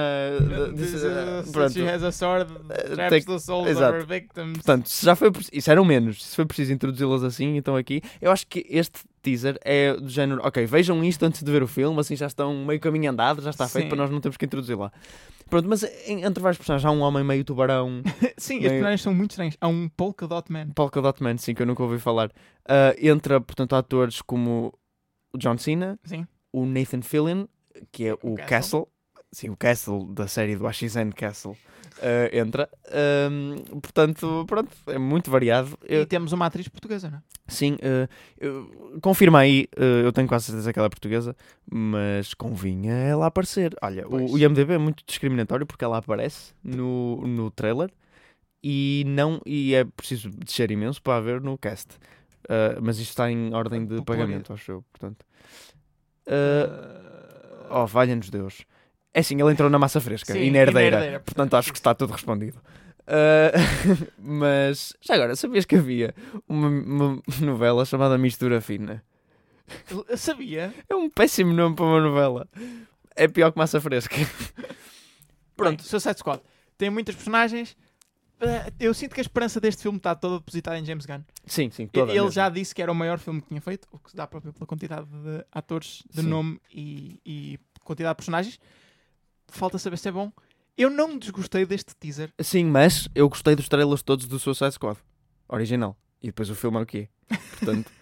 This 0.76 0.94
is, 0.94 1.04
uh, 1.04 1.52
pronto. 1.52 1.72
she 1.74 1.88
has 1.88 2.02
a 2.04 2.12
sword, 2.12 2.52
Uh, 2.52 2.96
traps 2.96 3.26
the 3.26 3.40
souls 3.40 3.68
exato. 3.70 3.98
of 3.98 4.02
her 4.02 4.06
victims. 4.08 4.54
Portanto, 4.54 4.90
já 4.90 5.16
foi, 5.16 5.32
isso 5.54 5.70
eram 5.70 5.86
menos. 5.86 6.26
Se 6.26 6.36
foi 6.36 6.46
preciso 6.46 6.74
introduzi-las 6.74 7.24
assim, 7.24 7.56
então 7.58 7.76
aqui. 7.76 8.02
Eu 8.20 8.32
acho 8.32 8.48
que 8.48 8.66
este 8.68 9.00
teaser 9.22 9.58
é 9.64 9.94
do 9.94 10.10
género: 10.10 10.42
Ok, 10.44 10.66
vejam 10.66 11.04
isto 11.04 11.24
antes 11.26 11.44
de 11.44 11.52
ver 11.52 11.62
o 11.64 11.68
filme, 11.68 12.00
assim 12.00 12.16
já 12.16 12.28
estão 12.28 12.66
meio 12.66 12.80
caminho 12.80 13.12
andado, 13.12 13.42
já 13.42 13.50
está 13.50 13.68
feito 13.68 13.86
Sim. 13.86 13.90
para 13.90 13.98
nós 13.98 14.10
não 14.10 14.20
termos 14.22 14.38
que 14.38 14.46
introduzir 14.46 14.78
lá. 14.78 14.92
Pronto, 15.50 15.68
mas 15.68 15.84
em- 16.08 16.24
entre 16.24 16.42
vários 16.44 16.58
personagens 16.60 16.86
há 16.86 16.92
um 16.92 17.02
homem 17.02 17.24
meio 17.24 17.44
tubarão, 17.44 18.02
Sim, 18.38 18.58
Meio- 18.60 18.70
personagens 18.70 19.02
são 19.02 19.14
muito 19.14 19.32
estranhos. 19.32 19.58
Há 19.60 19.68
um 19.68 19.90
Polka 19.90 20.28
Dot 20.28 20.52
Man. 20.52 20.70
Polka 20.76 21.02
Dot 21.02 21.24
Man, 21.24 21.38
sim, 21.38 21.54
que 21.56 21.62
eu 21.62 21.66
nunca 21.66 21.82
ouvi 21.84 21.98
falar. 22.00 22.32
Ah, 22.68 22.94
entra, 23.02 23.42
portanto, 23.42 23.76
atores 23.76 24.22
como 24.22 24.72
o 25.34 25.38
John 25.38 25.58
Cena, 25.58 25.98
Sim. 26.04 26.26
o 26.54 26.66
Nathan 26.66 27.02
Fillion, 27.02 27.46
que 27.92 28.06
é 28.06 28.14
o, 28.14 28.18
O 28.22 28.36
Castle. 28.36 28.48
Castle. 28.48 28.88
sim, 29.32 29.50
o 29.50 29.58
Castle 29.58 30.06
da 30.14 30.28
série 30.28 30.56
do 30.56 30.68
AXN 30.68 31.12
Castle, 31.16 31.56
ah, 32.02 32.30
entra. 32.38 32.70
Ahm, 32.92 33.58
portanto, 33.82 34.46
pronto, 34.48 34.70
é 34.88 34.98
muito 34.98 35.30
variado. 35.30 35.78
Eu- 35.88 36.02
E 36.02 36.06
temos 36.06 36.32
uma 36.32 36.46
atriz 36.46 36.68
portuguesa, 36.68 37.10
não 37.10 37.18
é? 37.18 37.22
sim, 37.48 37.78
eu- 38.40 39.00
confirma 39.02 39.40
aí, 39.40 39.68
ah, 39.78 39.82
eu 40.04 40.12
tenho 40.12 40.28
quase 40.28 40.46
certeza 40.46 40.72
que 40.74 40.80
ela 40.80 40.86
é 40.88 40.90
portuguesa, 40.90 41.36
mas 41.70 42.34
convinha 42.34 42.94
ela 42.94 43.26
aparecer. 43.28 43.76
Olha, 43.82 44.06
o, 44.08 44.10
Pois. 44.12 44.32
o 44.34 44.38
IMDB 44.38 44.74
é 44.74 44.78
muito 44.78 45.04
discriminatório 45.06 45.66
porque 45.66 45.84
ela 45.84 45.98
aparece 45.98 46.54
no, 46.64 47.18
no 47.28 47.50
trailer 47.52 47.92
e, 48.64 49.04
não, 49.08 49.42
e 49.46 49.74
é 49.76 49.84
preciso 49.86 50.30
descer 50.30 50.70
imenso 50.72 51.02
para 51.02 51.20
ver 51.22 51.42
no 51.42 51.58
cast. 51.58 51.98
Mas 52.82 52.98
isto 52.98 53.12
está 53.12 53.30
em 53.32 53.54
ordem 53.54 53.86
de 53.86 54.02
pagamento, 54.02 54.52
acho 54.52 54.72
eu. 54.72 54.86
Portanto. 54.92 55.24
Ah, 56.28 57.70
Oh, 57.72 57.86
valha-nos 57.86 58.32
Deus. 58.32 58.66
É 59.14 59.20
assim, 59.22 59.40
ele 59.40 59.52
entrou 59.52 59.70
na 59.70 59.80
massa 59.80 60.00
fresca 60.00 60.34
Sim, 60.34 60.40
e 60.40 60.52
na 60.52 60.60
herdeira. 60.60 60.88
e 60.88 60.92
na 60.92 60.98
herdeira, 60.98 61.20
Portanto, 61.22 61.56
acho 61.56 61.72
que 61.72 61.78
está 61.80 61.94
tudo 61.96 62.14
respondido. 62.14 62.62
Ah, 63.08 63.52
mas, 64.20 64.94
já 65.02 65.16
agora, 65.16 65.36
sabias 65.36 65.66
que 65.66 65.76
havia 65.76 66.14
uma, 66.48 66.68
uma 66.68 67.24
novela 67.42 67.84
chamada 67.86 68.18
Mistura 68.18 68.62
Fina? 68.62 69.04
Eu 70.08 70.18
sabia. 70.18 70.74
É 70.88 70.96
um 70.96 71.10
péssimo 71.10 71.54
nome 71.54 71.76
para 71.76 71.86
uma 71.86 72.00
novela. 72.02 72.48
É 73.16 73.28
pior 73.28 73.52
que 73.52 73.58
massa 73.58 73.80
fresca. 73.82 74.16
Pronto, 75.56 75.84
Suicide 75.84 76.18
Squad. 76.20 76.42
Tem 76.78 76.90
muitas 76.90 77.16
personagens. 77.16 77.76
Eh, 78.40 78.72
Eu 78.80 78.94
sinto 78.94 79.14
que 79.14 79.20
a 79.20 79.24
esperança 79.24 79.60
deste 79.60 79.82
filme 79.82 79.98
está 79.98 80.16
toda 80.16 80.40
depositada 80.40 80.80
em 80.80 80.86
James 80.86 81.06
Gunn. 81.06 81.22
Sim, 81.46 81.70
sim, 81.70 81.88
toda 81.88 82.12
Ele 82.12 82.20
mesmo. 82.22 82.32
já 82.32 82.48
disse 82.50 82.74
que 82.74 82.82
era 82.82 82.92
o 82.92 82.96
maior 82.96 83.20
filme 83.20 83.42
que 83.42 83.50
tinha 83.50 83.62
feito, 83.62 83.88
o 83.92 84.00
que 84.00 84.12
se 84.12 84.16
dá 84.16 84.26
para 84.26 84.40
ver 84.40 84.54
pela 84.54 84.66
quantidade 84.66 85.06
de 85.08 85.44
atores, 85.52 86.04
de 86.10 86.22
Sim. 86.22 86.28
nome 86.28 86.62
e, 86.72 87.20
e 87.26 87.60
quantidade 87.84 88.14
de 88.14 88.18
personagens. 88.18 88.60
Falta 89.52 89.78
saber 89.78 89.98
se 89.98 90.08
é 90.08 90.12
bom. 90.12 90.32
Eu 90.78 90.90
não 90.90 91.18
desgostei 91.18 91.66
deste 91.66 91.96
teaser. 91.96 92.32
Sim, 92.40 92.66
mas 92.66 93.08
eu 93.14 93.28
gostei 93.28 93.56
dos 93.56 93.68
trailers 93.68 94.02
todos 94.02 94.28
do 94.28 94.40
Suicide 94.40 94.72
Squad. 94.74 94.98
Original. 95.48 95.98
E 96.22 96.28
depois 96.28 96.50
o 96.50 96.56
filme 96.56 96.78
é 96.78 96.82
o 96.82 96.86
quê? 96.86 97.10
Portanto... 97.28 97.92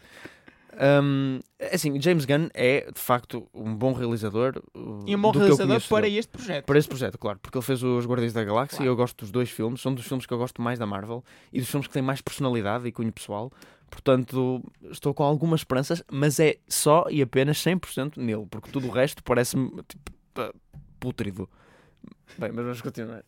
hum, 1.04 1.40
assim, 1.72 2.00
James 2.00 2.26
Gunn 2.26 2.50
é, 2.54 2.92
de 2.92 3.00
facto, 3.00 3.48
um 3.54 3.74
bom 3.76 3.94
realizador. 3.94 4.62
uh, 4.76 5.04
E 5.08 5.16
um 5.16 5.22
bom 5.22 5.32
realizador 5.32 5.82
para 5.90 6.08
este 6.08 6.30
projeto. 6.30 6.66
Para 6.66 6.78
esse 6.80 6.88
projeto, 6.88 7.18
claro, 7.18 7.40
porque 7.40 7.58
ele 7.58 7.66
fez 7.66 7.82
os 7.82 8.06
Guardiões 8.06 8.34
da 8.34 8.44
Galáxia 8.44 8.78
Claro. 8.78 8.86
e 8.86 8.92
eu 8.92 8.96
gosto 8.96 9.18
dos 9.18 9.32
dois 9.32 9.50
filmes, 9.50 9.82
são 9.82 9.94
dos 9.94 10.06
filmes 10.06 10.26
que 10.26 10.34
eu 10.34 10.38
gosto 10.38 10.62
mais 10.62 10.78
da 10.78 10.86
Marvel 10.86 11.24
e 11.52 11.60
dos 11.60 11.70
filmes 11.70 11.88
que 11.88 11.94
têm 11.94 12.04
mais 12.04 12.22
personalidade 12.22 12.88
e 12.88 12.92
cunho 12.92 13.12
pessoal. 13.12 13.52
Portanto, 13.90 14.62
estou 14.92 15.14
com 15.14 15.24
algumas 15.24 15.62
esperanças, 15.62 16.04
mas 16.12 16.40
é 16.40 16.58
só 16.68 17.06
e 17.10 17.22
apenas 17.22 17.58
100% 17.58 18.18
nele, 18.18 18.46
porque 18.50 18.70
tudo 18.70 18.88
o 18.88 18.92
resto 18.92 19.24
parece-me 19.24 19.72
tipo, 19.88 20.12
pútrido. 21.00 21.50
Bem, 22.38 22.52
mas 22.52 22.64
vamos 22.66 22.82
continuar. 22.82 23.24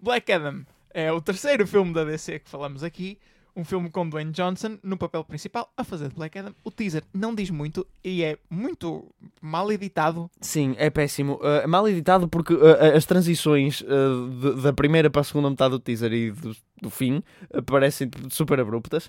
Black 0.00 0.30
Adam 0.32 0.64
é 0.90 1.10
o 1.12 1.20
terceiro 1.20 1.66
filme 1.66 1.92
da 1.92 2.04
DC 2.04 2.40
que 2.40 2.50
falamos 2.50 2.82
aqui. 2.82 3.18
Um 3.56 3.64
filme 3.64 3.88
com 3.88 4.08
Dwayne 4.08 4.32
Johnson 4.32 4.78
no 4.82 4.96
papel 4.96 5.22
principal 5.22 5.70
a 5.76 5.84
fazer 5.84 6.08
de 6.08 6.14
Black 6.16 6.36
Adam. 6.36 6.52
O 6.64 6.72
teaser 6.72 7.04
não 7.14 7.32
diz 7.34 7.50
muito 7.50 7.86
e 8.02 8.24
é 8.24 8.36
muito 8.50 9.04
mal 9.40 9.70
editado. 9.70 10.28
Sim, 10.40 10.74
é 10.76 10.90
péssimo. 10.90 11.34
Uh, 11.34 11.68
mal 11.68 11.86
editado 11.88 12.26
porque 12.26 12.52
uh, 12.52 12.96
as 12.96 13.04
transições 13.06 13.80
uh, 13.82 14.28
de- 14.56 14.62
da 14.62 14.72
primeira 14.72 15.08
para 15.08 15.20
a 15.20 15.24
segunda 15.24 15.48
metade 15.50 15.70
do 15.70 15.78
teaser 15.78 16.12
e 16.12 16.30
do, 16.32 16.56
do 16.82 16.90
fim 16.90 17.22
parecem 17.64 18.10
super 18.28 18.58
abruptas. 18.58 19.08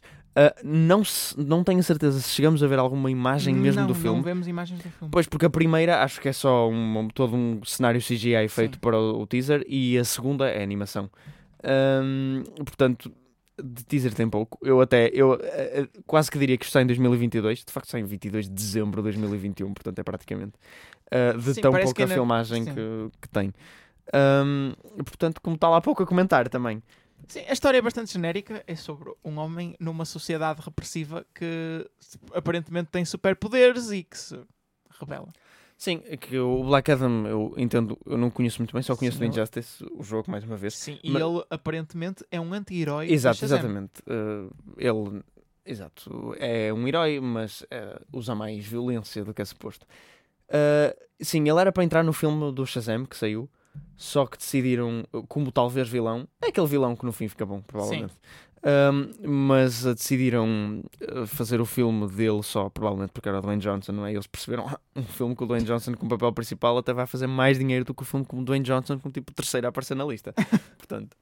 Não, 0.64 1.04
se- 1.04 1.36
não 1.40 1.64
tenho 1.64 1.82
certeza 1.82 2.20
se 2.20 2.30
chegamos 2.30 2.62
a 2.62 2.68
ver 2.68 2.78
alguma 2.78 3.10
imagem 3.10 3.56
mesmo 3.56 3.82
não, 3.82 3.88
do 3.88 3.96
filme. 3.96 4.18
Não 4.18 4.24
vemos 4.24 4.48
imagens 4.48 4.78
do 4.80 4.90
filme. 4.92 5.10
Pois, 5.12 5.26
porque 5.26 5.46
a 5.48 5.50
primeira 5.50 6.04
acho 6.04 6.22
que 6.22 6.30
é 6.30 6.34
só 6.34 6.70
um, 6.70 7.08
todo 7.08 7.36
um 7.36 7.64
cenário 7.64 8.00
CGI 8.00 8.48
feito 8.50 8.76
Sim. 8.76 8.80
para 8.80 8.96
o, 9.00 9.22
o 9.22 9.26
teaser 9.26 9.66
e 9.68 9.98
a 9.98 10.04
segunda 10.04 10.48
é 10.48 10.62
animação. 10.62 11.10
Ahm, 11.64 12.44
portanto, 12.58 13.12
de 13.64 13.84
teaser 13.86 14.14
tem 14.14 14.30
pouco. 14.30 14.58
Eu 14.62 14.82
até, 14.82 15.10
eu 15.14 15.36
eh, 15.42 15.82
eh, 15.82 15.88
quase 16.06 16.30
que 16.30 16.38
diria 16.38 16.58
que 16.58 16.66
está 16.66 16.82
em 16.82 16.86
2022. 16.88 17.64
De 17.64 17.72
facto, 17.72 17.88
está 17.88 18.00
em 18.00 18.04
22 18.04 18.46
de 18.48 18.54
dezembro 18.54 19.02
de 19.02 19.04
2021, 19.04 19.74
portanto 19.74 20.00
é 20.00 20.04
praticamente 20.04 20.54
ah, 21.12 21.38
de 21.38 21.54
Sim, 21.54 21.62
tão 21.62 21.72
parece 21.72 21.94
que 21.94 22.00
pouca 22.00 22.04
ainda- 22.04 22.14
filmagem 22.16 22.66
que, 22.66 23.10
que 23.22 23.30
tem. 23.30 23.54
Ahm, 24.14 24.74
portanto, 24.98 25.42
como 25.42 25.56
está 25.56 25.70
lá 25.70 25.82
pouco 25.82 26.04
a 26.04 26.06
comentar 26.06 26.48
também. 26.50 26.82
Sim, 27.28 27.44
a 27.48 27.54
história 27.54 27.78
é 27.78 27.82
bastante 27.82 28.14
genérica. 28.14 28.64
É 28.68 28.76
sobre 28.76 29.12
um 29.24 29.38
homem 29.38 29.76
numa 29.80 30.06
sociedade 30.06 30.62
repressiva 30.62 31.26
que 31.34 31.90
aparentemente 32.34 32.90
tem 32.92 33.04
superpoderes 33.06 33.90
e 33.92 34.04
que 34.04 34.18
se 34.18 34.40
rebela. 35.00 35.30
Sim, 35.78 36.02
é 36.06 36.16
que 36.16 36.38
o 36.40 36.64
Black 36.64 36.90
Adam 36.92 37.28
eu 37.28 37.54
entendo, 37.58 37.98
eu 38.06 38.18
não 38.18 38.30
conheço 38.30 38.60
muito 38.62 38.72
bem, 38.74 38.82
só 38.82 38.96
conheço 38.96 39.18
do 39.18 39.26
eu- 39.26 39.30
Injustice, 39.30 39.86
o 39.92 40.02
jogo 40.04 40.32
mais 40.32 40.44
uma 40.44 40.56
vez. 40.56 40.74
Sim, 40.76 40.98
e 41.04 41.12
Mas- 41.12 41.22
ele 41.22 41.44
aparentemente 41.50 42.26
é 42.32 42.40
um 42.40 42.54
anti-herói. 42.54 43.12
Exato, 43.12 43.44
exatamente. 43.44 43.92
Uh, 44.08 44.50
ele, 44.78 45.22
exato, 45.66 46.34
é 46.40 46.74
um 46.74 46.88
herói, 46.88 47.20
mas 47.20 47.62
uh, 47.64 48.02
usa 48.14 48.34
mais 48.34 48.66
violência 48.66 49.24
do 49.26 49.34
que 49.34 49.42
é 49.42 49.46
suposto. 49.46 49.86
Uh, 50.50 50.96
sim, 51.20 51.42
ele 51.48 51.60
era 51.60 51.72
para 51.72 51.84
entrar 51.84 52.04
no 52.04 52.14
filme 52.14 52.52
do 52.54 52.66
Shazam 52.66 53.06
que 53.06 53.18
saiu, 53.18 53.50
só 53.98 54.26
que 54.26 54.38
decidiram, 54.38 55.04
como 55.28 55.52
talvez 55.52 55.90
vilão, 55.90 56.26
é 56.42 56.48
aquele 56.48 56.68
vilão 56.68 56.96
que 56.96 57.04
no 57.06 57.12
fim 57.12 57.28
fica 57.28 57.46
bom, 57.46 57.62
provavelmente. 57.62 58.14
Um, 58.66 59.12
mas 59.30 59.84
decidiram 59.84 60.84
uh, 61.04 61.28
fazer 61.28 61.62
o 61.62 61.66
filme 61.66 62.08
dele 62.08 62.42
só, 62.42 62.68
provavelmente 62.68 63.12
porque 63.12 63.30
era 63.30 63.38
o 63.38 63.42
Dwayne 63.42 63.62
Johnson, 63.62 63.92
não 63.92 64.08
é? 64.08 64.12
Eles 64.12 64.26
perceberam 64.26 64.68
"Ah, 64.68 64.80
um 64.96 65.04
filme 65.04 65.36
com 65.36 65.44
o 65.44 65.48
Dwayne 65.48 65.68
Johnson 65.68 65.94
com 65.94 66.08
papel 66.08 66.34
principal 66.34 66.76
até 66.76 66.92
vai 66.92 67.06
fazer 67.06 67.28
mais 67.28 67.60
dinheiro 67.60 67.86
do 67.86 67.94
que 67.94 68.02
o 68.02 68.06
filme 68.06 68.26
com 68.26 68.40
o 68.40 68.44
Dwayne 68.44 68.66
Johnson 68.66 68.98
com 68.98 69.12
tipo 69.12 69.32
terceiro 69.34 69.68
a 69.68 69.70
aparecer 69.70 69.94
na 69.96 70.04
lista. 70.04 70.34
Portanto, 70.80 71.16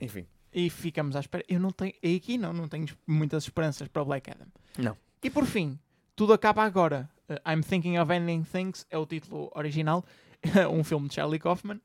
enfim. 0.00 0.24
E 0.54 0.70
ficamos 0.70 1.16
à 1.16 1.20
espera. 1.20 1.44
Eu 1.48 1.58
não 1.58 1.72
tenho. 1.72 1.94
E 2.00 2.14
aqui 2.14 2.38
não, 2.38 2.52
não 2.52 2.68
tenho 2.68 2.86
muitas 3.08 3.42
esperanças 3.42 3.88
para 3.88 4.02
o 4.02 4.04
Black 4.04 4.30
Adam. 4.30 4.46
Não. 4.78 4.96
E 5.20 5.30
por 5.30 5.44
fim, 5.46 5.76
tudo 6.14 6.32
acaba 6.32 6.62
agora. 6.62 7.10
Uh, 7.28 7.34
I'm 7.50 7.62
Thinking 7.62 7.98
of 7.98 8.12
Ending 8.12 8.44
Things 8.44 8.86
é 8.88 8.96
o 8.96 9.04
título 9.04 9.50
original. 9.56 10.04
um 10.70 10.84
filme 10.84 11.08
de 11.08 11.14
Charlie 11.16 11.40
Kaufman. 11.40 11.80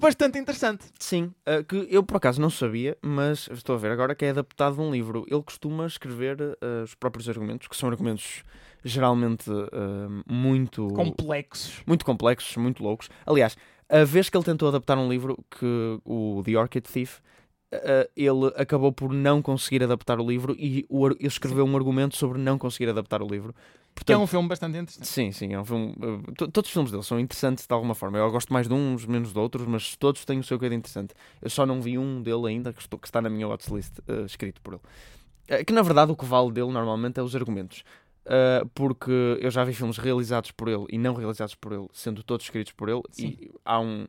Bastante 0.00 0.38
interessante. 0.38 0.86
Sim, 0.98 1.34
uh, 1.46 1.62
que 1.62 1.86
eu 1.90 2.02
por 2.02 2.16
acaso 2.16 2.40
não 2.40 2.48
sabia, 2.48 2.96
mas 3.02 3.48
estou 3.52 3.74
a 3.76 3.78
ver 3.78 3.90
agora 3.90 4.14
que 4.14 4.24
é 4.24 4.30
adaptado 4.30 4.76
de 4.76 4.80
um 4.80 4.90
livro. 4.90 5.26
Ele 5.28 5.42
costuma 5.42 5.86
escrever 5.86 6.40
uh, 6.40 6.82
os 6.82 6.94
próprios 6.94 7.28
argumentos, 7.28 7.68
que 7.68 7.76
são 7.76 7.88
argumentos 7.88 8.42
geralmente 8.82 9.50
uh, 9.50 10.24
muito, 10.26 10.88
Complexos. 10.88 11.82
muito 11.86 12.04
complexos, 12.04 12.56
muito 12.56 12.82
loucos. 12.82 13.10
Aliás, 13.26 13.56
a 13.90 14.04
vez 14.04 14.30
que 14.30 14.36
ele 14.36 14.44
tentou 14.44 14.68
adaptar 14.68 14.96
um 14.96 15.08
livro, 15.08 15.36
que 15.50 16.00
o 16.04 16.42
The 16.44 16.56
Orchid 16.56 16.88
Thief, 16.90 17.18
uh, 17.74 18.08
ele 18.16 18.52
acabou 18.56 18.92
por 18.92 19.12
não 19.12 19.42
conseguir 19.42 19.82
adaptar 19.82 20.18
o 20.18 20.26
livro 20.26 20.56
e 20.58 20.86
o 20.88 21.06
ele 21.06 21.16
escreveu 21.20 21.64
um 21.64 21.76
argumento 21.76 22.16
sobre 22.16 22.38
não 22.38 22.58
conseguir 22.58 22.88
adaptar 22.88 23.22
o 23.22 23.26
livro. 23.26 23.54
Que 24.04 24.12
é 24.12 24.16
Portanto, 24.16 24.22
um 24.22 24.26
filme 24.26 24.48
bastante 24.48 24.78
interessante. 24.78 25.06
Sim, 25.06 25.30
sim, 25.32 25.52
é 25.52 25.60
um 25.60 25.64
filme. 25.64 25.94
to- 26.36 26.48
todos 26.48 26.68
os 26.68 26.72
filmes 26.72 26.90
dele 26.90 27.02
são 27.02 27.20
interessantes 27.20 27.66
de 27.66 27.72
alguma 27.74 27.94
forma. 27.94 28.16
Eu 28.18 28.30
gosto 28.30 28.52
mais 28.52 28.66
de 28.66 28.72
uns, 28.74 29.04
menos 29.04 29.32
de 29.32 29.38
outros, 29.38 29.66
mas 29.66 29.94
todos 29.96 30.24
têm 30.24 30.38
o 30.38 30.42
seu 30.42 30.58
quê 30.58 30.68
de 30.68 30.74
interessante. 30.74 31.14
Eu 31.42 31.50
só 31.50 31.66
não 31.66 31.80
vi 31.82 31.98
um 31.98 32.22
dele 32.22 32.46
ainda 32.48 32.72
que, 32.72 32.80
estou- 32.80 32.98
que 32.98 33.06
está 33.06 33.20
na 33.20 33.28
minha 33.28 33.46
watchlist 33.46 33.98
uh, 34.08 34.24
escrito 34.24 34.60
por 34.62 34.74
ele. 34.74 35.60
Uh, 35.60 35.64
que 35.64 35.72
na 35.72 35.82
verdade 35.82 36.10
o 36.12 36.16
que 36.16 36.24
vale 36.24 36.50
dele 36.52 36.70
normalmente 36.72 37.20
é 37.20 37.22
os 37.22 37.34
argumentos. 37.36 37.84
Uh, 38.26 38.66
porque 38.74 39.10
eu 39.40 39.50
já 39.50 39.64
vi 39.64 39.72
filmes 39.74 39.96
realizados 39.98 40.50
por 40.50 40.68
ele 40.68 40.86
e 40.90 40.98
não 40.98 41.14
realizados 41.14 41.54
por 41.54 41.72
ele, 41.72 41.88
sendo 41.92 42.22
todos 42.22 42.44
escritos 42.46 42.72
por 42.72 42.88
ele, 42.88 43.02
Sim. 43.10 43.36
e 43.40 43.50
há 43.64 43.80
um, 43.80 44.06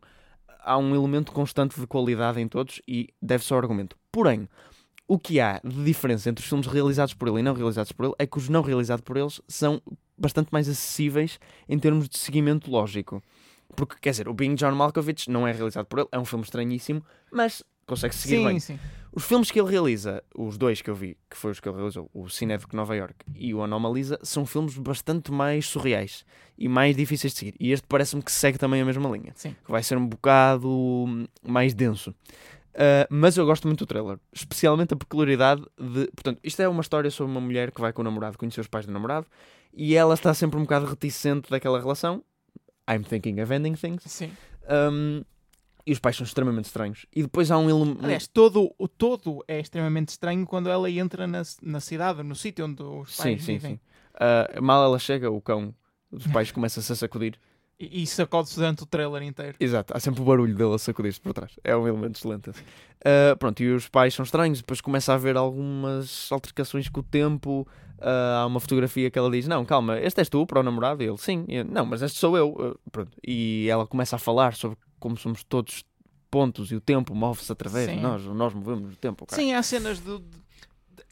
há 0.63 0.77
um 0.77 0.93
elemento 0.95 1.31
constante 1.31 1.79
de 1.79 1.87
qualidade 1.87 2.39
em 2.39 2.47
todos 2.47 2.81
e 2.87 3.09
deve-se 3.21 3.51
ao 3.53 3.59
argumento. 3.59 3.95
Porém, 4.11 4.47
o 5.11 5.19
que 5.19 5.41
há 5.41 5.59
de 5.61 5.83
diferença 5.83 6.29
entre 6.29 6.41
os 6.41 6.47
filmes 6.47 6.65
realizados 6.67 7.13
por 7.13 7.27
ele 7.27 7.41
e 7.41 7.43
não 7.43 7.53
realizados 7.53 7.91
por 7.91 8.05
ele 8.05 8.13
é 8.17 8.25
que 8.25 8.37
os 8.37 8.47
não 8.47 8.61
realizados 8.61 9.03
por 9.03 9.17
eles 9.17 9.41
são 9.45 9.81
bastante 10.17 10.47
mais 10.53 10.69
acessíveis 10.69 11.37
em 11.67 11.77
termos 11.77 12.07
de 12.07 12.17
seguimento 12.17 12.71
lógico. 12.71 13.21
Porque, 13.75 13.97
quer 13.99 14.11
dizer, 14.11 14.29
o 14.29 14.33
Being 14.33 14.55
John 14.55 14.71
Malkovich 14.71 15.29
não 15.29 15.45
é 15.45 15.51
realizado 15.51 15.85
por 15.85 15.99
ele, 15.99 16.07
é 16.13 16.17
um 16.17 16.23
filme 16.23 16.45
estranhíssimo, 16.45 17.03
mas 17.29 17.61
consegue 17.85 18.15
seguir 18.15 18.37
sim, 18.37 18.45
bem. 18.45 18.59
sim. 18.61 18.79
Os 19.11 19.25
filmes 19.25 19.51
que 19.51 19.59
ele 19.59 19.69
realiza, 19.69 20.23
os 20.33 20.57
dois 20.57 20.81
que 20.81 20.89
eu 20.89 20.95
vi, 20.95 21.17
que 21.29 21.35
foi 21.35 21.51
os 21.51 21.59
que 21.59 21.67
ele 21.67 21.75
realizou, 21.75 22.09
o 22.13 22.29
Cinev 22.29 22.63
de 22.69 22.73
Nova 22.77 22.95
York 22.95 23.25
e 23.35 23.53
o 23.53 23.61
Anomalisa, 23.61 24.17
são 24.23 24.45
filmes 24.45 24.77
bastante 24.77 25.29
mais 25.29 25.65
surreais 25.65 26.23
e 26.57 26.69
mais 26.69 26.95
difíceis 26.95 27.33
de 27.33 27.39
seguir. 27.39 27.55
E 27.59 27.73
este 27.73 27.85
parece-me 27.85 28.21
que 28.21 28.31
segue 28.31 28.57
também 28.57 28.79
a 28.79 28.85
mesma 28.85 29.09
linha, 29.09 29.33
Sim. 29.35 29.53
que 29.65 29.69
vai 29.69 29.83
ser 29.83 29.97
um 29.97 30.07
bocado 30.07 30.69
hum, 30.69 31.27
mais 31.45 31.73
denso. 31.73 32.15
Uh, 32.73 33.05
mas 33.09 33.35
eu 33.37 33.45
gosto 33.45 33.67
muito 33.67 33.79
do 33.79 33.85
trailer, 33.85 34.17
especialmente 34.31 34.93
a 34.93 34.97
peculiaridade 34.97 35.61
de. 35.77 36.07
Portanto, 36.11 36.39
isto 36.43 36.61
é 36.61 36.67
uma 36.69 36.81
história 36.81 37.11
sobre 37.11 37.31
uma 37.31 37.41
mulher 37.41 37.71
que 37.71 37.81
vai 37.81 37.91
com 37.91 38.01
o 38.01 38.05
namorado 38.05 38.37
conhecer 38.37 38.61
os 38.61 38.67
pais 38.67 38.85
do 38.85 38.91
namorado 38.91 39.27
e 39.73 39.95
ela 39.95 40.13
está 40.13 40.33
sempre 40.33 40.57
um 40.57 40.63
bocado 40.63 40.85
reticente 40.85 41.49
daquela 41.49 41.79
relação. 41.79 42.23
I'm 42.89 43.03
thinking 43.03 43.41
of 43.41 43.53
ending 43.53 43.73
things. 43.73 44.03
Sim. 44.05 44.31
Um, 44.69 45.23
e 45.85 45.91
os 45.91 45.99
pais 45.99 46.15
são 46.15 46.25
extremamente 46.25 46.65
estranhos. 46.65 47.05
E 47.13 47.21
depois 47.23 47.49
há 47.51 47.57
um 47.57 47.69
elemento. 47.69 48.03
Aliás, 48.03 48.27
todo, 48.27 48.73
o 48.77 48.87
todo 48.87 49.43
é 49.47 49.59
extremamente 49.59 50.09
estranho 50.09 50.45
quando 50.45 50.69
ela 50.69 50.89
entra 50.89 51.27
na, 51.27 51.41
na 51.61 51.79
cidade, 51.79 52.23
no 52.23 52.35
sítio 52.35 52.65
onde 52.65 52.83
os 52.83 53.15
Sim, 53.15 53.23
pais 53.23 53.43
sim, 53.43 53.53
vivem. 53.53 53.75
sim. 53.75 53.79
Uh, 54.59 54.61
mal 54.61 54.83
ela 54.83 54.99
chega, 54.99 55.29
o 55.31 55.41
cão 55.41 55.73
dos 56.11 56.27
pais 56.27 56.51
começa-se 56.51 56.91
a 56.91 56.95
sacudir. 56.95 57.39
E, 57.81 58.03
e 58.03 58.07
sacode-se 58.07 58.55
durante 58.55 58.83
o 58.83 58.85
trailer 58.85 59.23
inteiro. 59.23 59.55
Exato, 59.59 59.95
há 59.95 59.99
sempre 59.99 60.21
o 60.21 60.25
barulho 60.25 60.55
dele 60.55 60.75
a 60.75 60.77
sacudir-se 60.77 61.19
por 61.19 61.33
trás. 61.33 61.51
É 61.63 61.75
um 61.75 61.87
elemento 61.87 62.17
excelente. 62.17 62.49
Uh, 62.51 63.35
pronto, 63.39 63.61
e 63.63 63.73
os 63.73 63.87
pais 63.89 64.13
são 64.13 64.23
estranhos. 64.23 64.59
Depois 64.59 64.79
começa 64.81 65.11
a 65.11 65.15
haver 65.15 65.35
algumas 65.37 66.31
altercações 66.31 66.87
com 66.89 66.99
o 66.99 67.03
tempo. 67.03 67.67
Uh, 67.97 68.35
há 68.41 68.45
uma 68.45 68.59
fotografia 68.59 69.09
que 69.09 69.17
ela 69.17 69.29
diz: 69.31 69.47
Não, 69.47 69.65
calma, 69.65 69.99
este 69.99 70.19
és 70.19 70.29
tu 70.29 70.45
para 70.45 70.59
o 70.59 70.63
namorado? 70.63 71.01
E 71.01 71.07
ele: 71.07 71.17
Sim, 71.17 71.45
eu, 71.47 71.65
não, 71.65 71.85
mas 71.85 72.01
este 72.01 72.19
sou 72.19 72.37
eu. 72.37 72.49
Uh, 72.51 72.79
pronto. 72.91 73.11
E 73.25 73.67
ela 73.69 73.87
começa 73.87 74.15
a 74.15 74.19
falar 74.19 74.53
sobre 74.55 74.77
como 74.99 75.17
somos 75.17 75.43
todos 75.43 75.83
pontos 76.29 76.71
e 76.71 76.75
o 76.75 76.81
tempo 76.81 77.13
move-se 77.15 77.51
através 77.51 77.87
de 77.89 77.95
Sim. 77.95 78.01
nós. 78.01 78.23
Nós 78.25 78.53
movemos 78.53 78.93
o 78.93 78.97
tempo. 78.97 79.25
cara. 79.25 79.41
Sim, 79.41 79.53
há 79.53 79.61
cenas 79.63 79.97
de, 79.99 80.19
de- 80.19 80.25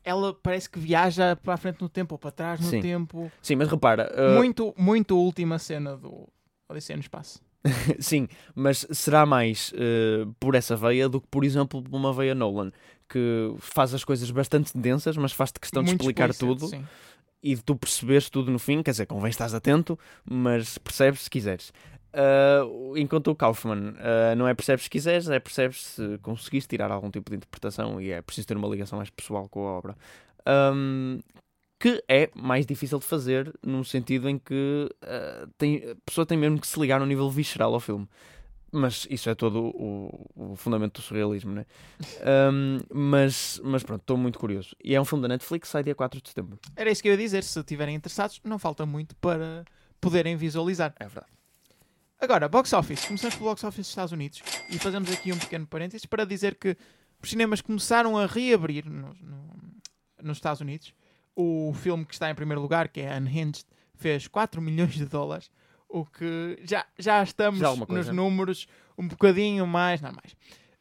Ela 0.03 0.33
parece 0.33 0.69
que 0.69 0.79
viaja 0.79 1.35
para 1.35 1.55
a 1.55 1.57
frente 1.57 1.81
no 1.81 1.89
tempo 1.89 2.13
ou 2.15 2.19
para 2.19 2.31
trás 2.31 2.59
no 2.59 2.67
Sim. 2.69 2.79
tempo. 2.81 3.31
Sim, 3.41 3.55
mas 3.55 3.67
repara. 3.67 4.11
uh, 4.15 4.35
Muito, 4.37 4.73
muito 4.77 5.17
última 5.17 5.57
cena 5.59 5.97
do 5.97 6.27
Odisseia 6.69 6.97
no 6.97 7.01
Espaço. 7.01 7.41
Sim, 7.99 8.27
mas 8.55 8.85
será 8.91 9.25
mais 9.25 9.73
eh, 9.75 10.25
por 10.39 10.55
essa 10.55 10.75
veia 10.75 11.09
do 11.09 11.19
que, 11.19 11.27
por 11.27 11.43
exemplo, 11.43 11.81
por 11.83 11.95
uma 11.95 12.13
veia 12.13 12.33
Nolan, 12.33 12.71
que 13.09 13.53
faz 13.57 13.93
as 13.93 14.03
coisas 14.03 14.29
bastante 14.31 14.77
densas, 14.77 15.17
mas 15.17 15.33
faz-te 15.33 15.59
questão 15.59 15.83
de 15.83 15.89
Muito 15.89 16.01
explicar 16.01 16.29
explícito, 16.29 16.59
tudo 16.59 16.69
sim. 16.69 16.85
e 17.43 17.55
de 17.55 17.63
tu 17.63 17.75
perceberes 17.75 18.29
tudo 18.29 18.49
no 18.51 18.59
fim. 18.59 18.81
Quer 18.81 18.91
dizer, 18.91 19.05
convém 19.07 19.29
estás 19.29 19.53
atento, 19.53 19.99
mas 20.23 20.77
percebes 20.77 21.21
se 21.21 21.29
quiseres. 21.29 21.73
Ah, 22.13 22.61
enquanto 22.95 23.29
o 23.29 23.35
Kaufman 23.35 23.95
ah, 23.99 24.35
não 24.35 24.47
é 24.47 24.53
percebes 24.53 24.83
se 24.85 24.89
quiseres, 24.89 25.29
é 25.29 25.39
percebes 25.39 25.83
se 25.83 26.17
conseguiste 26.19 26.69
tirar 26.69 26.91
algum 26.91 27.09
tipo 27.11 27.29
de 27.29 27.37
interpretação 27.37 27.99
e 27.99 28.11
é 28.11 28.21
preciso 28.21 28.47
ter 28.47 28.57
uma 28.57 28.67
ligação 28.67 28.97
mais 28.97 29.09
pessoal 29.09 29.47
com 29.49 29.67
a 29.67 29.71
obra. 29.71 29.97
Ahm, 30.45 31.19
que 31.79 32.03
é 32.07 32.29
mais 32.35 32.65
difícil 32.65 32.99
de 32.99 33.05
fazer 33.05 33.53
no 33.65 33.83
sentido 33.85 34.27
em 34.29 34.37
que 34.37 34.89
ah, 35.01 35.47
tem, 35.57 35.77
a 35.89 35.95
pessoa 36.05 36.25
tem 36.25 36.37
mesmo 36.37 36.59
que 36.59 36.67
se 36.67 36.79
ligar 36.79 36.99
no 36.99 37.05
nível 37.05 37.29
visceral 37.29 37.73
ao 37.73 37.79
filme. 37.79 38.07
Mas 38.71 39.07
isso 39.09 39.27
é 39.31 39.33
todo 39.33 39.59
o, 39.75 40.29
o 40.35 40.55
fundamento 40.55 40.99
do 40.99 41.01
surrealismo, 41.01 41.51
né? 41.53 41.65
Ahm, 42.21 42.77
mas, 42.93 43.59
mas 43.63 43.81
pronto, 43.81 44.01
estou 44.01 44.15
muito 44.15 44.37
curioso. 44.37 44.75
E 44.83 44.93
é 44.93 45.01
um 45.01 45.05
filme 45.05 45.23
da 45.23 45.27
Netflix, 45.27 45.69
sai 45.69 45.81
dia 45.83 45.95
4 45.95 46.21
de 46.21 46.29
setembro. 46.29 46.59
Era 46.75 46.91
isso 46.91 47.01
que 47.01 47.07
eu 47.07 47.13
ia 47.13 47.17
dizer. 47.17 47.43
Se 47.43 47.57
estiverem 47.59 47.95
interessados, 47.95 48.39
não 48.43 48.59
falta 48.59 48.85
muito 48.85 49.15
para 49.15 49.65
poderem 49.99 50.35
visualizar. 50.35 50.93
É 50.99 51.05
verdade. 51.07 51.31
Agora, 52.21 52.47
box 52.47 52.71
office. 52.73 53.05
Começamos 53.05 53.35
pelo 53.37 53.49
box 53.49 53.63
office 53.63 53.79
dos 53.79 53.89
Estados 53.89 54.11
Unidos 54.11 54.43
e 54.69 54.77
fazemos 54.77 55.11
aqui 55.11 55.31
um 55.33 55.37
pequeno 55.39 55.65
parênteses 55.65 56.05
para 56.05 56.23
dizer 56.23 56.53
que 56.55 56.77
os 57.23 57.29
cinemas 57.29 57.61
começaram 57.61 58.17
a 58.19 58.27
reabrir 58.27 58.85
no- 58.85 59.15
no- 59.15 59.57
nos 60.21 60.37
Estados 60.37 60.61
Unidos. 60.61 60.93
O 61.35 61.73
filme 61.73 62.05
que 62.05 62.13
está 62.13 62.29
em 62.29 62.35
primeiro 62.35 62.61
lugar, 62.61 62.89
que 62.89 63.01
é 63.01 63.17
Unhinged, 63.17 63.65
fez 63.95 64.27
4 64.27 64.61
milhões 64.61 64.93
de 64.93 65.05
dólares, 65.05 65.49
o 65.87 66.05
que 66.05 66.59
já, 66.63 66.85
já 66.97 67.23
estamos 67.23 67.59
Já 67.59 67.67
alguma 67.67 67.87
nos 67.87 68.09
números 68.09 68.67
um 68.97 69.07
bocadinho 69.07 69.65
mais 69.65 70.01
normais. 70.01 70.35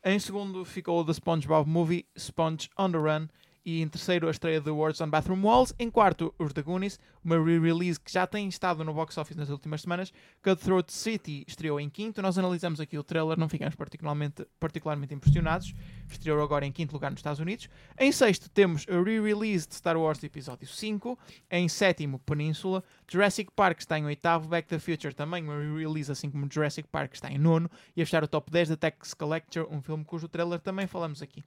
Em 0.05 0.19
segundo 0.19 0.65
ficou 0.65 1.01
o 1.01 1.05
The 1.05 1.13
SpongeBob 1.13 1.69
Movie, 1.69 2.07
Sponge 2.17 2.69
on 2.79 2.91
the 2.91 2.99
Run. 2.99 3.29
E 3.69 3.83
em 3.83 3.89
terceiro, 3.89 4.29
a 4.29 4.31
estreia 4.31 4.63
de 4.63 4.71
Words 4.71 4.99
on 5.03 5.11
Bathroom 5.11 5.45
Walls. 5.45 5.75
Em 5.79 5.91
quarto, 5.91 6.35
os 6.39 6.55
The 6.55 6.63
Goonies, 6.63 6.99
uma 7.23 7.37
re-release 7.37 8.01
que 8.01 8.11
já 8.11 8.27
tem 8.27 8.49
estado 8.49 8.83
no 8.83 8.95
box 8.95 9.19
office 9.19 9.37
nas 9.37 9.51
últimas 9.51 9.83
semanas. 9.83 10.11
Cutthroat 10.43 10.91
City 10.91 11.45
estreou 11.47 11.79
em 11.79 11.91
quinto. 11.91 12.23
Nós 12.23 12.39
analisamos 12.39 12.81
aqui 12.81 12.97
o 12.97 13.05
trailer, 13.05 13.39
não 13.39 13.47
ficamos 13.47 13.75
particularmente, 13.75 14.47
particularmente 14.59 15.13
impressionados. 15.13 15.75
Estreou 16.11 16.43
agora 16.43 16.65
em 16.65 16.73
quinto 16.73 16.95
lugar 16.95 17.11
nos 17.11 17.19
Estados 17.19 17.41
Unidos. 17.41 17.69
Em 17.99 18.11
sexto, 18.11 18.49
temos 18.49 18.87
a 18.89 19.03
re-release 19.03 19.69
de 19.69 19.75
Star 19.75 19.99
Wars 19.99 20.25
Episódio 20.25 20.67
5. 20.67 21.19
Em 21.51 21.69
sétimo, 21.69 22.21
Península. 22.21 22.83
Jurassic 23.07 23.51
Park 23.55 23.81
está 23.81 23.99
em 23.99 24.07
oitavo. 24.07 24.49
Back 24.49 24.67
to 24.67 24.77
the 24.77 24.79
Future 24.79 25.13
também 25.13 25.45
uma 25.45 25.59
re-release, 25.59 26.11
assim 26.11 26.31
como 26.31 26.49
Jurassic 26.51 26.89
Park 26.89 27.13
está 27.13 27.31
em 27.31 27.37
nono. 27.37 27.71
E 27.95 28.01
a 28.01 28.07
fechar 28.07 28.25
o 28.25 28.29
top 28.29 28.51
10 28.51 28.71
da 28.71 28.77
Tax 28.79 29.13
Collector, 29.13 29.69
um 29.71 29.83
filme 29.83 30.07
cujo 30.07 30.27
trailer 30.27 30.59
também 30.59 30.87
falamos 30.87 31.21
aqui. 31.21 31.45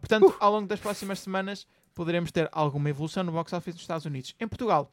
Portanto, 0.00 0.34
ao 0.40 0.52
longo 0.52 0.66
das 0.66 0.80
próximas 0.80 1.20
semanas 1.20 1.66
poderemos 1.94 2.32
ter 2.32 2.48
alguma 2.50 2.88
evolução 2.88 3.22
no 3.22 3.32
box 3.32 3.52
office 3.52 3.74
dos 3.74 3.82
Estados 3.82 4.06
Unidos. 4.06 4.34
Em 4.40 4.48
Portugal, 4.48 4.90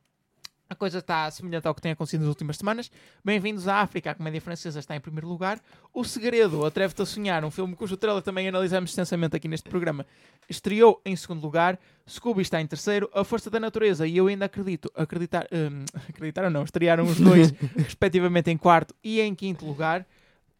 a 0.69 0.75
coisa 0.75 0.99
está 0.99 1.31
semelhante 1.31 1.65
ao 1.65 1.73
que 1.73 1.81
tem 1.81 1.93
acontecido 1.93 2.21
nas 2.21 2.29
últimas 2.29 2.57
semanas. 2.57 2.91
Bem-vindos 3.23 3.69
à 3.69 3.77
África, 3.77 4.11
a 4.11 4.15
comédia 4.15 4.41
francesa 4.41 4.79
está 4.79 4.97
em 4.97 4.99
primeiro 4.99 5.25
lugar. 5.25 5.61
O 5.93 6.03
Segredo, 6.03 6.65
Atreve-te 6.65 7.01
a 7.01 7.05
Sonhar, 7.05 7.45
um 7.45 7.51
filme 7.51 7.73
cujo 7.73 7.95
trailer 7.95 8.21
também 8.21 8.49
analisamos 8.49 8.89
extensamente 8.89 9.33
aqui 9.33 9.47
neste 9.47 9.69
programa, 9.69 10.05
estreou 10.49 11.01
em 11.05 11.15
segundo 11.15 11.41
lugar. 11.41 11.79
Scooby 12.09 12.41
está 12.41 12.59
em 12.59 12.67
terceiro. 12.67 13.09
A 13.13 13.23
Força 13.23 13.49
da 13.49 13.61
Natureza, 13.61 14.05
e 14.05 14.17
eu 14.17 14.27
ainda 14.27 14.43
acredito, 14.45 14.91
acreditar, 14.93 15.47
hum, 15.53 15.85
acreditaram 16.09 16.49
não, 16.49 16.63
estrearam 16.63 17.05
os 17.05 17.17
dois, 17.17 17.51
respectivamente 17.77 18.51
em 18.51 18.57
quarto 18.57 18.93
e 19.01 19.21
em 19.21 19.33
quinto 19.33 19.65
lugar. 19.65 20.05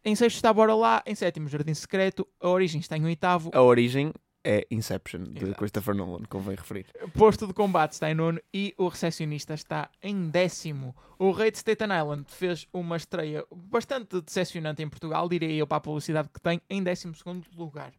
Em 0.02 0.14
sexto 0.14 0.36
está 0.36 0.50
Bora 0.54 0.74
Lá, 0.74 1.02
em 1.04 1.14
sétimo 1.14 1.48
Jardim 1.48 1.74
Secreto, 1.74 2.26
A 2.40 2.48
Origem 2.48 2.80
está 2.80 2.96
em 2.96 3.04
oitavo, 3.04 3.50
A 3.52 3.60
origem 3.60 4.10
é 4.48 4.66
Inception, 4.70 5.24
de 5.24 5.44
Exato. 5.44 5.58
Christopher 5.58 5.94
Nolan, 5.94 6.24
convém 6.26 6.56
referir. 6.56 6.86
Posto 7.12 7.46
de 7.46 7.52
Combate 7.52 7.92
está 7.92 8.10
em 8.10 8.14
nono 8.14 8.40
e 8.52 8.74
o 8.78 8.88
Recepcionista 8.88 9.52
está 9.52 9.90
em 10.02 10.30
décimo. 10.30 10.96
O 11.18 11.32
Rei 11.32 11.50
de 11.50 11.58
Staten 11.58 11.88
Island 11.94 12.24
fez 12.28 12.66
uma 12.72 12.96
estreia 12.96 13.44
bastante 13.54 14.22
decepcionante 14.22 14.82
em 14.82 14.88
Portugal, 14.88 15.28
diria 15.28 15.52
eu 15.52 15.66
para 15.66 15.76
a 15.76 15.80
publicidade 15.80 16.30
que 16.32 16.40
tem, 16.40 16.62
em 16.70 16.82
décimo 16.82 17.14
segundo 17.14 17.46
lugar. 17.54 17.92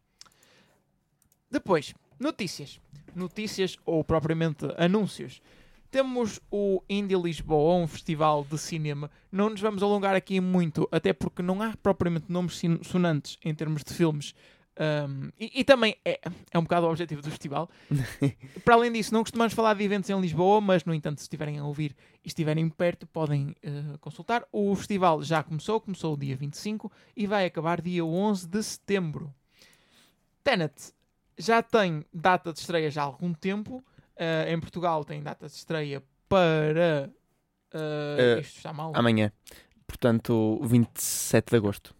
Depois, 1.48 1.94
notícias. 2.18 2.80
Notícias 3.14 3.76
ou 3.86 4.02
propriamente 4.02 4.66
anúncios. 4.76 5.40
Temos 5.88 6.40
o 6.50 6.82
Indie 6.88 7.16
Lisboa, 7.16 7.76
um 7.76 7.86
festival 7.86 8.44
de 8.44 8.58
cinema. 8.58 9.08
Não 9.30 9.50
nos 9.50 9.60
vamos 9.60 9.84
alongar 9.84 10.16
aqui 10.16 10.40
muito, 10.40 10.88
até 10.90 11.12
porque 11.12 11.42
não 11.42 11.62
há 11.62 11.76
propriamente 11.76 12.26
nomes 12.28 12.60
sonantes 12.82 13.38
em 13.44 13.54
termos 13.54 13.84
de 13.84 13.94
filmes. 13.94 14.34
Um, 14.80 15.30
e, 15.38 15.60
e 15.60 15.64
também 15.64 15.94
é, 16.02 16.18
é 16.50 16.58
um 16.58 16.62
bocado 16.62 16.86
o 16.86 16.90
objetivo 16.90 17.20
do 17.20 17.30
festival. 17.30 17.68
Para 18.64 18.76
além 18.76 18.90
disso, 18.90 19.12
não 19.12 19.20
costumamos 19.20 19.52
falar 19.52 19.74
de 19.74 19.84
eventos 19.84 20.08
em 20.08 20.18
Lisboa, 20.18 20.58
mas 20.58 20.86
no 20.86 20.94
entanto, 20.94 21.18
se 21.18 21.24
estiverem 21.24 21.58
a 21.58 21.64
ouvir 21.64 21.94
e 22.24 22.28
estiverem 22.28 22.66
perto, 22.70 23.06
podem 23.06 23.54
eh, 23.62 23.98
consultar. 24.00 24.42
O 24.50 24.74
festival 24.74 25.22
já 25.22 25.42
começou, 25.42 25.82
começou 25.82 26.16
dia 26.16 26.34
25 26.34 26.90
e 27.14 27.26
vai 27.26 27.44
acabar 27.44 27.82
dia 27.82 28.02
11 28.02 28.48
de 28.48 28.62
setembro. 28.62 29.34
Tenet 30.42 30.94
já 31.38 31.62
tem 31.62 32.02
data 32.12 32.50
de 32.50 32.58
estreia 32.60 32.90
já 32.90 33.02
há 33.02 33.04
algum 33.04 33.34
tempo. 33.34 33.84
Eh, 34.16 34.50
em 34.50 34.58
Portugal 34.58 35.04
tem 35.04 35.22
data 35.22 35.46
de 35.46 35.52
estreia 35.52 36.02
para. 36.26 37.10
Eh, 37.74 38.38
isto 38.40 38.56
está 38.56 38.72
mal. 38.72 38.92
Amanhã. 38.94 39.30
Portanto, 39.86 40.58
27 40.62 41.50
de 41.50 41.56
agosto. 41.56 41.99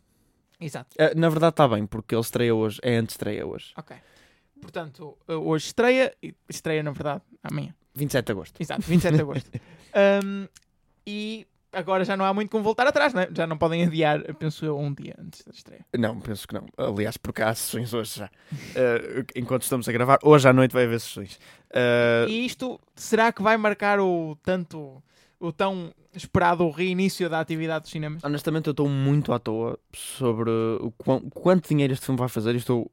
Exato. 0.60 0.94
Ah, 0.98 1.12
na 1.16 1.28
verdade 1.28 1.52
está 1.52 1.66
bem, 1.68 1.86
porque 1.86 2.14
ele 2.14 2.20
estreia 2.22 2.54
hoje, 2.54 2.78
é 2.82 2.96
antes 2.96 3.14
estreia 3.14 3.46
hoje. 3.46 3.72
Ok. 3.76 3.96
Portanto, 4.60 5.16
eh, 5.26 5.34
hoje 5.34 5.66
estreia, 5.66 6.14
e 6.22 6.34
estreia 6.48 6.82
na 6.82 6.90
verdade 6.90 7.22
amanhã. 7.42 7.74
27 7.94 8.26
de 8.26 8.32
agosto. 8.32 8.60
Exato, 8.60 8.82
27 8.82 9.14
de 9.16 9.22
agosto. 9.22 9.50
Um, 9.92 10.46
e 11.04 11.48
agora 11.72 12.04
já 12.04 12.16
não 12.16 12.24
há 12.24 12.32
muito 12.32 12.48
como 12.48 12.62
voltar 12.62 12.86
atrás, 12.86 13.12
né? 13.12 13.26
já 13.34 13.44
não 13.44 13.58
podem 13.58 13.84
adiar, 13.84 14.22
penso 14.34 14.64
eu, 14.64 14.78
um 14.78 14.94
dia 14.94 15.16
antes 15.18 15.42
da 15.44 15.50
estreia. 15.50 15.84
Não, 15.98 16.20
penso 16.20 16.46
que 16.46 16.54
não. 16.54 16.64
Aliás, 16.76 17.16
porque 17.16 17.42
há 17.42 17.52
sessões 17.52 17.92
hoje 17.92 18.20
já. 18.20 18.26
Ah, 18.76 19.24
enquanto 19.34 19.62
estamos 19.62 19.88
a 19.88 19.92
gravar, 19.92 20.20
hoje 20.22 20.48
à 20.48 20.52
noite 20.52 20.70
vai 20.72 20.84
haver 20.84 21.00
sessões. 21.00 21.40
Ah, 21.74 22.24
E 22.28 22.46
isto, 22.46 22.80
será 22.94 23.32
que 23.32 23.42
vai 23.42 23.56
marcar 23.56 23.98
o 23.98 24.36
tanto, 24.44 25.02
o 25.40 25.52
tão 25.52 25.90
esperado 26.14 26.68
reinício 26.70 27.28
da 27.30 27.40
atividade 27.40 27.82
dos 27.84 27.90
cinemas? 27.92 28.22
honestamente, 28.22 28.66
eu 28.66 28.72
estou 28.72 28.88
muito 28.88 29.32
à 29.32 29.38
toa 29.38 29.78
sobre 29.94 30.50
o 30.80 30.92
quão- 30.98 31.20
quanto 31.30 31.68
dinheiro 31.68 31.92
este 31.92 32.06
filme 32.06 32.18
vai 32.18 32.28
fazer 32.28 32.54
estou 32.54 32.90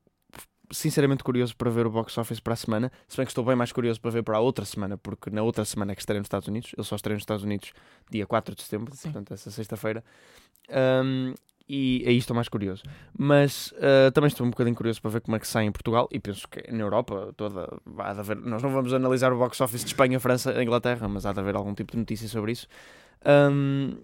sinceramente 0.71 1.23
curioso 1.23 1.55
para 1.55 1.69
ver 1.69 1.87
o 1.87 1.89
box 1.89 2.17
office 2.17 2.39
para 2.41 2.51
a 2.53 2.55
semana, 2.57 2.91
se 3.07 3.15
bem 3.15 3.25
que 3.25 3.31
estou 3.31 3.43
bem 3.45 3.55
mais 3.55 3.71
curioso 3.71 4.01
para 4.01 4.11
ver 4.11 4.23
para 4.23 4.37
a 4.37 4.39
outra 4.41 4.65
semana, 4.65 4.97
porque 4.97 5.29
na 5.29 5.41
outra 5.41 5.63
semana 5.63 5.93
é 5.93 5.95
que 5.95 6.01
estarei 6.01 6.19
nos 6.19 6.25
Estados 6.25 6.47
Unidos, 6.47 6.71
eu 6.77 6.83
só 6.83 6.95
estarei 6.97 7.15
nos 7.15 7.21
Estados 7.21 7.43
Unidos 7.43 7.71
dia 8.11 8.25
4 8.25 8.53
de 8.53 8.63
setembro, 8.63 8.93
Sim. 8.95 9.11
portanto 9.11 9.33
essa 9.33 9.49
sexta-feira. 9.49 10.03
Um, 10.69 11.33
e 11.67 12.03
aí 12.07 12.17
estou 12.17 12.35
mais 12.35 12.47
curioso. 12.47 12.83
Mas 13.17 13.71
uh, 13.73 14.11
também 14.13 14.27
estou 14.27 14.45
um 14.45 14.49
bocadinho 14.49 14.75
curioso 14.75 15.01
para 15.01 15.11
ver 15.11 15.21
como 15.21 15.35
é 15.35 15.39
que 15.39 15.47
sai 15.47 15.65
em 15.65 15.71
Portugal 15.71 16.07
e 16.11 16.19
penso 16.19 16.47
que 16.47 16.71
na 16.71 16.81
Europa 16.81 17.33
toda 17.35 17.67
há 17.97 18.13
de 18.13 18.19
haver. 18.19 18.37
Nós 18.37 18.63
não 18.63 18.69
vamos 18.71 18.93
analisar 18.93 19.33
o 19.33 19.37
box 19.37 19.59
office 19.61 19.81
de 19.81 19.87
Espanha, 19.87 20.19
França, 20.19 20.61
Inglaterra, 20.61 21.07
mas 21.07 21.25
há 21.25 21.33
de 21.33 21.39
haver 21.39 21.55
algum 21.55 21.73
tipo 21.73 21.91
de 21.91 21.97
notícia 21.97 22.27
sobre 22.27 22.53
isso. 22.53 22.67
Um, 23.25 23.97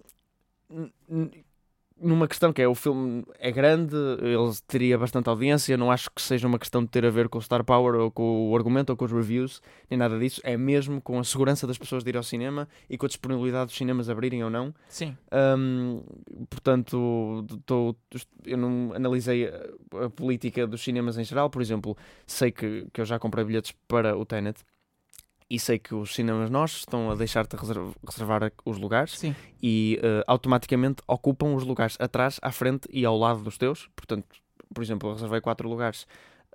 numa 2.04 2.28
questão 2.28 2.52
que 2.52 2.60
é 2.62 2.68
o 2.68 2.74
filme 2.74 3.24
é 3.38 3.50
grande, 3.50 3.96
ele 3.96 4.52
teria 4.66 4.98
bastante 4.98 5.28
audiência, 5.28 5.76
não 5.76 5.90
acho 5.90 6.10
que 6.10 6.20
seja 6.22 6.46
uma 6.46 6.58
questão 6.58 6.82
de 6.82 6.88
ter 6.90 7.04
a 7.04 7.10
ver 7.10 7.28
com 7.28 7.38
o 7.38 7.42
Star 7.42 7.64
Power 7.64 7.94
ou 7.96 8.10
com 8.10 8.50
o 8.50 8.56
argumento 8.56 8.90
ou 8.90 8.96
com 8.96 9.04
os 9.04 9.12
reviews, 9.12 9.60
nem 9.90 9.98
nada 9.98 10.18
disso, 10.18 10.40
é 10.44 10.56
mesmo 10.56 11.00
com 11.00 11.18
a 11.18 11.24
segurança 11.24 11.66
das 11.66 11.78
pessoas 11.78 12.04
de 12.04 12.10
ir 12.10 12.16
ao 12.16 12.22
cinema 12.22 12.68
e 12.88 12.96
com 12.98 13.06
a 13.06 13.08
disponibilidade 13.08 13.66
dos 13.66 13.76
cinemas 13.76 14.08
abrirem 14.08 14.44
ou 14.44 14.50
não. 14.50 14.74
Sim. 14.88 15.16
Hum, 15.58 16.02
portanto, 16.50 17.44
tô- 17.66 17.96
eu 18.44 18.56
não 18.56 18.92
analisei 18.94 19.48
a, 19.48 20.04
a 20.06 20.10
política 20.10 20.66
dos 20.66 20.82
cinemas 20.82 21.18
em 21.18 21.24
geral. 21.24 21.50
Por 21.50 21.62
exemplo, 21.62 21.96
sei 22.26 22.50
que, 22.52 22.86
que 22.92 23.00
eu 23.00 23.04
já 23.04 23.18
comprei 23.18 23.44
bilhetes 23.44 23.72
para 23.88 24.16
o 24.16 24.24
Tenet 24.24 24.60
e 25.50 25.58
sei 25.58 25.78
que 25.78 25.94
os 25.94 26.14
cinemas 26.14 26.48
nós 26.50 26.72
estão 26.78 27.10
a 27.10 27.14
deixar-te 27.14 27.54
reserv- 27.56 27.94
reservar 28.08 28.50
os 28.64 28.78
lugares 28.78 29.18
Sim. 29.18 29.34
e 29.62 30.00
eh, 30.02 30.24
automaticamente 30.26 31.02
ocupam 31.06 31.54
os 31.54 31.64
lugares 31.64 31.96
atrás, 32.00 32.38
à 32.42 32.50
frente 32.50 32.88
e 32.90 33.04
ao 33.04 33.16
lado 33.16 33.42
dos 33.42 33.58
teus. 33.58 33.88
Portanto, 33.94 34.26
por 34.74 34.82
exemplo, 34.82 35.08
eu 35.10 35.14
reservei 35.14 35.40
4 35.40 35.68
lugares, 35.68 36.06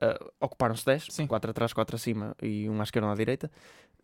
eh, 0.01 0.19
ocuparam-se 0.41 0.85
10, 0.85 1.07
Sim. 1.09 1.27
4 1.27 1.51
atrás, 1.51 1.71
4 1.71 1.95
acima 1.95 2.35
e 2.41 2.67
um 2.67 2.79
à 2.79 2.83
esquerda 2.83 3.07
e 3.07 3.09
um 3.09 3.13
à 3.13 3.15
direita. 3.15 3.51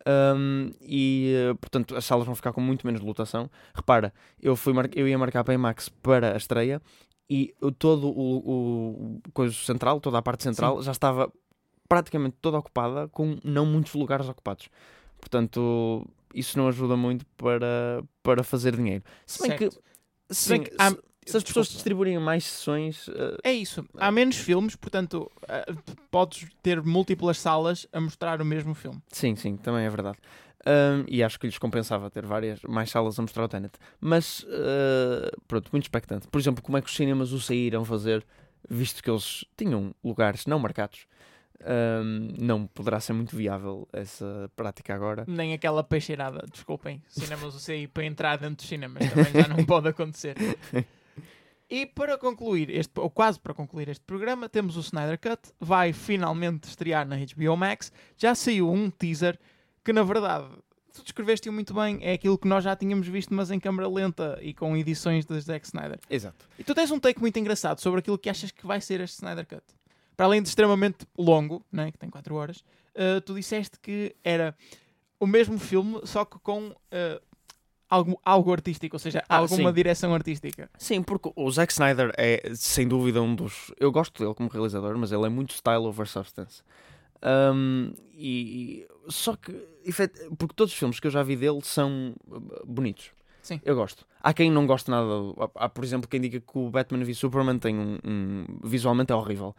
Um, 0.08 0.70
e 0.80 1.32
eh, 1.34 1.54
portanto 1.54 1.96
as 1.96 2.04
salas 2.04 2.24
vão 2.26 2.34
ficar 2.36 2.52
com 2.52 2.60
muito 2.60 2.86
menos 2.86 3.00
lotação. 3.02 3.50
Repara, 3.74 4.14
eu, 4.40 4.54
fui 4.54 4.72
eu 4.94 5.08
ia 5.08 5.18
marcar 5.18 5.42
para 5.42 5.52
a 5.52 5.56
IMAX 5.56 5.88
para 5.88 6.34
a 6.34 6.36
estreia 6.36 6.80
e 7.28 7.52
todo 7.78 8.06
o, 8.08 9.16
o 9.18 9.20
coisa 9.32 9.52
central, 9.52 10.00
toda 10.00 10.16
a 10.18 10.22
parte 10.22 10.44
central 10.44 10.80
já 10.80 10.92
estava 10.92 11.32
praticamente 11.88 12.36
toda 12.40 12.58
ocupada 12.58 13.08
com 13.08 13.36
não 13.44 13.64
muitos 13.66 13.94
lugares 13.94 14.28
ocupados. 14.28 14.68
Portanto, 15.20 16.06
isso 16.34 16.58
não 16.58 16.68
ajuda 16.68 16.96
muito 16.96 17.24
para, 17.36 18.02
para 18.22 18.42
fazer 18.44 18.76
dinheiro. 18.76 19.02
Se 19.26 19.40
bem 19.48 19.56
Certo. 19.58 19.76
que, 20.28 20.34
Se 20.34 20.48
bem 20.50 20.62
que 20.64 20.70
há- 20.78 20.90
se, 20.90 20.98
se 21.26 21.36
as 21.36 21.42
pessoas 21.42 21.68
distribuírem 21.68 22.18
mais 22.18 22.44
sessões, 22.44 23.08
eh, 23.08 23.36
É 23.44 23.52
isso. 23.52 23.84
Há 23.96 24.10
menos 24.12 24.36
filmes, 24.36 24.76
portanto, 24.76 25.30
ah, 25.48 25.64
podes 26.10 26.48
ter 26.62 26.82
múltiplas 26.82 27.38
salas 27.38 27.86
a 27.92 28.00
mostrar 28.00 28.40
o 28.40 28.44
mesmo 28.44 28.74
filme. 28.74 29.02
Sim, 29.10 29.34
sim, 29.36 29.56
também 29.56 29.84
é 29.84 29.90
verdade. 29.90 30.18
Ahm, 30.64 31.04
e 31.08 31.22
acho 31.22 31.38
que 31.38 31.46
lhes 31.46 31.58
compensava 31.58 32.10
ter 32.10 32.26
várias 32.26 32.60
mais 32.62 32.90
salas 32.90 33.18
a 33.18 33.22
mostrar 33.22 33.44
o 33.44 33.48
Tenet. 33.48 33.74
Mas, 34.00 34.44
ah, 34.48 35.30
pronto, 35.48 35.68
muito 35.72 35.84
expectante. 35.84 36.28
Por 36.28 36.40
exemplo, 36.40 36.62
como 36.62 36.76
é 36.76 36.82
que 36.82 36.88
os 36.88 36.94
cinemas 36.94 37.32
o 37.32 37.40
saíram 37.40 37.84
fazer, 37.84 38.24
visto 38.68 39.02
que 39.02 39.10
eles 39.10 39.44
tinham 39.56 39.94
lugares 40.04 40.44
não 40.46 40.58
marcados? 40.58 41.06
Ahm, 41.64 42.34
não 42.38 42.66
poderá 42.66 43.00
ser 43.00 43.12
muito 43.12 43.34
viável 43.36 43.88
essa 43.92 44.50
prática 44.54 44.94
agora. 44.94 45.24
Nem 45.26 45.52
aquela 45.52 45.82
peixeirada, 45.82 46.44
desculpem, 46.52 47.02
cinemas 47.08 47.54
o 47.54 47.58
CI 47.58 47.86
para 47.86 48.04
entrar 48.04 48.36
dentro 48.36 48.56
dos 48.56 48.66
cinemas 48.66 49.02
também 49.10 49.32
já 49.32 49.48
não 49.48 49.62
pode 49.64 49.88
acontecer. 49.88 50.36
E 51.68 51.84
para 51.84 52.16
concluir, 52.16 52.70
este, 52.70 52.98
ou 53.00 53.10
quase 53.10 53.40
para 53.40 53.52
concluir 53.52 53.88
este 53.88 54.04
programa, 54.04 54.48
temos 54.48 54.76
o 54.76 54.80
Snyder 54.80 55.18
Cut, 55.18 55.52
vai 55.58 55.92
finalmente 55.92 56.68
estrear 56.68 57.06
na 57.06 57.16
HBO 57.16 57.56
Max. 57.56 57.92
Já 58.16 58.34
saiu 58.34 58.70
um 58.70 58.88
teaser 58.88 59.36
que, 59.84 59.92
na 59.92 60.04
verdade, 60.04 60.46
tu 60.92 61.02
descreveste 61.02 61.50
muito 61.50 61.74
bem, 61.74 61.98
é 62.02 62.12
aquilo 62.12 62.38
que 62.38 62.46
nós 62.46 62.62
já 62.62 62.76
tínhamos 62.76 63.08
visto, 63.08 63.34
mas 63.34 63.50
em 63.50 63.58
câmera 63.58 63.88
lenta 63.88 64.38
e 64.40 64.54
com 64.54 64.76
edições 64.76 65.26
de 65.26 65.40
Zack 65.40 65.66
Snyder. 65.66 65.98
Exato. 66.08 66.48
E 66.56 66.62
tu 66.62 66.72
tens 66.72 66.90
um 66.92 67.00
take 67.00 67.20
muito 67.20 67.36
engraçado 67.38 67.80
sobre 67.80 67.98
aquilo 67.98 68.16
que 68.16 68.30
achas 68.30 68.52
que 68.52 68.64
vai 68.64 68.80
ser 68.80 69.00
este 69.00 69.14
Snyder 69.16 69.46
Cut. 69.46 69.64
Para 70.16 70.26
além 70.26 70.42
de 70.42 70.48
extremamente 70.48 71.06
longo, 71.18 71.64
né, 71.70 71.90
que 71.92 71.98
tem 71.98 72.08
4 72.08 72.34
horas, 72.34 72.64
uh, 72.94 73.20
tu 73.20 73.34
disseste 73.34 73.78
que 73.80 74.14
era 74.24 74.56
o 75.20 75.26
mesmo 75.26 75.58
filme, 75.58 76.00
só 76.04 76.24
que 76.24 76.38
com 76.38 76.68
uh, 76.68 76.74
algo, 77.88 78.18
algo 78.24 78.52
artístico, 78.52 78.96
ou 78.96 79.00
seja, 79.00 79.22
Ah, 79.28 79.36
alguma 79.38 79.70
sim. 79.70 79.74
direção 79.74 80.14
artística. 80.14 80.70
Sim, 80.78 81.02
porque 81.02 81.30
o 81.36 81.50
Zack 81.50 81.72
Snyder 81.72 82.12
é 82.16 82.42
sem 82.54 82.88
dúvida 82.88 83.20
um 83.22 83.34
dos. 83.34 83.72
Eu 83.78 83.92
gosto 83.92 84.22
dele 84.22 84.34
como 84.34 84.48
realizador, 84.48 84.96
mas 84.98 85.12
ele 85.12 85.26
é 85.26 85.28
muito 85.28 85.52
style 85.52 85.84
over 85.84 86.06
substance. 86.06 86.62
Um, 87.22 87.92
e, 88.12 88.86
só 89.08 89.36
que, 89.36 89.52
porque 90.38 90.54
todos 90.54 90.72
os 90.72 90.78
filmes 90.78 91.00
que 91.00 91.06
eu 91.06 91.10
já 91.10 91.22
vi 91.22 91.36
dele 91.36 91.60
são 91.62 92.14
uh, 92.28 92.40
bonitos. 92.66 93.10
Sim. 93.42 93.60
Eu 93.64 93.74
gosto. 93.76 94.06
Há 94.20 94.34
quem 94.34 94.50
não 94.50 94.66
goste 94.66 94.90
nada. 94.90 95.06
há, 95.54 95.68
por 95.68 95.84
exemplo, 95.84 96.08
quem 96.08 96.20
diga 96.20 96.40
que 96.40 96.58
o 96.58 96.68
Batman 96.68 97.04
v 97.04 97.14
Superman 97.14 97.58
tem 97.58 97.78
um, 97.78 97.98
um- 98.04 98.44
visualmente 98.64 99.12
é 99.12 99.14
horrível. 99.14 99.54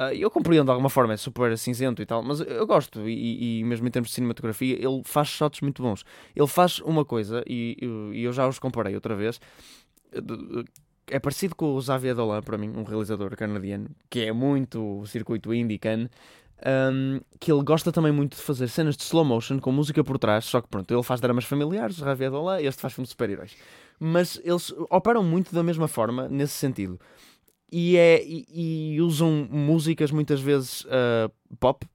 Ah, 0.00 0.14
eu 0.14 0.30
compreendo 0.30 0.66
de 0.66 0.70
alguma 0.70 0.88
forma, 0.88 1.12
é 1.12 1.16
super 1.16 1.58
cinzento 1.58 2.00
e 2.00 2.06
tal, 2.06 2.22
mas 2.22 2.38
eu 2.38 2.64
gosto, 2.68 3.08
e, 3.08 3.58
e 3.58 3.64
mesmo 3.64 3.88
em 3.88 3.90
termos 3.90 4.10
de 4.10 4.14
cinematografia, 4.14 4.76
ele 4.76 5.02
faz 5.04 5.26
shots 5.26 5.60
muito 5.60 5.82
bons. 5.82 6.04
Ele 6.36 6.46
faz 6.46 6.78
uma 6.78 7.04
coisa, 7.04 7.42
e, 7.44 7.76
eu 8.14 8.32
já 8.32 8.46
os 8.46 8.60
comparei 8.60 8.94
outra 8.94 9.16
vez, 9.16 9.40
é 11.08 11.18
parecido 11.18 11.56
com 11.56 11.74
o 11.74 11.82
Xavier 11.82 12.14
Dolan, 12.14 12.42
para 12.42 12.56
mim, 12.56 12.72
um 12.76 12.84
realizador 12.84 13.34
canadiano, 13.36 13.90
que 14.08 14.20
é 14.20 14.32
muito 14.32 15.04
circuito 15.04 15.52
indie 15.52 15.78
can, 15.78 16.08
um, 16.64 17.20
que 17.40 17.50
ele 17.50 17.64
gosta 17.64 17.90
também 17.90 18.12
muito 18.12 18.36
de 18.36 18.42
fazer 18.42 18.68
cenas 18.68 18.96
de 18.96 19.02
slow 19.02 19.24
motion 19.24 19.58
com 19.58 19.72
música 19.72 20.04
por 20.04 20.16
trás, 20.16 20.44
só 20.44 20.60
que 20.60 20.68
pronto, 20.68 20.94
ele 20.94 21.02
faz 21.02 21.20
dramas 21.20 21.44
familiares, 21.44 21.98
o 21.98 22.04
Xavier 22.04 22.30
Dolan, 22.30 22.60
este 22.60 22.80
faz 22.80 22.94
filmes 22.94 23.08
de 23.08 23.14
super-heróis. 23.14 23.56
Mas 23.98 24.40
eles 24.44 24.72
operam 24.90 25.24
muito 25.24 25.52
da 25.52 25.64
mesma 25.64 25.88
forma, 25.88 26.28
nesse 26.28 26.52
sentido. 26.52 27.00
E, 27.70 27.96
é, 27.96 28.22
e, 28.24 28.94
e 28.94 29.00
usam 29.02 29.46
músicas 29.50 30.10
muitas 30.10 30.40
vezes 30.40 30.86
ah, 30.90 31.30
pop, 31.60 31.86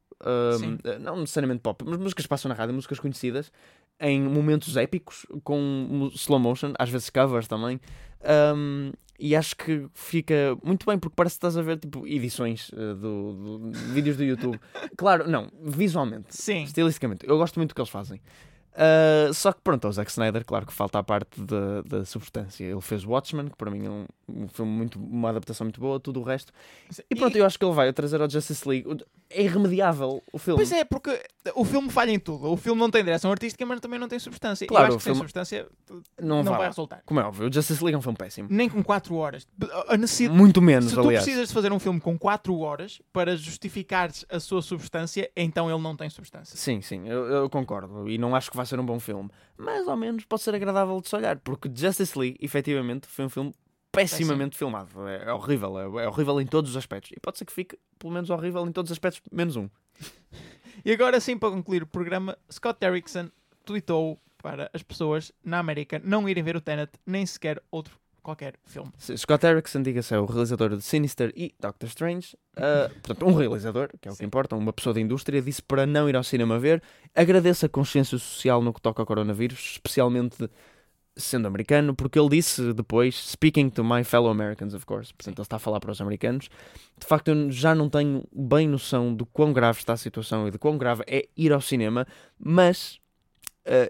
Sim. 0.60 0.78
não 1.02 1.20
necessariamente 1.22 1.62
pop, 1.62 1.84
mas 1.86 1.98
músicas 1.98 2.26
que 2.26 2.30
passam 2.30 2.48
na 2.50 2.56
rádio, 2.56 2.74
músicas 2.76 3.00
conhecidas, 3.00 3.52
em 4.00 4.22
momentos 4.22 4.78
épicos, 4.78 5.26
com 5.44 6.10
slow 6.14 6.40
motion, 6.40 6.74
às 6.80 6.90
vezes 6.90 7.10
covers 7.10 7.48
também. 7.48 7.80
Um, 8.56 8.92
e 9.20 9.36
acho 9.36 9.56
que 9.56 9.86
fica 9.94 10.58
muito 10.64 10.86
bem, 10.86 10.98
porque 10.98 11.16
parece 11.16 11.36
que 11.36 11.38
estás 11.38 11.58
a 11.58 11.62
ver 11.62 11.78
tipo 11.78 12.06
edições 12.08 12.70
uh, 12.70 12.96
do, 12.96 13.60
do- 13.60 13.72
de 13.72 13.80
vídeos 13.94 14.18
do 14.18 14.24
YouTube. 14.24 14.60
Claro, 14.98 15.28
não, 15.30 15.50
visualmente, 15.62 16.28
Sim. 16.36 16.64
estilisticamente, 16.64 17.26
eu 17.28 17.38
gosto 17.38 17.58
muito 17.60 17.70
do 17.72 17.76
que 17.76 17.82
eles 17.82 17.90
fazem. 17.90 18.20
Uh, 18.74 19.32
só 19.34 19.54
que 19.54 19.62
pronto, 19.62 19.86
ao 19.86 19.94
Zack 19.94 20.10
Snyder, 20.10 20.44
claro 20.44 20.66
que 20.66 20.74
falta 20.74 20.98
a 20.98 21.04
parte 21.04 21.40
da, 21.42 21.82
da 21.82 22.06
substância. 22.06 22.64
Ele 22.64 22.82
fez 22.82 23.06
Watchmen, 23.06 23.48
que 23.48 23.56
para 23.56 23.70
mim 23.70 23.86
é 23.86 23.90
um, 23.90 24.06
um 24.28 24.48
filme 24.48 24.72
muito, 24.72 25.00
uma 25.00 25.30
adaptação 25.30 25.66
muito 25.66 25.80
boa, 25.80 26.00
tudo 26.00 26.20
o 26.20 26.24
resto. 26.24 26.52
E 27.10 27.16
pronto, 27.16 27.38
eu 27.38 27.46
acho 27.46 27.58
que 27.58 27.66
ele 27.66 27.74
vai 27.74 27.94
trazer 27.94 28.22
ao 28.22 28.30
Justice 28.30 28.68
League. 28.68 28.88
É 29.34 29.42
irremediável 29.42 30.22
o 30.32 30.38
filme. 30.38 30.58
Pois 30.58 30.72
é, 30.72 30.84
porque 30.84 31.20
o 31.56 31.66
filme 31.66 31.90
falha 31.90 32.12
em 32.12 32.20
tudo. 32.20 32.52
O 32.52 32.58
filme 32.58 32.80
não 32.80 32.90
tem 32.90 33.04
direção 33.04 33.32
artística, 33.32 33.66
mas 33.66 33.80
também 33.80 34.00
não 34.00 34.08
tem 34.08 34.20
substância. 34.20 34.68
Claro, 34.68 34.86
eu 34.86 34.88
acho 34.90 34.98
que 34.98 35.04
sem 35.04 35.16
substância 35.16 35.68
não, 36.22 36.44
não, 36.44 36.56
vai, 36.56 36.68
resultar. 36.68 37.02
Como 37.06 37.20
é 37.20 37.24
óbvio, 37.24 37.50
o 37.50 37.54
Justice 37.54 37.84
League 37.84 37.96
é 37.96 37.98
um 37.98 38.02
filme 38.02 38.18
péssimo. 38.18 38.48
Nem 38.52 38.70
com 38.70 38.84
4 38.84 39.16
horas. 39.16 39.48
A 39.88 39.98
necessidade, 39.98 40.38
Muito 40.38 40.62
menos, 40.62 40.90
Se 40.90 40.96
tu 40.96 41.02
aliás. 41.02 41.24
precisas 41.24 41.48
de 41.48 41.54
fazer 41.54 41.72
um 41.72 41.80
filme 41.80 42.00
com 42.00 42.18
4 42.18 42.58
horas 42.60 43.02
para 43.12 43.36
justificares 43.36 44.26
a 44.30 44.40
sua 44.40 44.62
substância, 44.62 45.30
então 45.36 45.70
ele 45.70 45.82
não 45.82 45.96
tem 45.96 46.10
substância. 46.10 46.56
Sim, 46.56 46.82
sim, 46.82 47.08
eu, 47.08 47.26
eu 47.26 47.50
concordo. 47.50 48.08
E 48.08 48.18
não 48.18 48.36
acho 48.36 48.52
que 48.52 48.58
vai 48.58 48.66
ser 48.66 48.80
um 48.80 48.86
bom 48.86 49.00
filme. 49.00 49.30
Mas 49.58 49.88
ao 49.88 49.98
menos 49.98 50.26
pode 50.26 50.42
ser 50.42 50.56
agradável 50.56 51.00
de 51.02 51.10
se 51.10 51.16
olhar. 51.16 51.38
Porque 51.40 51.70
Justice 51.74 52.18
League, 52.18 52.38
efetivamente, 52.42 53.08
foi 53.08 53.26
um 53.26 53.30
filme 53.30 53.56
pessimamente 53.94 54.58
filmado. 54.58 55.08
É, 55.08 55.30
é 55.30 55.34
horrível. 55.34 55.80
É, 55.80 56.04
é 56.04 56.08
horrível 56.08 56.42
em 56.42 56.46
todos 56.46 56.72
os 56.72 56.78
aspectos. 56.78 57.12
E 57.12 57.20
pode 57.20 57.38
ser 57.38 57.46
que 57.46 57.54
fique, 57.54 57.78
pelo 57.98 58.12
menos, 58.14 58.30
horrível 58.30 58.68
em 58.68 58.72
todos 58.72 58.92
os 58.92 58.96
aspectos, 58.96 59.22
menos 59.32 59.56
um. 59.56 59.70
E 60.86 60.92
agora 60.92 61.18
sim, 61.22 61.38
para 61.38 61.50
concluir 61.50 61.82
o 61.82 61.88
programa, 61.88 62.38
Scott 62.52 62.78
Derrickson 62.78 63.30
tweetou 63.64 64.20
para 64.42 64.70
as 64.74 64.84
pessoas 64.84 65.32
na 65.42 65.60
América 65.60 66.02
não 66.04 66.28
irem 66.28 66.44
ver 66.44 66.58
o 66.58 66.62
Tenet, 66.62 66.92
nem 67.06 67.26
sequer 67.26 67.64
outro 67.72 67.98
qualquer 68.24 68.56
filme. 68.66 68.90
Scott 68.98 69.46
Erickson, 69.46 69.82
diga-se, 69.82 70.16
é 70.16 70.20
o 70.20 70.26
realizador 70.26 70.76
de 70.76 70.82
Sinister 70.82 71.32
e 71.36 71.54
Doctor 71.60 71.88
Strange. 71.90 72.36
Ah, 72.56 72.90
portanto, 73.04 73.26
um 73.26 73.34
realizador, 73.34 73.90
que 74.02 74.08
é 74.08 74.12
o 74.12 74.14
que 74.14 74.20
Sim. 74.20 74.26
importa, 74.26 74.56
uma 74.56 74.72
pessoa 74.72 74.94
da 74.94 75.02
indústria, 75.02 75.42
disse 75.42 75.62
para 75.62 75.86
não 75.86 76.10
ir 76.10 76.16
ao 76.16 76.24
cinema 76.24 76.58
ver. 76.58 76.82
Agradeço 77.14 77.66
a 77.66 77.70
consciência 77.70 78.18
social 78.18 78.62
no 78.62 78.74
que 78.74 78.82
toca 78.82 79.02
ao 79.02 79.06
coronavírus, 79.06 79.74
especialmente 79.74 80.50
sendo 81.16 81.48
americano, 81.48 81.96
porque 81.96 82.18
ele 82.20 82.30
disse 82.30 82.74
depois, 82.74 83.16
speaking 83.16 83.70
to 83.70 83.84
my 83.84 84.04
fellow 84.04 84.32
Americans, 84.32 84.74
of 84.74 84.86
course, 84.86 85.14
portanto, 85.14 85.40
ele 85.40 85.46
está 85.46 85.58
a 85.58 85.60
falar 85.60 85.80
para 85.80 85.92
os 85.92 86.02
americanos. 86.02 86.50
De 86.98 87.06
facto, 87.06 87.28
eu 87.30 87.52
já 87.52 87.76
não 87.76 87.90
tenho 87.90 88.24
bem 88.32 88.68
noção 88.68 89.14
do 89.14 89.26
quão 89.26 89.54
grave 89.54 89.80
está 89.80 89.94
a 89.94 89.98
situação 89.98 90.48
e 90.48 90.52
de 90.52 90.58
quão 90.58 90.78
grave 90.78 91.04
é 91.08 91.28
ir 91.38 91.52
ao 91.52 91.62
cinema, 91.62 92.08
mas. 92.40 93.00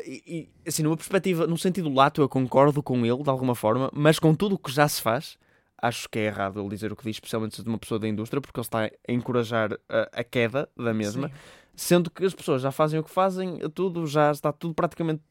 e, 0.05 0.23
e, 0.25 0.67
assim, 0.67 0.83
numa 0.83 0.97
perspectiva, 0.97 1.47
num 1.47 1.57
sentido 1.57 1.91
lato, 1.93 2.21
eu 2.21 2.29
concordo 2.29 2.83
com 2.83 3.05
ele 3.05 3.23
de 3.23 3.29
alguma 3.29 3.55
forma, 3.55 3.89
mas 3.93 4.19
com 4.19 4.35
tudo 4.35 4.55
o 4.55 4.59
que 4.59 4.71
já 4.71 4.87
se 4.87 5.01
faz, 5.01 5.37
acho 5.81 6.09
que 6.09 6.19
é 6.19 6.25
errado 6.25 6.59
ele 6.59 6.69
dizer 6.69 6.91
o 6.91 6.95
que 6.95 7.03
diz, 7.03 7.17
especialmente 7.17 7.61
de 7.61 7.67
uma 7.67 7.77
pessoa 7.77 7.99
da 7.99 8.07
indústria, 8.07 8.41
porque 8.41 8.59
ele 8.59 8.65
está 8.65 8.85
a 8.85 9.11
encorajar 9.11 9.73
a, 9.89 10.09
a 10.19 10.23
queda 10.23 10.69
da 10.77 10.93
mesma, 10.93 11.27
Sim. 11.27 11.33
sendo 11.75 12.09
que 12.09 12.25
as 12.25 12.33
pessoas 12.33 12.61
já 12.61 12.71
fazem 12.71 12.99
o 12.99 13.03
que 13.03 13.09
fazem, 13.09 13.59
tudo 13.73 14.05
já 14.07 14.31
está 14.31 14.51
tudo 14.51 14.73
praticamente 14.73 15.21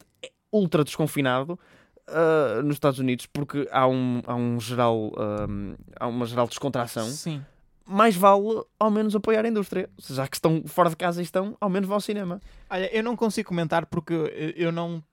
ultra 0.51 0.83
desconfinado 0.83 1.59
ah, 2.07 2.61
nos 2.63 2.75
Estados 2.75 2.99
Unidos, 2.99 3.25
porque 3.25 3.67
há 3.71 3.87
um, 3.87 4.21
há 4.25 4.35
um 4.35 4.59
geral, 4.59 5.11
ahm, 5.17 5.75
há 5.99 6.07
uma 6.07 6.25
geral 6.25 6.47
descontração. 6.47 7.05
Sim. 7.05 7.43
Mais 7.85 8.15
vale 8.15 8.63
ao 8.79 8.89
menos 8.89 9.15
apoiar 9.15 9.43
a 9.43 9.47
indústria, 9.47 9.89
já 9.99 10.27
que 10.27 10.37
estão 10.37 10.63
fora 10.65 10.89
de 10.89 10.95
casa 10.95 11.21
e 11.21 11.23
estão, 11.23 11.57
ao 11.59 11.69
menos 11.69 11.87
vão 11.87 11.95
ao 11.95 12.01
cinema. 12.01 12.41
Olha, 12.69 12.93
eu 12.95 13.03
não 13.03 13.15
consigo 13.15 13.49
comentar 13.49 13.85
porque 13.85 14.13
eu 14.55 14.71
não, 14.71 15.03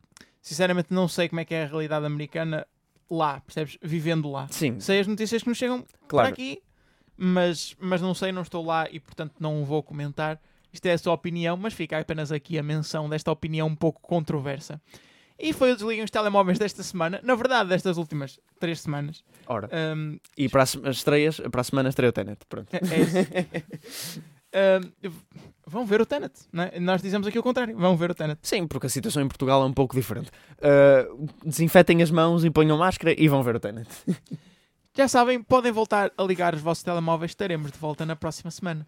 sinceramente, 0.40 0.88
não 0.90 1.08
sei 1.08 1.28
como 1.28 1.40
é 1.40 1.44
que 1.44 1.54
é 1.54 1.64
a 1.64 1.66
realidade 1.66 2.06
americana 2.06 2.66
lá, 3.10 3.40
percebes? 3.40 3.76
Vivendo 3.82 4.30
lá. 4.30 4.46
Sim, 4.50 4.78
Sei 4.78 5.00
as 5.00 5.06
notícias 5.06 5.42
que 5.42 5.48
nos 5.48 5.58
chegam 5.58 5.82
para 5.82 6.08
claro. 6.08 6.28
aqui, 6.28 6.62
mas, 7.16 7.76
mas 7.80 8.00
não 8.00 8.14
sei, 8.14 8.30
não 8.30 8.42
estou 8.42 8.64
lá 8.64 8.88
e 8.90 9.00
portanto 9.00 9.34
não 9.40 9.64
vou 9.64 9.82
comentar. 9.82 10.40
Isto 10.72 10.86
é 10.86 10.92
a 10.92 10.98
sua 10.98 11.12
opinião, 11.12 11.56
mas 11.56 11.74
fica 11.74 11.98
apenas 11.98 12.30
aqui 12.30 12.56
a 12.56 12.62
menção 12.62 13.08
desta 13.08 13.32
opinião 13.32 13.66
um 13.66 13.74
pouco 13.74 14.00
controversa. 14.00 14.80
E 15.40 15.52
foi 15.52 15.72
o 15.72 15.74
Desliguem 15.76 16.04
os 16.04 16.10
Telemóveis 16.10 16.58
desta 16.58 16.82
semana, 16.82 17.18
na 17.22 17.34
verdade, 17.34 17.68
destas 17.70 17.96
últimas 17.96 18.38
três 18.58 18.80
semanas. 18.80 19.24
Ora, 19.46 19.68
Ahm, 19.72 20.16
e 20.36 20.48
para 20.48 20.62
as 20.64 20.76
as 20.84 20.96
estreias, 20.96 21.40
para 21.50 21.60
a 21.62 21.64
semana 21.64 21.88
estreia 21.88 22.10
o 22.10 22.12
Tenet. 22.12 22.40
Pronto. 22.48 22.68
é, 22.72 22.78
é 22.78 23.00
isso. 23.00 24.22
Ahm, 24.52 24.90
vão 25.64 25.86
ver 25.86 26.00
o 26.00 26.06
Tenet, 26.06 26.32
não 26.52 26.64
é? 26.64 26.80
Nós 26.80 27.00
dizemos 27.00 27.26
aqui 27.26 27.38
o 27.38 27.42
contrário, 27.42 27.76
vão 27.76 27.96
ver 27.96 28.10
o 28.10 28.14
Tenet. 28.14 28.38
Sim, 28.42 28.66
porque 28.66 28.88
a 28.88 28.90
situação 28.90 29.22
em 29.22 29.28
Portugal 29.28 29.62
é 29.62 29.64
um 29.64 29.72
pouco 29.72 29.94
diferente. 29.94 30.28
Uh, 30.58 31.28
desinfetem 31.44 32.02
as 32.02 32.10
mãos 32.10 32.44
e 32.44 32.50
ponham 32.50 32.76
máscara 32.76 33.14
e 33.16 33.28
vão 33.28 33.42
ver 33.44 33.56
o 33.56 33.60
Tenet. 33.60 33.88
Já 34.92 35.06
sabem, 35.06 35.40
podem 35.40 35.70
voltar 35.70 36.10
a 36.18 36.22
ligar 36.24 36.52
os 36.54 36.60
vossos 36.60 36.82
telemóveis, 36.82 37.30
estaremos 37.30 37.70
de 37.70 37.78
volta 37.78 38.04
na 38.04 38.16
próxima 38.16 38.50
semana. 38.50 38.84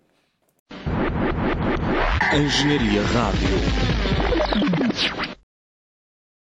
Engenharia 2.34 3.02
Rádio. 3.02 3.91